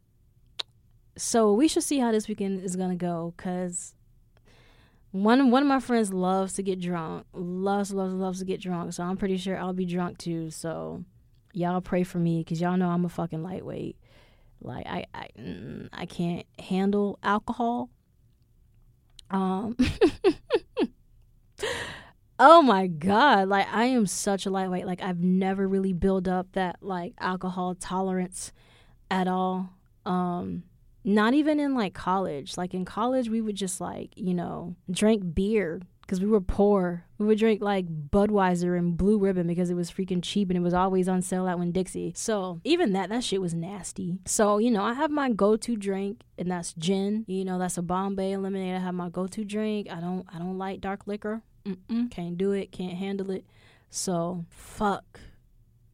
so 1.16 1.52
we 1.52 1.68
should 1.68 1.82
see 1.82 1.98
how 1.98 2.10
this 2.10 2.26
weekend 2.28 2.64
is 2.64 2.76
gonna 2.76 2.96
go, 2.96 3.34
cause 3.36 3.94
one 5.10 5.50
one 5.50 5.62
of 5.62 5.68
my 5.68 5.80
friends 5.80 6.12
loves 6.14 6.54
to 6.54 6.62
get 6.62 6.80
drunk, 6.80 7.26
loves 7.34 7.92
loves 7.92 8.14
loves 8.14 8.38
to 8.38 8.46
get 8.46 8.60
drunk. 8.60 8.94
So 8.94 9.04
I'm 9.04 9.18
pretty 9.18 9.36
sure 9.36 9.58
I'll 9.58 9.74
be 9.74 9.84
drunk 9.84 10.16
too. 10.16 10.50
So 10.50 11.04
y'all 11.52 11.82
pray 11.82 12.04
for 12.04 12.18
me, 12.18 12.42
cause 12.44 12.58
y'all 12.58 12.78
know 12.78 12.88
I'm 12.88 13.04
a 13.04 13.10
fucking 13.10 13.42
lightweight. 13.42 13.98
Like 14.62 14.86
I 14.86 15.04
I 15.12 15.28
mm, 15.38 15.88
I 15.92 16.06
can't 16.06 16.46
handle 16.58 17.18
alcohol. 17.22 17.90
Um. 19.30 19.76
Oh 22.44 22.60
my 22.60 22.88
god, 22.88 23.48
like 23.48 23.68
I 23.72 23.84
am 23.84 24.04
such 24.04 24.46
a 24.46 24.50
lightweight. 24.50 24.84
Like 24.84 25.00
I've 25.00 25.20
never 25.20 25.68
really 25.68 25.92
built 25.92 26.26
up 26.26 26.48
that 26.54 26.78
like 26.80 27.14
alcohol 27.20 27.76
tolerance 27.76 28.50
at 29.12 29.28
all. 29.28 29.70
Um 30.04 30.64
not 31.04 31.34
even 31.34 31.60
in 31.60 31.76
like 31.76 31.94
college. 31.94 32.56
Like 32.56 32.74
in 32.74 32.84
college 32.84 33.28
we 33.28 33.40
would 33.40 33.54
just 33.54 33.80
like, 33.80 34.10
you 34.16 34.34
know, 34.34 34.74
drink 34.90 35.36
beer 35.36 35.82
because 36.00 36.20
we 36.20 36.26
were 36.26 36.40
poor. 36.40 37.04
We 37.16 37.26
would 37.26 37.38
drink 37.38 37.62
like 37.62 37.86
Budweiser 38.10 38.76
and 38.76 38.96
Blue 38.96 39.18
Ribbon 39.18 39.46
because 39.46 39.70
it 39.70 39.74
was 39.74 39.92
freaking 39.92 40.20
cheap 40.20 40.50
and 40.50 40.56
it 40.56 40.62
was 40.62 40.74
always 40.74 41.08
on 41.08 41.22
sale 41.22 41.46
at 41.46 41.60
Winn-Dixie. 41.60 42.14
So 42.16 42.60
even 42.64 42.92
that, 42.94 43.08
that 43.10 43.22
shit 43.22 43.40
was 43.40 43.54
nasty. 43.54 44.18
So 44.26 44.58
you 44.58 44.72
know, 44.72 44.82
I 44.82 44.94
have 44.94 45.12
my 45.12 45.30
go-to 45.30 45.76
drink 45.76 46.22
and 46.36 46.50
that's 46.50 46.72
gin. 46.72 47.24
You 47.28 47.44
know, 47.44 47.60
that's 47.60 47.78
a 47.78 47.82
Bombay 47.82 48.36
lemonade. 48.36 48.74
I 48.74 48.80
have 48.80 48.94
my 48.94 49.10
go-to 49.10 49.44
drink. 49.44 49.86
I 49.92 50.00
don't, 50.00 50.26
I 50.34 50.38
don't 50.38 50.58
like 50.58 50.80
dark 50.80 51.06
liquor. 51.06 51.44
Mm-mm, 51.64 52.10
can't 52.10 52.36
do 52.36 52.52
it, 52.52 52.72
can't 52.72 52.94
handle 52.94 53.30
it. 53.30 53.44
So, 53.90 54.44
fuck. 54.50 55.20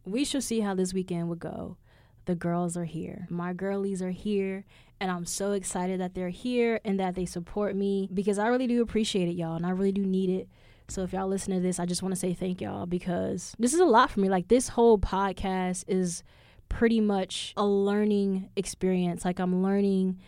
We 0.05 0.25
shall 0.25 0.41
see 0.41 0.61
how 0.61 0.75
this 0.75 0.95
weekend 0.95 1.29
would 1.29 1.41
go. 1.41 1.77
The 2.25 2.35
girls 2.35 2.77
are 2.77 2.85
here. 2.85 3.27
My 3.31 3.53
girlies 3.53 4.01
are 4.03 4.11
here. 4.11 4.65
And 5.01 5.11
I'm 5.11 5.27
so 5.27 5.53
excited 5.53 6.01
that 6.01 6.15
they're 6.15 6.29
here 6.29 6.81
and 6.85 6.99
that 6.99 7.15
they 7.15 7.25
support 7.25 7.77
me 7.77 8.09
because 8.13 8.39
I 8.39 8.49
really 8.49 8.67
do 8.67 8.83
appreciate 8.83 9.29
it, 9.29 9.37
y'all. 9.37 9.57
And 9.57 9.67
I 9.67 9.71
really 9.71 9.93
do 9.93 10.05
need 10.05 10.31
it. 10.31 10.49
So 10.89 11.03
if 11.03 11.13
y'all 11.13 11.29
listen 11.29 11.55
to 11.55 11.61
this, 11.61 11.79
I 11.79 11.87
just 11.87 12.03
want 12.03 12.15
to 12.15 12.19
say 12.19 12.33
thank 12.33 12.61
y'all 12.61 12.87
because 12.87 13.55
this 13.59 13.75
is 13.75 13.81
a 13.81 13.85
lot 13.85 14.11
for 14.11 14.21
me. 14.21 14.29
Like, 14.29 14.49
this 14.49 14.69
whole 14.69 14.99
podcast 14.99 15.85
is 15.87 16.23
pretty 16.69 17.01
much 17.01 17.53
a 17.57 17.67
learning 17.67 18.49
experience. 18.57 19.25
Like, 19.25 19.39
I'm 19.39 19.63
learning 19.63 20.19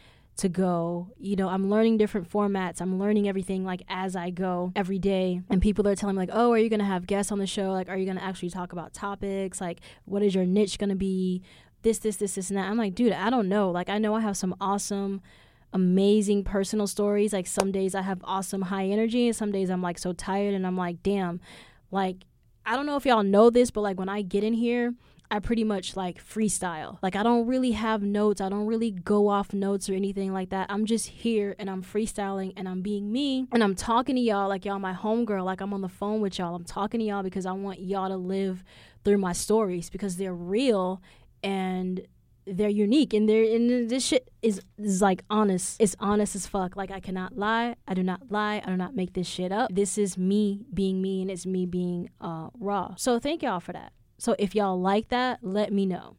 to 0.41 0.49
go. 0.49 1.09
You 1.19 1.37
know, 1.37 1.49
I'm 1.49 1.69
learning 1.71 1.99
different 1.99 2.31
formats. 2.31 2.81
I'm 2.81 2.99
learning 2.99 3.29
everything 3.29 3.65
like 3.65 3.83
as 3.89 4.17
I 4.17 4.31
go 4.31 4.73
every 4.75 4.99
day. 4.99 5.43
And 5.51 5.61
people 5.61 5.87
are 5.87 5.95
telling 5.95 6.17
me 6.17 6.21
like, 6.21 6.31
"Oh, 6.33 6.53
are 6.53 6.59
you 6.59 6.69
going 6.69 6.81
to 6.81 6.87
have 6.87 7.07
guests 7.07 7.31
on 7.31 7.39
the 7.39 7.47
show? 7.47 7.73
Like 7.73 7.89
are 7.89 7.97
you 7.97 8.05
going 8.05 8.17
to 8.17 8.25
actually 8.25 8.51
talk 8.51 8.73
about 8.73 8.93
topics? 8.93 9.61
Like 9.61 9.81
what 10.05 10.23
is 10.23 10.35
your 10.35 10.47
niche 10.47 10.79
going 10.79 10.91
to 10.91 10.97
be? 10.97 11.43
This 11.83 11.99
this 11.99 12.17
this 12.17 12.35
this 12.35 12.51
and 12.51 12.59
that." 12.59 12.69
I'm 12.69 12.79
like, 12.79 12.95
"Dude, 12.95 13.13
I 13.13 13.31
don't 13.31 13.49
know. 13.49 13.71
Like 13.71 13.89
I 13.89 13.99
know 13.99 14.15
I 14.15 14.21
have 14.21 14.37
some 14.37 14.55
awesome 14.61 15.21
amazing 15.73 16.43
personal 16.43 16.87
stories. 16.87 17.33
Like 17.33 17.47
some 17.47 17.71
days 17.71 17.95
I 17.95 18.03
have 18.03 18.21
awesome 18.25 18.63
high 18.63 18.87
energy 18.87 19.29
and 19.29 19.37
some 19.37 19.53
days 19.53 19.71
I'm 19.71 19.83
like 19.83 19.99
so 19.99 20.13
tired 20.13 20.55
and 20.55 20.67
I'm 20.67 20.77
like, 20.77 21.03
"Damn." 21.03 21.41
Like 21.91 22.25
I 22.65 22.77
don't 22.77 22.87
know 22.87 22.97
if 22.97 23.05
y'all 23.05 23.23
know 23.23 23.51
this, 23.51 23.71
but 23.71 23.83
like 23.83 23.99
when 23.99 24.09
I 24.09 24.23
get 24.23 24.45
in 24.45 24.55
here, 24.55 24.95
I 25.31 25.39
pretty 25.39 25.63
much 25.63 25.97
like 25.97 26.23
freestyle. 26.23 26.99
Like 27.03 27.15
I 27.15 27.23
don't 27.23 27.47
really 27.47 27.73
have 27.73 28.03
notes. 28.03 28.41
I 28.41 28.49
don't 28.49 28.67
really 28.67 28.91
go 28.91 29.29
off 29.29 29.53
notes 29.53 29.89
or 29.89 29.95
anything 29.95 30.33
like 30.33 30.51
that. 30.51 30.67
I'm 30.69 30.87
just 30.87 31.07
here 31.07 31.55
and 31.59 31.71
I'm 31.71 31.83
freestyling 31.83 32.53
and 32.57 32.69
I'm 32.69 32.83
being 32.83 33.13
me 33.13 33.47
and 33.53 33.63
I'm 33.63 33.77
talking 33.77 34.17
to 34.17 34.21
y'all 34.21 34.49
like 34.49 34.65
y'all 34.65 34.81
my 34.81 34.93
homegirl. 34.93 35.45
Like 35.45 35.61
I'm 35.61 35.73
on 35.73 35.83
the 35.83 35.89
phone 35.89 36.21
with 36.21 36.39
y'all. 36.39 36.55
I'm 36.55 36.65
talking 36.65 36.99
to 37.01 37.07
y'all 37.07 37.23
because 37.23 37.47
I 37.47 37.53
want 37.53 37.81
y'all 37.81 38.09
to 38.09 38.17
live 38.17 38.65
through 39.05 39.19
my 39.19 39.33
stories 39.33 39.89
because 39.89 40.17
they're 40.17 40.35
real 40.35 41.01
and 41.43 42.07
they're 42.47 42.69
unique 42.69 43.15
and 43.15 43.29
they're 43.29 43.55
and 43.55 43.89
this 43.89 44.05
shit 44.05 44.29
is 44.43 44.61
is 44.79 45.01
like 45.01 45.23
honest. 45.31 45.81
It's 45.81 45.95
honest 46.01 46.35
as 46.35 46.47
fuck. 46.49 46.75
Like 46.75 46.91
I 46.91 46.99
cannot 46.99 47.37
lie. 47.37 47.77
I 47.87 47.95
do 47.95 48.03
not 48.03 48.31
lie. 48.31 48.63
I 48.65 48.71
do 48.71 48.77
not 48.77 48.97
make 48.97 49.13
this 49.13 49.29
shit 49.29 49.53
up. 49.53 49.73
This 49.73 49.97
is 49.97 50.19
me 50.19 50.65
being 50.75 51.01
me 51.01 51.23
and 51.23 51.31
it's 51.31 51.47
me 51.47 51.67
being 51.67 52.11
uh 52.21 52.49
raw. 52.59 52.95
So 52.97 53.21
thank 53.21 53.43
y'all 53.43 53.61
for 53.61 53.73
that. 53.73 53.93
So 54.21 54.37
if 54.39 54.55
y'all 54.55 54.79
like 54.79 55.09
that, 55.09 55.39
let 55.41 55.73
me 55.73 55.87
know. 55.87 56.17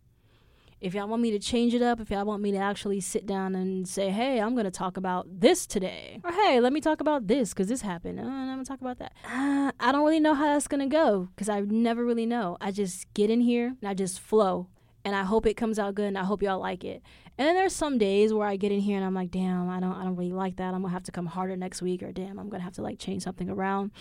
If 0.79 0.95
y'all 0.95 1.07
want 1.07 1.21
me 1.21 1.29
to 1.29 1.37
change 1.37 1.75
it 1.75 1.83
up, 1.83 1.99
if 1.99 2.09
y'all 2.09 2.25
want 2.25 2.41
me 2.41 2.51
to 2.53 2.57
actually 2.57 2.99
sit 2.99 3.27
down 3.27 3.53
and 3.53 3.87
say, 3.87 4.09
hey, 4.09 4.41
I'm 4.41 4.55
going 4.55 4.65
to 4.65 4.71
talk 4.71 4.97
about 4.97 5.27
this 5.39 5.67
today, 5.67 6.19
or 6.23 6.31
hey, 6.31 6.59
let 6.59 6.73
me 6.73 6.81
talk 6.81 6.99
about 6.99 7.27
this 7.27 7.49
because 7.49 7.67
this 7.67 7.81
happened, 7.81 8.19
uh, 8.19 8.23
I'm 8.23 8.55
going 8.55 8.65
to 8.65 8.67
talk 8.67 8.81
about 8.81 8.97
that. 8.97 9.13
Uh, 9.23 9.71
I 9.79 9.91
don't 9.91 10.03
really 10.03 10.19
know 10.19 10.33
how 10.33 10.45
that's 10.45 10.67
going 10.67 10.81
to 10.81 10.91
go 10.91 11.29
because 11.35 11.47
I 11.47 11.59
never 11.59 12.03
really 12.03 12.25
know. 12.25 12.57
I 12.59 12.71
just 12.71 13.05
get 13.13 13.29
in 13.29 13.41
here 13.41 13.75
and 13.79 13.87
I 13.87 13.93
just 13.93 14.19
flow 14.19 14.67
and 15.05 15.15
I 15.15 15.21
hope 15.21 15.45
it 15.45 15.53
comes 15.53 15.77
out 15.77 15.93
good 15.93 16.07
and 16.07 16.17
I 16.17 16.23
hope 16.23 16.41
y'all 16.41 16.59
like 16.59 16.83
it. 16.83 17.03
And 17.37 17.47
then 17.47 17.53
there's 17.53 17.75
some 17.75 17.99
days 17.99 18.33
where 18.33 18.47
I 18.47 18.55
get 18.55 18.71
in 18.71 18.79
here 18.79 18.97
and 18.97 19.05
I'm 19.05 19.13
like, 19.13 19.29
damn, 19.29 19.69
I 19.69 19.79
don't 19.79 19.93
I 19.93 20.03
don't 20.03 20.15
really 20.15 20.31
like 20.31 20.55
that. 20.57 20.73
I'm 20.73 20.81
gonna 20.81 20.93
have 20.93 21.03
to 21.03 21.11
come 21.11 21.27
harder 21.27 21.55
next 21.55 21.83
week 21.83 22.01
or 22.01 22.11
damn, 22.11 22.39
I'm 22.39 22.49
gonna 22.49 22.63
have 22.63 22.73
to 22.73 22.81
like 22.81 22.97
change 22.97 23.21
something 23.21 23.49
around. 23.49 23.91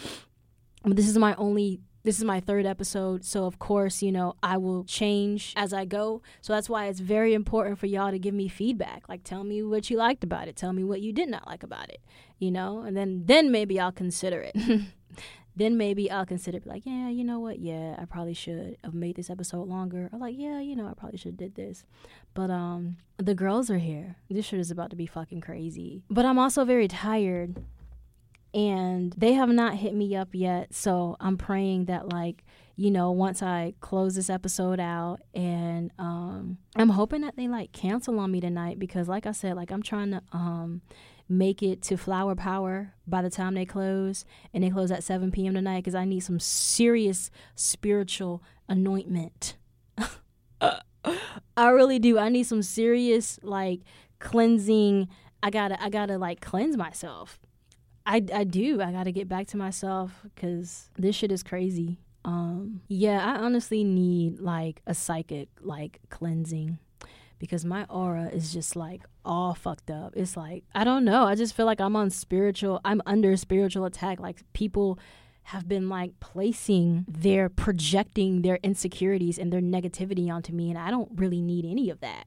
But 0.82 0.96
this 0.96 1.08
is 1.08 1.18
my 1.18 1.34
only 1.34 1.80
this 2.02 2.16
is 2.18 2.24
my 2.24 2.40
third 2.40 2.64
episode, 2.64 3.24
so 3.24 3.44
of 3.44 3.58
course, 3.58 4.02
you 4.02 4.10
know, 4.10 4.34
I 4.42 4.56
will 4.56 4.84
change 4.84 5.52
as 5.56 5.72
I 5.72 5.84
go. 5.84 6.22
So 6.40 6.52
that's 6.54 6.68
why 6.68 6.86
it's 6.86 7.00
very 7.00 7.34
important 7.34 7.78
for 7.78 7.86
y'all 7.86 8.10
to 8.10 8.18
give 8.18 8.34
me 8.34 8.48
feedback. 8.48 9.08
Like 9.08 9.22
tell 9.22 9.44
me 9.44 9.62
what 9.62 9.90
you 9.90 9.98
liked 9.98 10.24
about 10.24 10.48
it, 10.48 10.56
tell 10.56 10.72
me 10.72 10.82
what 10.82 11.02
you 11.02 11.12
did 11.12 11.28
not 11.28 11.46
like 11.46 11.62
about 11.62 11.90
it, 11.90 12.00
you 12.38 12.50
know? 12.50 12.80
And 12.80 12.96
then 12.96 13.24
then 13.26 13.50
maybe 13.50 13.78
I'll 13.78 13.92
consider 13.92 14.40
it. 14.40 14.56
then 15.56 15.76
maybe 15.76 16.10
I'll 16.10 16.24
consider 16.24 16.58
like, 16.64 16.86
yeah, 16.86 17.10
you 17.10 17.22
know 17.22 17.38
what? 17.38 17.58
Yeah, 17.58 17.96
I 17.98 18.06
probably 18.06 18.34
should 18.34 18.78
have 18.82 18.94
made 18.94 19.16
this 19.16 19.28
episode 19.28 19.68
longer. 19.68 20.08
Or 20.10 20.18
like, 20.18 20.36
yeah, 20.38 20.60
you 20.60 20.74
know, 20.74 20.86
I 20.86 20.94
probably 20.94 21.18
should 21.18 21.32
have 21.32 21.36
did 21.36 21.54
this. 21.54 21.84
But 22.32 22.50
um 22.50 22.96
the 23.18 23.34
girls 23.34 23.70
are 23.70 23.78
here. 23.78 24.16
This 24.30 24.46
shit 24.46 24.60
is 24.60 24.70
about 24.70 24.88
to 24.90 24.96
be 24.96 25.06
fucking 25.06 25.42
crazy. 25.42 26.02
But 26.08 26.24
I'm 26.24 26.38
also 26.38 26.64
very 26.64 26.88
tired 26.88 27.62
and 28.52 29.14
they 29.16 29.34
have 29.34 29.48
not 29.48 29.76
hit 29.76 29.94
me 29.94 30.16
up 30.16 30.28
yet. 30.32 30.74
So 30.74 31.16
I'm 31.20 31.36
praying 31.36 31.86
that 31.86 32.08
like 32.08 32.44
you 32.76 32.90
know 32.90 33.10
once 33.10 33.42
I 33.42 33.74
close 33.80 34.14
this 34.14 34.30
episode 34.30 34.80
out, 34.80 35.18
and 35.34 35.90
um, 35.98 36.58
I'm 36.76 36.90
hoping 36.90 37.20
that 37.22 37.36
they 37.36 37.48
like 37.48 37.72
cancel 37.72 38.18
on 38.18 38.32
me 38.32 38.40
tonight 38.40 38.78
because 38.78 39.08
like 39.08 39.26
I 39.26 39.32
said, 39.32 39.56
like 39.56 39.70
I'm 39.70 39.82
trying 39.82 40.10
to 40.12 40.22
um 40.32 40.82
make 41.28 41.62
it 41.62 41.80
to 41.80 41.96
Flower 41.96 42.34
Power 42.34 42.92
by 43.06 43.22
the 43.22 43.30
time 43.30 43.54
they 43.54 43.66
close, 43.66 44.24
and 44.52 44.64
they 44.64 44.70
close 44.70 44.90
at 44.90 45.04
7 45.04 45.30
p.m. 45.30 45.54
tonight 45.54 45.78
because 45.78 45.94
I 45.94 46.04
need 46.04 46.20
some 46.20 46.40
serious 46.40 47.30
spiritual 47.54 48.42
anointment. 48.68 49.56
I 51.56 51.68
really 51.68 51.98
do. 51.98 52.18
I 52.18 52.28
need 52.28 52.44
some 52.44 52.62
serious 52.62 53.38
like 53.42 53.80
cleansing. 54.18 55.08
I 55.42 55.50
gotta 55.50 55.82
I 55.82 55.88
gotta 55.88 56.18
like 56.18 56.40
cleanse 56.40 56.76
myself 56.76 57.38
I, 58.06 58.24
I 58.32 58.44
do. 58.44 58.80
I 58.80 58.92
got 58.92 59.04
to 59.04 59.12
get 59.12 59.28
back 59.28 59.46
to 59.48 59.56
myself 59.56 60.12
because 60.22 60.90
this 60.98 61.14
shit 61.14 61.32
is 61.32 61.42
crazy. 61.42 61.98
Um, 62.24 62.82
yeah, 62.88 63.24
I 63.24 63.38
honestly 63.38 63.84
need 63.84 64.40
like 64.40 64.82
a 64.86 64.94
psychic 64.94 65.48
like 65.60 66.00
cleansing 66.10 66.78
because 67.38 67.64
my 67.64 67.84
aura 67.84 68.28
is 68.28 68.52
just 68.52 68.76
like 68.76 69.02
all 69.24 69.54
fucked 69.54 69.90
up. 69.90 70.12
It's 70.16 70.36
like 70.36 70.64
I 70.74 70.84
don't 70.84 71.04
know. 71.04 71.24
I 71.24 71.34
just 71.34 71.54
feel 71.54 71.66
like 71.66 71.80
I'm 71.80 71.96
on 71.96 72.10
spiritual. 72.10 72.80
I'm 72.84 73.00
under 73.06 73.36
spiritual 73.36 73.86
attack. 73.86 74.20
Like 74.20 74.42
people 74.52 74.98
have 75.44 75.66
been 75.66 75.88
like 75.88 76.20
placing 76.20 77.06
their 77.08 77.48
projecting 77.48 78.42
their 78.42 78.58
insecurities 78.62 79.38
and 79.38 79.52
their 79.52 79.60
negativity 79.60 80.30
onto 80.30 80.52
me 80.52 80.68
and 80.68 80.78
I 80.78 80.90
don't 80.90 81.10
really 81.14 81.40
need 81.40 81.64
any 81.64 81.90
of 81.90 82.00
that 82.00 82.26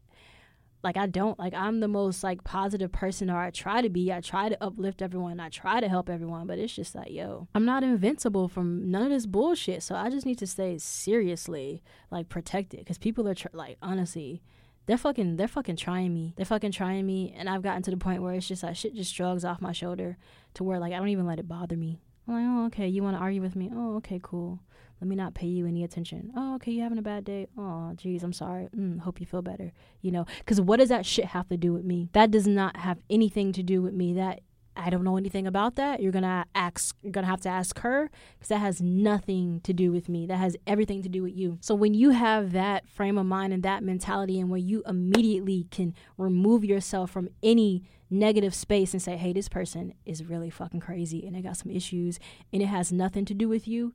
like 0.84 0.98
I 0.98 1.06
don't 1.08 1.40
like 1.40 1.54
I'm 1.54 1.80
the 1.80 1.88
most 1.88 2.24
like 2.24 2.44
positive 2.44 2.92
person 2.92 3.30
or 3.30 3.38
I 3.38 3.50
try 3.52 3.82
to 3.82 3.90
be. 3.90 4.12
I 4.12 4.20
try 4.22 4.50
to 4.50 4.64
uplift 4.64 5.02
everyone. 5.02 5.40
I 5.40 5.50
try 5.50 5.80
to 5.80 5.88
help 5.88 6.10
everyone, 6.10 6.46
but 6.46 6.60
it's 6.60 6.76
just 6.76 6.94
like, 6.94 7.12
yo, 7.12 7.48
I'm 7.56 7.66
not 7.66 7.84
invincible 7.84 8.48
from 8.50 8.92
none 8.92 9.04
of 9.04 9.10
this 9.10 9.26
bullshit. 9.26 9.82
So 9.84 9.96
I 9.96 10.10
just 10.10 10.26
need 10.26 10.38
to 10.40 10.48
stay 10.48 10.78
seriously 10.78 11.82
like 12.12 12.30
protected 12.30 12.86
cuz 12.86 12.98
people 12.98 13.28
are 13.28 13.36
tr- 13.36 13.48
like 13.54 13.78
honestly 13.82 14.42
they're 14.86 14.98
fucking 14.98 15.38
they're 15.38 15.48
fucking 15.48 15.78
trying 15.78 16.14
me. 16.14 16.34
They're 16.36 16.46
fucking 16.46 16.74
trying 16.74 17.06
me 17.06 17.34
and 17.38 17.50
I've 17.50 17.64
gotten 17.64 17.84
to 17.84 17.92
the 17.92 17.98
point 17.98 18.22
where 18.22 18.34
it's 18.34 18.48
just 18.48 18.64
like 18.64 18.76
shit 18.76 18.94
just 18.96 19.14
shrugs 19.14 19.46
off 19.46 19.62
my 19.62 19.72
shoulder 19.72 20.18
to 20.56 20.64
where 20.64 20.80
like 20.80 20.92
I 20.92 20.98
don't 20.98 21.10
even 21.10 21.26
let 21.26 21.40
it 21.40 21.48
bother 21.48 21.78
me. 21.78 22.02
I'm 22.28 22.34
like, 22.34 22.44
"Oh, 22.46 22.66
okay, 22.68 22.88
you 22.88 23.04
want 23.04 23.18
to 23.18 23.22
argue 23.22 23.42
with 23.42 23.56
me? 23.56 23.70
Oh, 23.74 23.96
okay, 23.98 24.20
cool." 24.22 24.60
Let 25.04 25.10
me 25.10 25.18
not 25.18 25.34
pay 25.34 25.48
you 25.48 25.68
any 25.68 25.84
attention. 25.84 26.32
Oh, 26.34 26.56
okay, 26.56 26.72
you 26.72 26.82
having 26.82 26.98
a 26.98 27.02
bad 27.02 27.26
day? 27.26 27.48
Oh, 27.58 27.92
geez, 27.98 28.24
I'm 28.24 28.32
sorry. 28.32 28.70
Mm, 28.74 29.02
hope 29.02 29.20
you 29.20 29.26
feel 29.26 29.42
better. 29.42 29.74
You 30.00 30.12
know, 30.12 30.26
because 30.38 30.62
what 30.62 30.78
does 30.78 30.88
that 30.88 31.06
shit 31.06 31.26
have 31.26 31.50
to 31.50 31.58
do 31.58 31.74
with 31.74 31.84
me? 31.84 32.08
That 32.14 32.32
does 32.32 32.48
not 32.48 32.78
have 32.78 33.00
anything 33.10 33.52
to 33.52 33.62
do 33.62 33.82
with 33.82 33.94
me. 33.94 34.14
That 34.14 34.40
I 34.78 34.90
don't 34.90 35.04
know 35.04 35.18
anything 35.18 35.46
about 35.46 35.76
that. 35.76 36.02
You're 36.02 36.14
gonna 36.14 36.46
ask. 36.56 36.96
You're 37.02 37.12
gonna 37.12 37.28
have 37.28 37.42
to 37.42 37.50
ask 37.50 37.80
her 37.80 38.10
because 38.38 38.48
that 38.48 38.60
has 38.60 38.82
nothing 38.82 39.60
to 39.66 39.74
do 39.74 39.92
with 39.92 40.08
me. 40.08 40.26
That 40.26 40.38
has 40.38 40.56
everything 40.66 41.04
to 41.04 41.10
do 41.10 41.22
with 41.22 41.36
you. 41.36 41.58
So 41.60 41.76
when 41.76 41.94
you 41.94 42.12
have 42.12 42.54
that 42.54 42.88
frame 42.88 43.18
of 43.18 43.26
mind 43.26 43.52
and 43.52 43.62
that 43.64 43.84
mentality, 43.84 44.40
and 44.40 44.50
where 44.50 44.58
you 44.58 44.84
immediately 44.88 45.68
can 45.70 45.94
remove 46.18 46.64
yourself 46.64 47.12
from 47.12 47.28
any 47.44 47.84
negative 48.10 48.56
space 48.56 48.94
and 48.94 49.02
say, 49.02 49.18
"Hey, 49.18 49.34
this 49.34 49.50
person 49.50 49.96
is 50.06 50.24
really 50.24 50.50
fucking 50.50 50.80
crazy 50.80 51.26
and 51.26 51.36
they 51.36 51.42
got 51.42 51.58
some 51.58 51.74
issues, 51.74 52.22
and 52.54 52.62
it 52.62 52.68
has 52.68 52.94
nothing 52.94 53.26
to 53.26 53.34
do 53.34 53.50
with 53.50 53.68
you." 53.68 53.94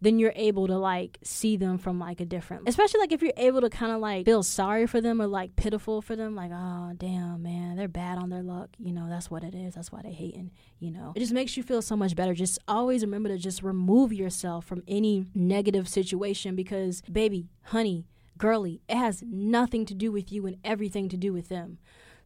Then 0.00 0.18
you're 0.18 0.32
able 0.36 0.66
to 0.66 0.76
like 0.76 1.18
see 1.22 1.56
them 1.56 1.78
from 1.78 1.98
like 1.98 2.20
a 2.20 2.24
different 2.24 2.68
especially 2.68 3.00
like 3.00 3.12
if 3.12 3.22
you're 3.22 3.32
able 3.36 3.60
to 3.60 3.70
kind 3.70 3.92
of 3.92 4.00
like 4.00 4.24
feel 4.24 4.42
sorry 4.42 4.86
for 4.86 5.00
them 5.00 5.20
or 5.20 5.26
like 5.26 5.56
pitiful 5.56 6.02
for 6.02 6.16
them 6.16 6.34
like 6.34 6.50
oh 6.52 6.92
damn 6.96 7.42
man 7.42 7.76
they're 7.76 7.88
bad 7.88 8.18
on 8.18 8.30
their 8.30 8.42
luck. 8.42 8.70
You 8.78 8.92
know 8.92 9.08
that's 9.08 9.30
what 9.30 9.44
it 9.44 9.54
is 9.54 9.74
that's 9.74 9.90
why 9.90 10.02
they 10.02 10.12
hating 10.12 10.50
you 10.78 10.90
know? 10.90 11.12
It 11.16 11.20
just 11.20 11.32
makes 11.32 11.56
you 11.56 11.62
feel 11.62 11.80
so 11.80 11.96
much 11.96 12.14
better. 12.14 12.34
Just 12.34 12.58
always 12.68 13.02
remember 13.02 13.30
to 13.30 13.38
just 13.38 13.62
remove 13.62 14.12
yourself 14.12 14.66
from 14.66 14.82
any 14.86 15.26
negative 15.34 15.88
situation 15.88 16.54
because 16.54 17.00
baby 17.02 17.46
honey 17.64 18.06
girly 18.38 18.82
it 18.88 18.96
has 18.96 19.22
nothing 19.26 19.86
to 19.86 19.94
do 19.94 20.12
with 20.12 20.30
you 20.30 20.46
and 20.46 20.56
everything 20.64 21.08
to 21.08 21.16
do 21.16 21.32
with 21.32 21.48
them. 21.48 21.78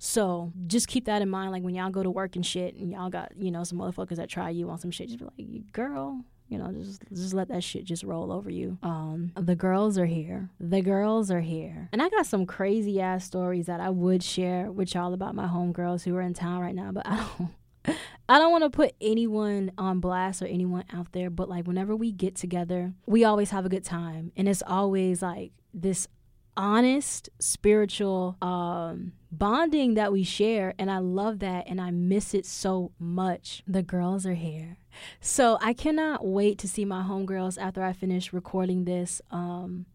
So 0.02 0.52
just 0.66 0.88
keep 0.88 1.04
that 1.04 1.20
in 1.20 1.28
mind. 1.28 1.52
Like 1.52 1.62
when 1.62 1.74
y'all 1.74 1.90
go 1.90 2.02
to 2.02 2.11
work 2.11 2.35
and 2.35 2.44
shit, 2.44 2.74
and 2.74 2.90
y'all 2.90 3.11
got 3.11 3.33
you 3.38 3.50
know 3.50 3.64
some 3.64 3.78
motherfuckers 3.78 4.16
that 4.16 4.30
try 4.30 4.48
you 4.48 4.70
on 4.70 4.78
some 4.78 4.90
shit, 4.90 5.09
just 5.09 5.18
be 5.18 5.26
like, 5.26 5.72
girl, 5.72 6.24
you 6.50 6.58
know, 6.58 6.72
just 6.72 7.02
just 7.14 7.32
let 7.32 7.48
that 7.48 7.62
shit 7.62 7.84
just 7.84 8.02
roll 8.02 8.32
over 8.32 8.50
you. 8.50 8.76
Um, 8.82 9.32
the 9.36 9.54
girls 9.54 9.96
are 9.96 10.06
here. 10.06 10.50
The 10.58 10.82
girls 10.82 11.30
are 11.30 11.40
here. 11.40 11.88
And 11.92 12.02
I 12.02 12.08
got 12.08 12.26
some 12.26 12.44
crazy 12.44 13.00
ass 13.00 13.24
stories 13.24 13.66
that 13.66 13.80
I 13.80 13.88
would 13.88 14.22
share 14.22 14.70
with 14.70 14.94
y'all 14.94 15.14
about 15.14 15.36
my 15.36 15.46
homegirls 15.46 16.02
who 16.04 16.14
are 16.16 16.20
in 16.20 16.34
town 16.34 16.60
right 16.60 16.74
now, 16.74 16.90
but 16.90 17.06
I 17.06 17.16
don't 17.38 17.50
I 18.28 18.38
don't 18.38 18.50
want 18.50 18.64
to 18.64 18.70
put 18.70 18.94
anyone 19.00 19.72
on 19.78 20.00
blast 20.00 20.42
or 20.42 20.46
anyone 20.46 20.84
out 20.92 21.12
there, 21.12 21.30
but 21.30 21.48
like 21.48 21.66
whenever 21.66 21.94
we 21.94 22.12
get 22.12 22.34
together, 22.34 22.92
we 23.06 23.24
always 23.24 23.50
have 23.50 23.64
a 23.64 23.68
good 23.68 23.84
time. 23.84 24.32
And 24.36 24.48
it's 24.48 24.62
always 24.66 25.22
like 25.22 25.52
this 25.72 26.08
honest 26.56 27.30
spiritual 27.38 28.36
um 28.42 29.12
bonding 29.32 29.94
that 29.94 30.12
we 30.12 30.22
share 30.22 30.74
and 30.78 30.90
I 30.90 30.98
love 30.98 31.38
that 31.40 31.66
and 31.68 31.80
I 31.80 31.90
miss 31.90 32.34
it 32.34 32.46
so 32.46 32.92
much. 32.98 33.62
The 33.66 33.82
girls 33.82 34.26
are 34.26 34.34
here. 34.34 34.78
So 35.20 35.58
I 35.60 35.72
cannot 35.72 36.26
wait 36.26 36.58
to 36.58 36.68
see 36.68 36.84
my 36.84 37.02
homegirls 37.02 37.60
after 37.60 37.82
I 37.82 37.92
finish 37.92 38.32
recording 38.32 38.84
this 38.84 39.22
um, 39.30 39.86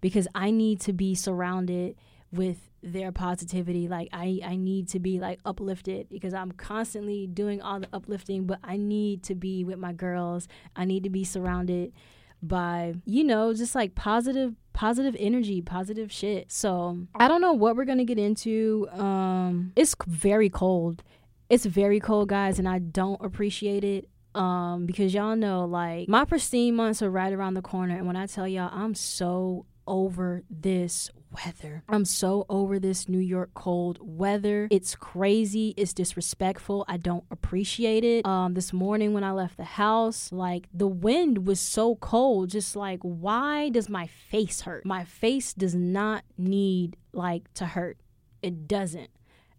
because 0.00 0.26
I 0.34 0.50
need 0.50 0.80
to 0.82 0.92
be 0.92 1.14
surrounded 1.14 1.96
with 2.32 2.68
their 2.82 3.10
positivity 3.10 3.88
like 3.88 4.08
I, 4.12 4.40
I 4.44 4.56
need 4.56 4.88
to 4.90 5.00
be 5.00 5.18
like 5.18 5.40
uplifted 5.44 6.08
because 6.08 6.32
i'm 6.32 6.52
constantly 6.52 7.26
doing 7.26 7.60
all 7.60 7.80
the 7.80 7.88
uplifting 7.92 8.46
but 8.46 8.60
i 8.62 8.76
need 8.76 9.24
to 9.24 9.34
be 9.34 9.64
with 9.64 9.78
my 9.78 9.92
girls 9.92 10.46
i 10.76 10.84
need 10.84 11.02
to 11.02 11.10
be 11.10 11.24
surrounded 11.24 11.92
by 12.40 12.94
you 13.04 13.24
know 13.24 13.52
just 13.52 13.74
like 13.74 13.96
positive 13.96 14.54
positive 14.78 15.16
energy 15.18 15.60
positive 15.60 16.12
shit. 16.12 16.52
So 16.52 16.98
i 17.16 17.26
don't 17.26 17.40
know 17.40 17.52
what 17.52 17.74
we're 17.74 17.84
gonna 17.84 18.04
get 18.04 18.16
into 18.16 18.88
um 18.92 19.72
it's 19.74 19.96
very 20.06 20.48
cold. 20.48 21.02
It's 21.50 21.66
very 21.66 21.98
cold 21.98 22.28
guys 22.28 22.60
and 22.60 22.68
i 22.68 22.78
don't 22.78 23.20
appreciate 23.20 23.82
it 23.82 24.08
um 24.36 24.86
because 24.86 25.12
y'all 25.12 25.34
know 25.34 25.64
like 25.64 26.08
my 26.08 26.24
pristine 26.24 26.76
months 26.76 27.02
are 27.02 27.10
right 27.10 27.32
around 27.32 27.54
the 27.54 27.62
corner 27.62 27.96
and 27.96 28.06
when 28.06 28.14
i 28.14 28.26
tell 28.26 28.46
y'all 28.46 28.70
i'm 28.72 28.94
so 28.94 29.66
over 29.88 30.44
this 30.48 31.10
weather. 31.30 31.82
I'm 31.88 32.04
so 32.04 32.46
over 32.48 32.78
this 32.78 33.08
New 33.08 33.18
York 33.18 33.50
cold 33.54 33.98
weather. 34.00 34.68
It's 34.70 34.94
crazy. 34.94 35.74
It's 35.76 35.92
disrespectful. 35.92 36.84
I 36.88 36.96
don't 36.96 37.24
appreciate 37.30 38.04
it. 38.04 38.26
Um, 38.26 38.54
this 38.54 38.72
morning 38.72 39.12
when 39.12 39.24
I 39.24 39.32
left 39.32 39.56
the 39.56 39.64
house, 39.64 40.32
like 40.32 40.68
the 40.72 40.88
wind 40.88 41.46
was 41.46 41.60
so 41.60 41.96
cold. 41.96 42.50
Just 42.50 42.76
like, 42.76 43.00
why 43.02 43.68
does 43.70 43.88
my 43.88 44.06
face 44.06 44.62
hurt? 44.62 44.84
My 44.84 45.04
face 45.04 45.52
does 45.52 45.74
not 45.74 46.24
need 46.36 46.96
like 47.12 47.52
to 47.54 47.66
hurt. 47.66 47.98
It 48.42 48.68
doesn't. 48.68 49.10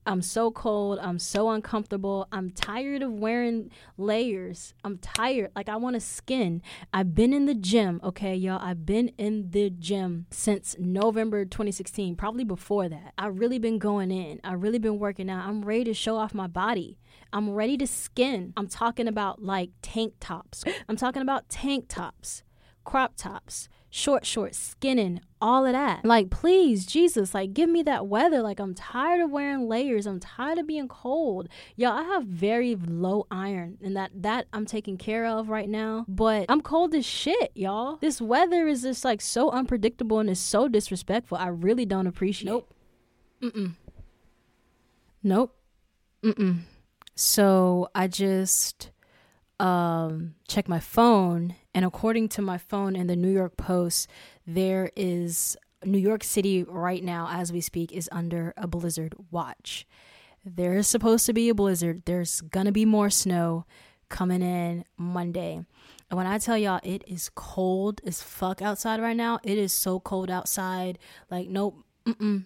I'm 0.10 0.24
so 0.24 0.50
cold. 0.50 0.98
I'm 0.98 1.20
so 1.20 1.52
uncomfortable. 1.52 2.28
I'm 2.32 2.50
tired 2.50 3.04
of 3.04 3.12
wearing 3.12 3.70
layers. 3.96 4.74
I'm 4.84 4.98
tired. 4.98 5.52
Like, 5.56 5.70
I 5.70 5.76
want 5.76 5.94
to 5.94 6.00
skin. 6.00 6.64
I've 6.92 7.14
been 7.14 7.32
in 7.32 7.46
the 7.46 7.54
gym, 7.54 8.02
okay, 8.04 8.34
y'all. 8.34 8.60
I've 8.60 8.88
been 8.88 9.10
in 9.20 9.52
the 9.52 9.70
gym 9.70 10.26
since 10.32 10.76
November 10.80 11.46
2016, 11.46 12.16
probably 12.16 12.44
before 12.44 12.90
that. 12.90 13.14
I've 13.20 13.40
really 13.40 13.60
been 13.60 13.78
going 13.78 14.10
in. 14.10 14.42
I've 14.44 14.64
really 14.64 14.80
been 14.80 14.98
working 14.98 15.30
out. 15.30 15.48
I'm 15.48 15.64
ready 15.64 15.84
to 15.84 15.94
show 15.94 16.16
off 16.16 16.34
my 16.34 16.48
body. 16.48 16.98
I'm 17.32 17.52
ready 17.52 17.78
to 17.78 17.86
skin. 17.86 18.52
I'm 18.58 18.68
talking 18.68 19.08
about 19.08 19.44
like 19.44 19.70
tank 19.84 20.16
tops. 20.20 20.64
I'm 20.90 20.98
talking 20.98 21.22
about 21.22 21.50
tank 21.50 21.86
tops, 21.88 22.42
crop 22.84 23.14
tops 23.16 23.70
short 23.90 24.26
short 24.26 24.56
skinning, 24.56 25.22
all 25.42 25.66
of 25.66 25.74
that. 25.74 26.06
Like, 26.06 26.30
please, 26.30 26.86
Jesus, 26.86 27.34
like, 27.34 27.54
give 27.54 27.70
me 27.70 27.84
that 27.84 28.08
weather. 28.08 28.42
Like, 28.42 28.60
I'm 28.60 28.74
tired 28.74 29.22
of 29.22 29.32
wearing 29.32 29.68
layers. 29.68 30.06
I'm 30.06 30.20
tired 30.20 30.58
of 30.58 30.68
being 30.68 30.88
cold. 30.88 31.50
Y'all, 31.76 31.98
I 31.98 32.04
have 32.04 32.24
very 32.26 32.76
low 32.76 33.26
iron, 33.32 33.78
and 33.84 33.96
that 33.96 34.12
that 34.16 34.48
I'm 34.54 34.66
taking 34.66 34.98
care 34.98 35.26
of 35.26 35.50
right 35.50 35.70
now. 35.70 36.06
But 36.08 36.46
I'm 36.50 36.62
cold 36.62 36.94
as 36.96 37.06
shit, 37.06 37.52
y'all. 37.56 37.98
This 37.98 38.22
weather 38.22 38.68
is 38.68 38.84
just 38.84 39.04
like 39.04 39.22
so 39.22 39.50
unpredictable 39.52 40.20
and 40.20 40.30
is 40.30 40.40
so 40.40 40.68
disrespectful. 40.68 41.38
I 41.38 41.48
really 41.48 41.86
don't 41.86 42.08
appreciate. 42.08 42.52
Nope. 42.52 42.74
Mm-mm. 43.42 43.76
Nope. 45.24 45.56
Mm-mm. 46.24 46.60
So 47.16 47.90
I 47.94 48.08
just 48.08 48.92
um 49.60 50.36
check 50.48 50.68
my 50.68 50.80
phone 50.80 51.56
and 51.74 51.86
according 51.86 52.30
to 52.30 52.42
my 52.42 52.58
phone 52.58 52.96
and 52.96 53.10
the 53.10 53.16
New 53.16 53.32
York 53.32 53.58
Post, 53.58 54.10
there 54.46 54.92
is 54.96 55.56
New 55.84 55.98
York 55.98 56.24
City 56.24 56.64
right 56.64 57.04
now, 57.04 57.30
as 57.32 57.54
we 57.54 57.62
speak, 57.62 57.92
is 57.92 58.10
under 58.12 58.54
a 58.58 58.68
blizzard 58.68 59.16
watch. 59.32 59.88
There 60.44 60.76
is 60.76 60.88
supposed 60.88 61.26
to 61.26 61.34
be 61.34 61.50
a 61.50 61.54
blizzard. 61.54 62.04
There's 62.06 62.42
gonna 62.42 62.72
be 62.72 62.86
more 62.86 63.10
snow 63.10 63.66
coming 64.10 64.42
in 64.42 64.86
Monday. 64.98 65.62
And 66.10 66.18
when 66.18 66.26
I 66.28 66.40
tell 66.40 66.58
y'all 66.58 66.80
it 66.84 67.04
is 67.08 67.30
cold 67.36 68.02
as 68.06 68.22
fuck 68.22 68.62
outside 68.62 69.00
right 69.00 69.16
now, 69.16 69.40
it 69.44 69.58
is 69.58 69.72
so 69.72 70.00
cold 70.00 70.30
outside. 70.30 70.98
Like, 71.30 71.48
nope, 71.48 71.78
mm-mm. 72.06 72.46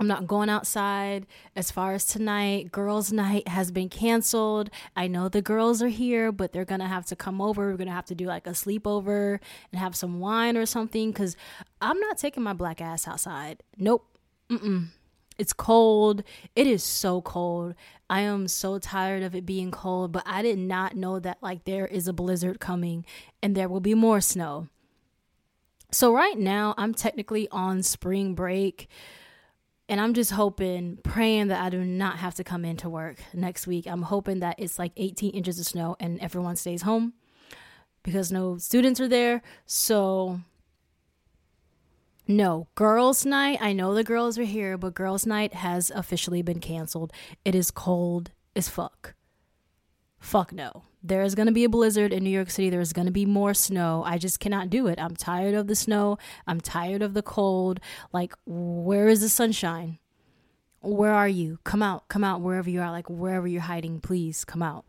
I'm 0.00 0.06
not 0.06 0.26
going 0.26 0.48
outside. 0.48 1.26
As 1.56 1.70
far 1.70 1.94
as 1.94 2.04
tonight, 2.04 2.70
girls' 2.70 3.12
night 3.12 3.48
has 3.48 3.70
been 3.70 3.88
canceled. 3.88 4.70
I 4.96 5.08
know 5.08 5.28
the 5.28 5.42
girls 5.42 5.82
are 5.82 5.88
here, 5.88 6.30
but 6.30 6.52
they're 6.52 6.64
going 6.64 6.80
to 6.80 6.86
have 6.86 7.06
to 7.06 7.16
come 7.16 7.40
over. 7.40 7.70
We're 7.70 7.76
going 7.76 7.88
to 7.88 7.94
have 7.94 8.06
to 8.06 8.14
do 8.14 8.26
like 8.26 8.46
a 8.46 8.50
sleepover 8.50 9.40
and 9.72 9.80
have 9.80 9.96
some 9.96 10.20
wine 10.20 10.56
or 10.56 10.66
something 10.66 11.10
because 11.10 11.36
I'm 11.80 11.98
not 12.00 12.18
taking 12.18 12.42
my 12.42 12.52
black 12.52 12.80
ass 12.80 13.08
outside. 13.08 13.62
Nope. 13.76 14.06
Mm-mm. 14.50 14.88
It's 15.36 15.52
cold. 15.52 16.24
It 16.56 16.66
is 16.66 16.82
so 16.82 17.20
cold. 17.22 17.74
I 18.10 18.22
am 18.22 18.48
so 18.48 18.78
tired 18.78 19.22
of 19.22 19.34
it 19.34 19.46
being 19.46 19.70
cold, 19.70 20.10
but 20.10 20.24
I 20.26 20.42
did 20.42 20.58
not 20.58 20.96
know 20.96 21.20
that 21.20 21.38
like 21.40 21.64
there 21.64 21.86
is 21.86 22.08
a 22.08 22.12
blizzard 22.12 22.58
coming 22.58 23.04
and 23.42 23.54
there 23.54 23.68
will 23.68 23.80
be 23.80 23.94
more 23.94 24.20
snow. 24.20 24.68
So 25.90 26.12
right 26.12 26.38
now, 26.38 26.74
I'm 26.76 26.92
technically 26.92 27.48
on 27.50 27.82
spring 27.82 28.34
break. 28.34 28.88
And 29.88 30.00
I'm 30.00 30.12
just 30.12 30.32
hoping, 30.32 30.98
praying 31.02 31.48
that 31.48 31.62
I 31.62 31.70
do 31.70 31.82
not 31.82 32.18
have 32.18 32.34
to 32.34 32.44
come 32.44 32.64
into 32.64 32.90
work 32.90 33.16
next 33.32 33.66
week. 33.66 33.86
I'm 33.86 34.02
hoping 34.02 34.40
that 34.40 34.56
it's 34.58 34.78
like 34.78 34.92
18 34.96 35.30
inches 35.30 35.58
of 35.58 35.64
snow 35.64 35.96
and 35.98 36.20
everyone 36.20 36.56
stays 36.56 36.82
home 36.82 37.14
because 38.02 38.30
no 38.30 38.58
students 38.58 39.00
are 39.00 39.08
there. 39.08 39.40
So, 39.64 40.40
no, 42.26 42.68
girls' 42.74 43.24
night. 43.24 43.58
I 43.62 43.72
know 43.72 43.94
the 43.94 44.04
girls 44.04 44.38
are 44.38 44.44
here, 44.44 44.76
but 44.76 44.94
girls' 44.94 45.24
night 45.24 45.54
has 45.54 45.90
officially 45.94 46.42
been 46.42 46.60
canceled. 46.60 47.10
It 47.44 47.54
is 47.54 47.70
cold 47.70 48.30
as 48.54 48.68
fuck. 48.68 49.14
Fuck 50.18 50.52
no 50.52 50.84
there 51.02 51.22
is 51.22 51.34
going 51.34 51.46
to 51.46 51.52
be 51.52 51.64
a 51.64 51.68
blizzard 51.68 52.12
in 52.12 52.24
New 52.24 52.30
York 52.30 52.50
City. 52.50 52.70
There's 52.70 52.92
going 52.92 53.06
to 53.06 53.12
be 53.12 53.26
more 53.26 53.54
snow. 53.54 54.02
I 54.04 54.18
just 54.18 54.40
cannot 54.40 54.70
do 54.70 54.86
it. 54.86 54.98
I'm 54.98 55.14
tired 55.14 55.54
of 55.54 55.66
the 55.66 55.76
snow. 55.76 56.18
I'm 56.46 56.60
tired 56.60 57.02
of 57.02 57.14
the 57.14 57.22
cold. 57.22 57.80
Like, 58.12 58.34
where 58.44 59.08
is 59.08 59.20
the 59.20 59.28
sunshine? 59.28 59.98
Where 60.80 61.12
are 61.12 61.28
you? 61.28 61.58
Come 61.64 61.82
out. 61.82 62.08
Come 62.08 62.24
out 62.24 62.40
wherever 62.40 62.68
you 62.68 62.80
are. 62.80 62.90
Like, 62.90 63.08
wherever 63.08 63.46
you're 63.46 63.62
hiding, 63.62 64.00
please 64.00 64.44
come 64.44 64.62
out. 64.62 64.84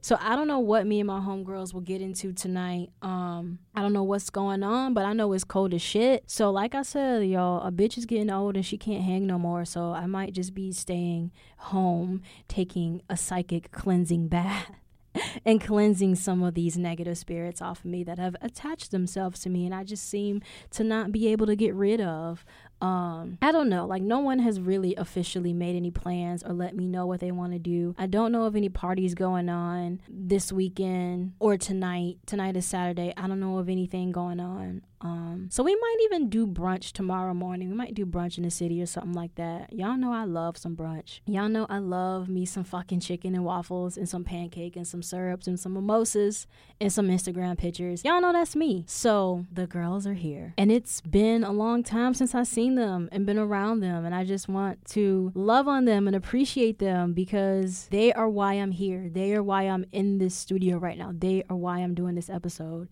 So 0.00 0.16
I 0.18 0.34
don't 0.34 0.48
know 0.48 0.60
what 0.60 0.86
me 0.86 1.00
and 1.00 1.06
my 1.06 1.20
homegirls 1.20 1.74
will 1.74 1.82
get 1.82 2.00
into 2.00 2.32
tonight. 2.32 2.88
Um, 3.02 3.58
I 3.74 3.82
don't 3.82 3.92
know 3.92 4.02
what's 4.02 4.30
going 4.30 4.62
on, 4.62 4.94
but 4.94 5.04
I 5.04 5.12
know 5.12 5.32
it's 5.34 5.44
cold 5.44 5.74
as 5.74 5.82
shit. 5.82 6.24
So 6.26 6.50
like 6.50 6.74
I 6.74 6.82
said, 6.82 7.26
y'all, 7.26 7.66
a 7.66 7.70
bitch 7.70 7.98
is 7.98 8.06
getting 8.06 8.30
old 8.30 8.56
and 8.56 8.64
she 8.64 8.78
can't 8.78 9.04
hang 9.04 9.26
no 9.26 9.38
more. 9.38 9.66
So 9.66 9.92
I 9.92 10.06
might 10.06 10.32
just 10.32 10.54
be 10.54 10.72
staying 10.72 11.32
home, 11.58 12.22
taking 12.48 13.02
a 13.10 13.16
psychic 13.16 13.72
cleansing 13.72 14.28
bath. 14.28 14.70
and 15.44 15.60
cleansing 15.60 16.16
some 16.16 16.42
of 16.42 16.54
these 16.54 16.76
negative 16.76 17.16
spirits 17.16 17.62
off 17.62 17.80
of 17.80 17.84
me 17.84 18.02
that 18.02 18.18
have 18.18 18.34
attached 18.42 18.90
themselves 18.90 19.40
to 19.40 19.48
me 19.48 19.64
and 19.64 19.72
I 19.72 19.84
just 19.84 20.08
seem 20.08 20.42
to 20.70 20.82
not 20.82 21.12
be 21.12 21.28
able 21.28 21.46
to 21.46 21.54
get 21.54 21.72
rid 21.72 22.00
of 22.00 22.44
um 22.84 23.38
i 23.40 23.50
don't 23.50 23.70
know 23.70 23.86
like 23.86 24.02
no 24.02 24.20
one 24.20 24.38
has 24.38 24.60
really 24.60 24.94
officially 24.96 25.52
made 25.52 25.74
any 25.74 25.90
plans 25.90 26.42
or 26.42 26.52
let 26.52 26.76
me 26.76 26.86
know 26.86 27.06
what 27.06 27.20
they 27.20 27.32
want 27.32 27.52
to 27.52 27.58
do 27.58 27.94
i 27.98 28.06
don't 28.06 28.30
know 28.30 28.44
of 28.44 28.54
any 28.54 28.68
parties 28.68 29.14
going 29.14 29.48
on 29.48 30.00
this 30.08 30.52
weekend 30.52 31.32
or 31.40 31.56
tonight 31.56 32.18
tonight 32.26 32.56
is 32.56 32.66
saturday 32.66 33.12
i 33.16 33.26
don't 33.26 33.40
know 33.40 33.56
of 33.56 33.70
anything 33.70 34.12
going 34.12 34.38
on 34.38 34.82
um, 35.04 35.48
so 35.50 35.62
we 35.62 35.74
might 35.74 35.96
even 36.04 36.30
do 36.30 36.46
brunch 36.46 36.92
tomorrow 36.92 37.34
morning. 37.34 37.68
We 37.68 37.76
might 37.76 37.94
do 37.94 38.06
brunch 38.06 38.38
in 38.38 38.44
the 38.44 38.50
city 38.50 38.80
or 38.80 38.86
something 38.86 39.12
like 39.12 39.34
that. 39.34 39.70
Y'all 39.72 39.98
know 39.98 40.12
I 40.12 40.24
love 40.24 40.56
some 40.56 40.74
brunch. 40.74 41.20
Y'all 41.26 41.50
know 41.50 41.66
I 41.68 41.78
love 41.78 42.30
me 42.30 42.46
some 42.46 42.64
fucking 42.64 43.00
chicken 43.00 43.34
and 43.34 43.44
waffles 43.44 43.98
and 43.98 44.08
some 44.08 44.24
pancake 44.24 44.76
and 44.76 44.86
some 44.86 45.02
syrups 45.02 45.46
and 45.46 45.60
some 45.60 45.74
mimosas 45.74 46.46
and 46.80 46.90
some 46.90 47.08
Instagram 47.08 47.58
pictures. 47.58 48.02
Y'all 48.02 48.22
know 48.22 48.32
that's 48.32 48.56
me. 48.56 48.84
So 48.88 49.44
the 49.52 49.66
girls 49.66 50.06
are 50.06 50.14
here. 50.14 50.54
And 50.56 50.72
it's 50.72 51.02
been 51.02 51.44
a 51.44 51.52
long 51.52 51.82
time 51.82 52.14
since 52.14 52.34
I've 52.34 52.48
seen 52.48 52.73
them 52.74 53.08
and 53.12 53.26
been 53.26 53.38
around 53.38 53.80
them. 53.80 54.04
And 54.04 54.14
I 54.14 54.24
just 54.24 54.48
want 54.48 54.84
to 54.90 55.32
love 55.34 55.68
on 55.68 55.84
them 55.84 56.06
and 56.06 56.16
appreciate 56.16 56.78
them 56.78 57.12
because 57.12 57.88
they 57.90 58.12
are 58.12 58.28
why 58.28 58.54
I'm 58.54 58.72
here. 58.72 59.08
They 59.12 59.34
are 59.34 59.42
why 59.42 59.64
I'm 59.64 59.84
in 59.92 60.18
this 60.18 60.34
studio 60.34 60.78
right 60.78 60.98
now. 60.98 61.12
They 61.12 61.44
are 61.48 61.56
why 61.56 61.78
I'm 61.78 61.94
doing 61.94 62.14
this 62.14 62.30
episode. 62.30 62.88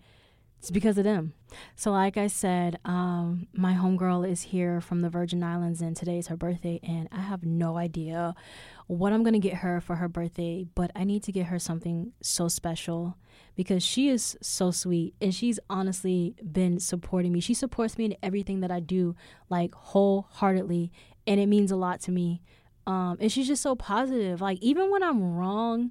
It's 0.63 0.71
because 0.71 0.97
of 0.97 1.03
them. 1.03 1.33
So, 1.75 1.91
like 1.91 2.17
I 2.17 2.29
said, 2.29 2.79
um, 2.85 3.49
my 3.53 3.75
homegirl 3.75 4.31
is 4.31 4.43
here 4.43 4.81
from 4.81 5.01
the 5.01 5.11
Virgin 5.11 5.43
Islands, 5.43 5.83
and 5.83 5.97
today 5.97 6.19
is 6.19 6.29
her 6.29 6.37
birthday, 6.37 6.79
and 6.85 7.09
I 7.11 7.19
have 7.19 7.43
no 7.45 7.77
idea 7.77 8.37
what 8.87 9.13
I'm 9.13 9.25
gonna 9.25 9.41
get 9.41 9.55
her 9.55 9.81
for 9.81 9.97
her 9.97 10.07
birthday, 10.07 10.65
but 10.77 10.93
I 10.95 11.03
need 11.03 11.25
to 11.25 11.33
get 11.33 11.47
her 11.47 11.59
something 11.59 12.13
so 12.23 12.47
special 12.47 13.17
because 13.57 13.83
she 13.83 14.09
is 14.09 14.39
so 14.41 14.71
sweet, 14.71 15.17
and 15.21 15.35
she's 15.35 15.59
honestly 15.69 16.37
been 16.53 16.79
supporting 16.79 17.33
me. 17.33 17.41
She 17.41 17.55
supports 17.55 17.99
me 17.99 18.05
in 18.05 18.17
everything 18.23 18.61
that 18.61 18.71
I 18.71 18.79
do, 18.79 19.17
like 19.51 19.75
wholeheartedly, 19.75 20.93
and 21.27 21.41
it 21.41 21.47
means 21.47 21.73
a 21.73 21.77
lot 21.77 22.01
to 22.03 22.13
me. 22.13 22.41
Um, 22.87 23.17
and 23.21 23.33
she's 23.33 23.49
just 23.49 23.63
so 23.63 23.75
positive. 23.75 24.41
Like 24.41 24.61
even 24.61 24.93
when 24.93 25.03
I'm 25.03 25.35
wrong 25.35 25.91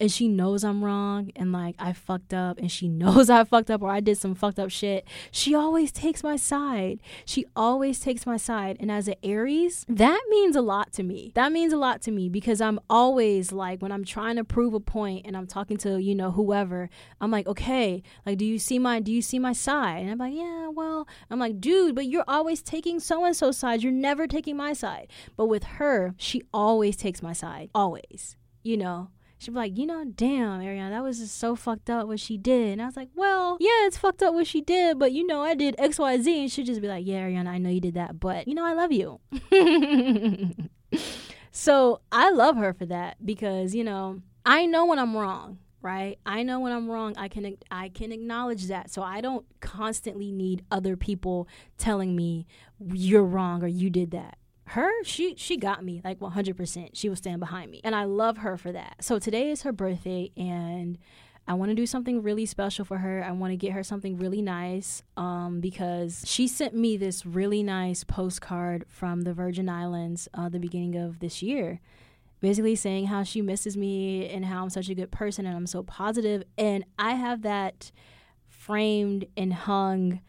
and 0.00 0.10
she 0.10 0.26
knows 0.28 0.64
I'm 0.64 0.84
wrong 0.84 1.30
and 1.36 1.52
like 1.52 1.76
I 1.78 1.92
fucked 1.92 2.34
up 2.34 2.58
and 2.58 2.70
she 2.70 2.88
knows 3.02 3.30
I 3.30 3.44
fucked 3.44 3.70
up 3.70 3.82
or 3.82 3.90
I 3.90 4.00
did 4.00 4.18
some 4.18 4.34
fucked 4.34 4.58
up 4.58 4.70
shit, 4.70 5.06
she 5.30 5.54
always 5.54 5.92
takes 5.92 6.22
my 6.22 6.36
side. 6.36 7.00
She 7.24 7.46
always 7.54 8.00
takes 8.00 8.26
my 8.26 8.36
side. 8.36 8.76
And 8.80 8.90
as 8.90 9.08
an 9.08 9.14
Aries, 9.22 9.84
that 9.88 10.20
means 10.28 10.56
a 10.56 10.60
lot 10.60 10.92
to 10.94 11.02
me. 11.02 11.32
That 11.34 11.52
means 11.52 11.72
a 11.72 11.76
lot 11.76 12.02
to 12.02 12.10
me 12.10 12.28
because 12.28 12.60
I'm 12.60 12.80
always 12.90 13.52
like 13.52 13.80
when 13.80 13.92
I'm 13.92 14.04
trying 14.04 14.36
to 14.36 14.44
prove 14.44 14.74
a 14.74 14.80
point 14.80 15.26
and 15.26 15.36
I'm 15.36 15.46
talking 15.46 15.76
to, 15.78 15.98
you 15.98 16.14
know, 16.14 16.32
whoever, 16.32 16.88
I'm 17.20 17.30
like, 17.30 17.46
okay, 17.46 18.02
like 18.26 18.38
do 18.38 18.44
you 18.44 18.58
see 18.58 18.78
my 18.78 19.00
do 19.00 19.12
you 19.12 19.22
see 19.22 19.38
my 19.38 19.52
side? 19.52 20.02
And 20.02 20.10
I'm 20.10 20.18
like, 20.18 20.34
yeah, 20.34 20.68
well, 20.68 21.06
I'm 21.30 21.38
like, 21.38 21.60
dude, 21.60 21.94
but 21.94 22.06
you're 22.06 22.24
always 22.26 22.62
taking 22.62 22.98
so 22.98 23.24
and 23.24 23.36
so 23.36 23.52
side. 23.52 23.82
You're 23.82 23.92
never 23.92 24.26
taking 24.26 24.56
my 24.56 24.72
side. 24.72 25.08
But 25.36 25.46
with 25.46 25.64
her, 25.64 26.14
she 26.16 26.42
always 26.52 26.96
takes 26.96 27.22
my 27.22 27.32
side. 27.32 27.70
Always. 27.74 28.36
You 28.62 28.76
know? 28.76 29.10
She'd 29.42 29.50
be 29.50 29.56
like, 29.56 29.76
you 29.76 29.86
know, 29.86 30.04
damn, 30.04 30.60
Ariana, 30.60 30.90
that 30.90 31.02
was 31.02 31.18
just 31.18 31.36
so 31.36 31.56
fucked 31.56 31.90
up 31.90 32.06
what 32.06 32.20
she 32.20 32.36
did. 32.38 32.72
And 32.74 32.82
I 32.82 32.86
was 32.86 32.96
like, 32.96 33.08
well, 33.14 33.56
yeah, 33.60 33.86
it's 33.86 33.98
fucked 33.98 34.22
up 34.22 34.34
what 34.34 34.46
she 34.46 34.60
did, 34.60 34.98
but 34.98 35.12
you 35.12 35.26
know, 35.26 35.40
I 35.42 35.54
did 35.54 35.74
X, 35.78 35.98
Y, 35.98 36.18
Z. 36.18 36.40
And 36.42 36.50
she'd 36.52 36.66
just 36.66 36.80
be 36.80 36.88
like, 36.88 37.04
yeah, 37.06 37.26
Ariana, 37.26 37.48
I 37.48 37.58
know 37.58 37.70
you 37.70 37.80
did 37.80 37.94
that, 37.94 38.20
but 38.20 38.46
you 38.46 38.54
know, 38.54 38.64
I 38.64 38.72
love 38.74 38.92
you. 38.92 39.20
so 41.50 42.00
I 42.12 42.30
love 42.30 42.56
her 42.56 42.72
for 42.72 42.86
that 42.86 43.16
because, 43.24 43.74
you 43.74 43.84
know, 43.84 44.20
I 44.46 44.66
know 44.66 44.86
when 44.86 44.98
I'm 44.98 45.16
wrong. 45.16 45.58
right? 45.82 46.18
I 46.24 46.44
know 46.44 46.60
when 46.60 46.72
I'm 46.72 46.88
wrong. 46.88 47.14
I 47.16 47.28
can 47.28 47.56
I 47.70 47.88
can 47.88 48.12
acknowledge 48.12 48.66
that. 48.66 48.90
So 48.90 49.02
I 49.02 49.20
don't 49.20 49.44
constantly 49.60 50.30
need 50.30 50.64
other 50.70 50.96
people 50.96 51.48
telling 51.76 52.14
me 52.14 52.46
you're 52.92 53.24
wrong 53.24 53.62
or 53.62 53.68
you 53.68 53.90
did 53.90 54.12
that. 54.12 54.38
Her, 54.72 54.90
she 55.04 55.34
she 55.36 55.58
got 55.58 55.84
me 55.84 56.00
like 56.02 56.18
100%. 56.20 56.90
She 56.94 57.08
will 57.10 57.16
stand 57.16 57.40
behind 57.40 57.70
me. 57.70 57.82
And 57.84 57.94
I 57.94 58.04
love 58.04 58.38
her 58.38 58.56
for 58.56 58.72
that. 58.72 58.96
So 59.00 59.18
today 59.18 59.50
is 59.50 59.62
her 59.62 59.72
birthday 59.72 60.30
and 60.34 60.96
I 61.46 61.52
want 61.54 61.70
to 61.72 61.74
do 61.74 61.84
something 61.86 62.22
really 62.22 62.46
special 62.46 62.86
for 62.86 62.96
her. 62.96 63.22
I 63.22 63.32
want 63.32 63.50
to 63.50 63.56
get 63.56 63.72
her 63.72 63.82
something 63.82 64.16
really 64.16 64.40
nice 64.40 65.02
um, 65.18 65.60
because 65.60 66.24
she 66.26 66.48
sent 66.48 66.74
me 66.74 66.96
this 66.96 67.26
really 67.26 67.62
nice 67.62 68.02
postcard 68.02 68.86
from 68.88 69.22
the 69.22 69.34
Virgin 69.34 69.68
Islands 69.68 70.26
uh, 70.32 70.48
the 70.48 70.58
beginning 70.58 70.96
of 70.96 71.18
this 71.18 71.42
year 71.42 71.80
basically 72.40 72.74
saying 72.74 73.06
how 73.06 73.22
she 73.22 73.40
misses 73.40 73.76
me 73.76 74.28
and 74.28 74.44
how 74.44 74.64
I'm 74.64 74.70
such 74.70 74.88
a 74.88 74.94
good 74.94 75.12
person 75.12 75.46
and 75.46 75.54
I'm 75.54 75.66
so 75.66 75.82
positive. 75.82 76.42
And 76.58 76.84
I 76.98 77.12
have 77.12 77.42
that 77.42 77.92
framed 78.48 79.26
and 79.36 79.52
hung 79.52 80.20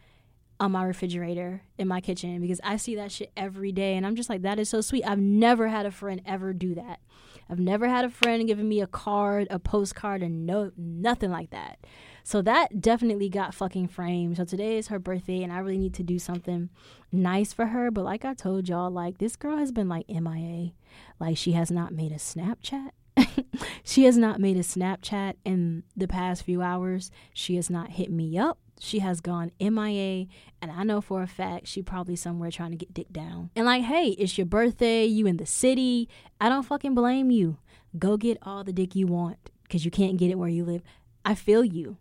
on 0.60 0.72
my 0.72 0.84
refrigerator 0.84 1.62
in 1.78 1.88
my 1.88 2.00
kitchen 2.00 2.40
because 2.40 2.60
I 2.62 2.76
see 2.76 2.94
that 2.96 3.12
shit 3.12 3.32
every 3.36 3.72
day 3.72 3.96
and 3.96 4.06
I'm 4.06 4.16
just 4.16 4.28
like, 4.28 4.42
that 4.42 4.58
is 4.58 4.68
so 4.68 4.80
sweet. 4.80 5.04
I've 5.04 5.18
never 5.18 5.68
had 5.68 5.86
a 5.86 5.90
friend 5.90 6.22
ever 6.24 6.52
do 6.52 6.74
that. 6.76 7.00
I've 7.48 7.58
never 7.58 7.88
had 7.88 8.04
a 8.04 8.10
friend 8.10 8.46
giving 8.46 8.68
me 8.68 8.80
a 8.80 8.86
card, 8.86 9.48
a 9.50 9.58
postcard, 9.58 10.22
and 10.22 10.46
no 10.46 10.70
nothing 10.76 11.30
like 11.30 11.50
that. 11.50 11.78
So 12.22 12.40
that 12.42 12.80
definitely 12.80 13.28
got 13.28 13.54
fucking 13.54 13.88
framed. 13.88 14.38
So 14.38 14.44
today 14.44 14.78
is 14.78 14.88
her 14.88 14.98
birthday, 14.98 15.42
and 15.42 15.52
I 15.52 15.58
really 15.58 15.78
need 15.78 15.94
to 15.94 16.02
do 16.02 16.18
something 16.18 16.70
nice 17.12 17.52
for 17.52 17.66
her. 17.66 17.90
But 17.90 18.04
like 18.04 18.24
I 18.24 18.34
told 18.34 18.68
y'all, 18.68 18.90
like 18.90 19.18
this 19.18 19.36
girl 19.36 19.58
has 19.58 19.72
been 19.72 19.88
like 19.88 20.08
MIA. 20.08 20.72
Like 21.20 21.36
she 21.36 21.52
has 21.52 21.70
not 21.70 21.92
made 21.92 22.12
a 22.12 22.16
Snapchat. 22.16 22.90
she 23.84 24.04
has 24.04 24.16
not 24.16 24.40
made 24.40 24.56
a 24.56 24.60
Snapchat 24.60 25.34
in 25.44 25.82
the 25.96 26.08
past 26.08 26.44
few 26.44 26.62
hours. 26.62 27.10
She 27.34 27.56
has 27.56 27.68
not 27.68 27.90
hit 27.90 28.10
me 28.10 28.38
up. 28.38 28.58
She 28.80 28.98
has 28.98 29.20
gone 29.20 29.52
MIA, 29.60 30.26
and 30.60 30.70
I 30.70 30.82
know 30.82 31.00
for 31.00 31.22
a 31.22 31.26
fact 31.26 31.68
she 31.68 31.82
probably 31.82 32.16
somewhere 32.16 32.50
trying 32.50 32.72
to 32.72 32.76
get 32.76 32.92
dick 32.92 33.12
down. 33.12 33.50
And 33.54 33.66
like, 33.66 33.84
hey, 33.84 34.08
it's 34.08 34.36
your 34.36 34.46
birthday, 34.46 35.04
you 35.04 35.26
in 35.26 35.36
the 35.36 35.46
city. 35.46 36.08
I 36.40 36.48
don't 36.48 36.64
fucking 36.64 36.94
blame 36.94 37.30
you. 37.30 37.58
Go 37.98 38.16
get 38.16 38.38
all 38.42 38.64
the 38.64 38.72
dick 38.72 38.94
you 38.94 39.06
want 39.06 39.50
because 39.62 39.84
you 39.84 39.90
can't 39.90 40.16
get 40.16 40.30
it 40.30 40.38
where 40.38 40.48
you 40.48 40.64
live. 40.64 40.82
I 41.24 41.34
feel 41.34 41.64
you. 41.64 41.98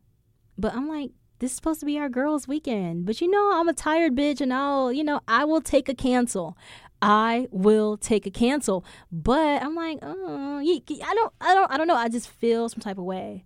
But 0.58 0.74
I'm 0.74 0.88
like, 0.88 1.12
this 1.40 1.52
is 1.52 1.56
supposed 1.56 1.80
to 1.82 1.86
be 1.86 2.00
our 2.00 2.10
girls' 2.10 2.48
weekend. 2.48 3.06
But 3.06 3.22
you 3.22 3.30
know, 3.30 3.52
I'm 3.54 3.70
a 3.70 3.74
tired 3.74 4.16
bitch 4.16 4.42
and 4.42 4.54
I'll, 4.54 4.92
you 4.92 5.04
know, 5.04 5.22
I 5.28 5.46
will 5.46 5.62
take 5.62 5.90
a 5.90 5.94
cancel. 5.94 6.58
I 7.02 7.48
will 7.52 7.98
take 7.98 8.26
a 8.26 8.32
cancel. 8.32 8.86
But 9.12 9.62
I'm 9.62 9.76
like, 9.76 10.00
oh, 10.02 10.60
I 10.60 11.14
don't, 11.14 11.34
I 11.42 11.54
don't, 11.54 11.72
I 11.72 11.78
don't 11.78 11.88
know. 11.88 11.96
I 11.96 12.08
just 12.08 12.30
feel 12.30 12.70
some 12.70 12.80
type 12.80 12.98
of 12.98 13.04
way. 13.04 13.44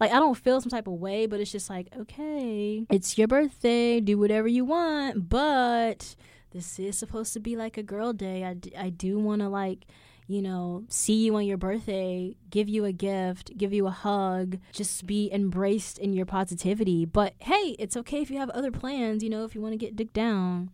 Like, 0.00 0.12
I 0.12 0.20
don't 0.20 0.36
feel 0.36 0.60
some 0.60 0.70
type 0.70 0.86
of 0.86 0.94
way, 0.94 1.26
but 1.26 1.40
it's 1.40 1.52
just 1.52 1.68
like, 1.68 1.88
okay, 1.96 2.86
it's 2.90 3.18
your 3.18 3.28
birthday. 3.28 4.00
Do 4.00 4.18
whatever 4.18 4.48
you 4.48 4.64
want. 4.64 5.28
But 5.28 6.14
this 6.52 6.78
is 6.78 6.96
supposed 6.96 7.32
to 7.32 7.40
be 7.40 7.56
like 7.56 7.76
a 7.76 7.82
girl 7.82 8.12
day. 8.12 8.44
I, 8.44 8.56
I 8.78 8.90
do 8.90 9.18
want 9.18 9.42
to, 9.42 9.48
like, 9.48 9.86
you 10.28 10.42
know, 10.42 10.84
see 10.88 11.24
you 11.24 11.34
on 11.36 11.46
your 11.46 11.56
birthday, 11.56 12.36
give 12.50 12.68
you 12.68 12.84
a 12.84 12.92
gift, 12.92 13.56
give 13.56 13.72
you 13.72 13.86
a 13.86 13.90
hug, 13.90 14.58
just 14.72 15.06
be 15.06 15.32
embraced 15.32 15.98
in 15.98 16.12
your 16.12 16.26
positivity. 16.26 17.06
But 17.06 17.34
hey, 17.38 17.74
it's 17.78 17.96
okay 17.96 18.20
if 18.20 18.30
you 18.30 18.38
have 18.38 18.50
other 18.50 18.70
plans, 18.70 19.24
you 19.24 19.30
know, 19.30 19.44
if 19.44 19.54
you 19.54 19.62
want 19.62 19.72
to 19.72 19.78
get 19.78 19.96
dick 19.96 20.12
down. 20.12 20.70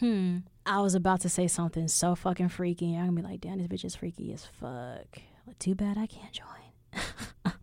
Hmm. 0.00 0.38
I 0.66 0.80
was 0.80 0.94
about 0.94 1.20
to 1.22 1.28
say 1.28 1.46
something 1.46 1.88
so 1.88 2.14
fucking 2.14 2.50
freaky. 2.50 2.94
I'm 2.94 3.06
gonna 3.06 3.12
be 3.12 3.22
like, 3.22 3.40
damn, 3.40 3.58
this 3.58 3.68
bitch 3.68 3.84
is 3.84 3.94
freaky 3.94 4.32
as 4.32 4.44
fuck. 4.44 5.18
But 5.46 5.58
too 5.60 5.76
bad 5.76 5.96
I 5.96 6.06
can't 6.06 6.32
join. 6.32 7.52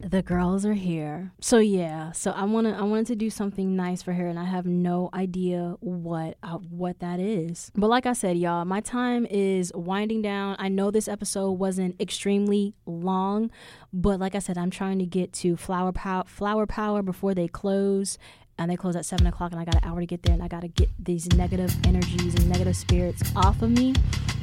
the 0.00 0.22
girls 0.22 0.64
are 0.64 0.74
here. 0.74 1.32
So 1.40 1.58
yeah, 1.58 2.12
so 2.12 2.30
I 2.30 2.44
want 2.44 2.66
to 2.66 2.74
I 2.74 2.82
wanted 2.82 3.06
to 3.08 3.16
do 3.16 3.28
something 3.28 3.76
nice 3.76 4.02
for 4.02 4.12
her 4.12 4.26
and 4.26 4.38
I 4.38 4.44
have 4.44 4.64
no 4.64 5.10
idea 5.12 5.76
what 5.80 6.36
uh, 6.42 6.58
what 6.58 7.00
that 7.00 7.20
is. 7.20 7.70
But 7.74 7.88
like 7.88 8.06
I 8.06 8.14
said, 8.14 8.38
y'all, 8.38 8.64
my 8.64 8.80
time 8.80 9.26
is 9.26 9.72
winding 9.74 10.22
down. 10.22 10.56
I 10.58 10.68
know 10.68 10.90
this 10.90 11.08
episode 11.08 11.52
wasn't 11.52 12.00
extremely 12.00 12.74
long, 12.86 13.50
but 13.92 14.18
like 14.18 14.34
I 14.34 14.38
said, 14.38 14.56
I'm 14.56 14.70
trying 14.70 14.98
to 15.00 15.06
get 15.06 15.32
to 15.34 15.56
Flower 15.56 15.92
Power 15.92 16.24
Flower 16.26 16.66
Power 16.66 17.02
before 17.02 17.34
they 17.34 17.48
close 17.48 18.16
and 18.60 18.70
they 18.70 18.76
close 18.76 18.94
at 18.94 19.06
seven 19.06 19.26
o'clock 19.26 19.52
and 19.52 19.60
I 19.60 19.64
got 19.64 19.74
an 19.74 19.80
hour 19.84 20.00
to 20.00 20.06
get 20.06 20.22
there 20.22 20.34
and 20.34 20.42
I 20.42 20.48
got 20.48 20.60
to 20.60 20.68
get 20.68 20.90
these 20.98 21.26
negative 21.32 21.74
energies 21.86 22.34
and 22.34 22.48
negative 22.48 22.76
spirits 22.76 23.22
off 23.34 23.62
of 23.62 23.70
me. 23.70 23.94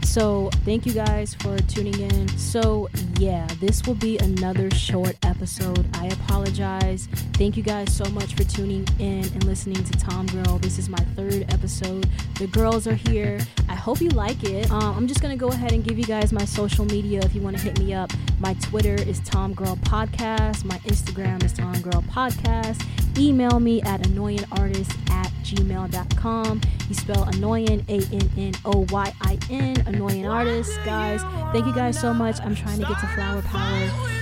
So, 0.03 0.49
thank 0.65 0.85
you 0.85 0.93
guys 0.93 1.35
for 1.35 1.57
tuning 1.59 1.99
in. 1.99 2.27
So, 2.37 2.89
yeah, 3.19 3.45
this 3.59 3.85
will 3.85 3.95
be 3.95 4.17
another 4.17 4.71
short 4.71 5.15
episode. 5.23 5.85
I 5.93 6.07
apologize. 6.07 7.07
Thank 7.33 7.57
you 7.57 7.61
guys 7.61 7.95
so 7.95 8.05
much 8.05 8.33
for 8.33 8.43
tuning 8.45 8.87
in 8.99 9.25
and 9.25 9.43
listening 9.43 9.83
to 9.83 9.91
Tom 9.93 10.25
Girl. 10.27 10.57
This 10.57 10.79
is 10.79 10.89
my 10.89 10.97
third 11.15 11.45
episode. 11.53 12.09
The 12.39 12.47
girls 12.47 12.87
are 12.87 12.95
here. 12.95 13.39
I 13.69 13.75
hope 13.75 14.01
you 14.01 14.09
like 14.09 14.43
it. 14.43 14.71
Um, 14.71 14.95
I'm 14.95 15.07
just 15.07 15.21
to 15.21 15.35
go 15.35 15.49
ahead 15.49 15.73
and 15.73 15.83
give 15.83 15.99
you 15.99 16.05
guys 16.05 16.31
my 16.31 16.45
social 16.45 16.85
media 16.85 17.19
if 17.19 17.35
you 17.35 17.41
want 17.41 17.57
to 17.57 17.63
hit 17.63 17.77
me 17.77 17.93
up. 17.93 18.11
My 18.39 18.53
Twitter 18.55 18.95
is 18.95 19.19
Tom 19.19 19.53
Girl 19.53 19.75
Podcast. 19.75 20.63
My 20.63 20.77
Instagram 20.79 21.43
is 21.43 21.53
Tom 21.53 21.79
Girl 21.81 22.01
Podcast. 22.03 22.81
Email 23.17 23.59
me 23.59 23.81
at 23.81 24.06
annoyingartist 24.07 25.09
at 25.11 25.31
gmail.com. 25.43 26.61
You 26.87 26.95
spell 26.95 27.23
annoying, 27.23 27.85
A 27.89 28.01
N 28.13 28.29
N 28.37 28.53
O 28.65 28.85
Y 28.89 29.13
I 29.21 29.37
N, 29.49 29.83
annoying 29.85 30.27
artist. 30.27 30.77
Guys, 30.85 31.21
thank 31.51 31.65
you 31.65 31.73
guys 31.73 31.99
so 31.99 32.13
much. 32.13 32.39
I'm 32.41 32.55
trying 32.55 32.79
to 32.79 32.85
get 32.85 32.99
to 32.99 33.07
Flower 33.07 33.41
Power 33.41 34.17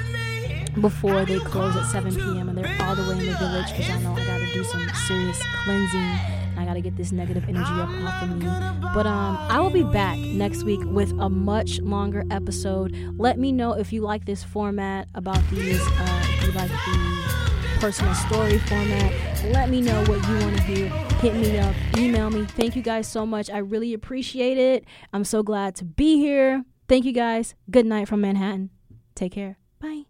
before 0.81 1.23
they 1.25 1.39
close 1.39 1.75
at 1.75 1.85
7 1.85 2.13
p.m. 2.13 2.49
and 2.49 2.57
they're 2.57 2.77
all 2.81 2.95
the 2.95 3.03
way 3.03 3.19
in 3.19 3.25
the 3.25 3.37
village 3.37 3.69
because 3.71 3.89
I 3.89 3.99
know 4.01 4.13
I 4.13 4.25
gotta 4.25 4.53
do 4.53 4.63
some 4.63 4.87
serious 5.07 5.41
cleansing. 5.63 6.19
I 6.57 6.65
gotta 6.65 6.81
get 6.81 6.95
this 6.95 7.11
negative 7.11 7.43
energy 7.47 7.71
up 7.71 7.89
off 7.89 8.23
of 8.23 8.37
me. 8.37 8.45
But 8.93 9.05
um, 9.05 9.37
I 9.37 9.59
will 9.59 9.69
be 9.69 9.83
back 9.83 10.17
next 10.17 10.63
week 10.63 10.79
with 10.83 11.11
a 11.19 11.29
much 11.29 11.79
longer 11.81 12.23
episode. 12.31 12.95
Let 13.17 13.37
me 13.37 13.51
know 13.51 13.73
if 13.73 13.93
you 13.93 14.01
like 14.01 14.25
this 14.25 14.43
format 14.43 15.07
about 15.15 15.41
these. 15.49 15.81
Uh, 15.81 16.23
if 16.39 16.47
you 16.47 16.51
like 16.53 16.69
the 16.69 17.54
personal 17.79 18.13
story 18.15 18.57
format. 18.59 19.13
Let 19.45 19.69
me 19.69 19.81
know 19.81 20.03
what 20.05 20.27
you 20.27 20.35
want 20.39 20.57
to 20.57 20.63
hear. 20.63 20.89
Hit 21.19 21.35
me 21.35 21.57
up, 21.59 21.75
email 21.97 22.29
me. 22.29 22.45
Thank 22.45 22.75
you 22.75 22.81
guys 22.81 23.07
so 23.07 23.25
much. 23.25 23.49
I 23.49 23.59
really 23.59 23.93
appreciate 23.93 24.57
it. 24.57 24.85
I'm 25.13 25.23
so 25.23 25.43
glad 25.43 25.75
to 25.75 25.85
be 25.85 26.17
here. 26.17 26.63
Thank 26.87 27.05
you 27.05 27.13
guys. 27.13 27.55
Good 27.69 27.85
night 27.85 28.07
from 28.07 28.21
Manhattan. 28.21 28.69
Take 29.15 29.31
care. 29.33 29.57
Bye. 29.79 30.03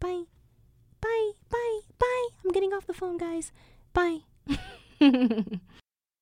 Bye. 0.00 0.24
Bye. 1.00 1.30
Bye. 1.50 1.80
Bye. 1.98 2.28
I'm 2.44 2.52
getting 2.52 2.72
off 2.72 2.86
the 2.86 2.94
phone, 2.94 3.16
guys. 3.16 3.52
Bye. 3.92 4.20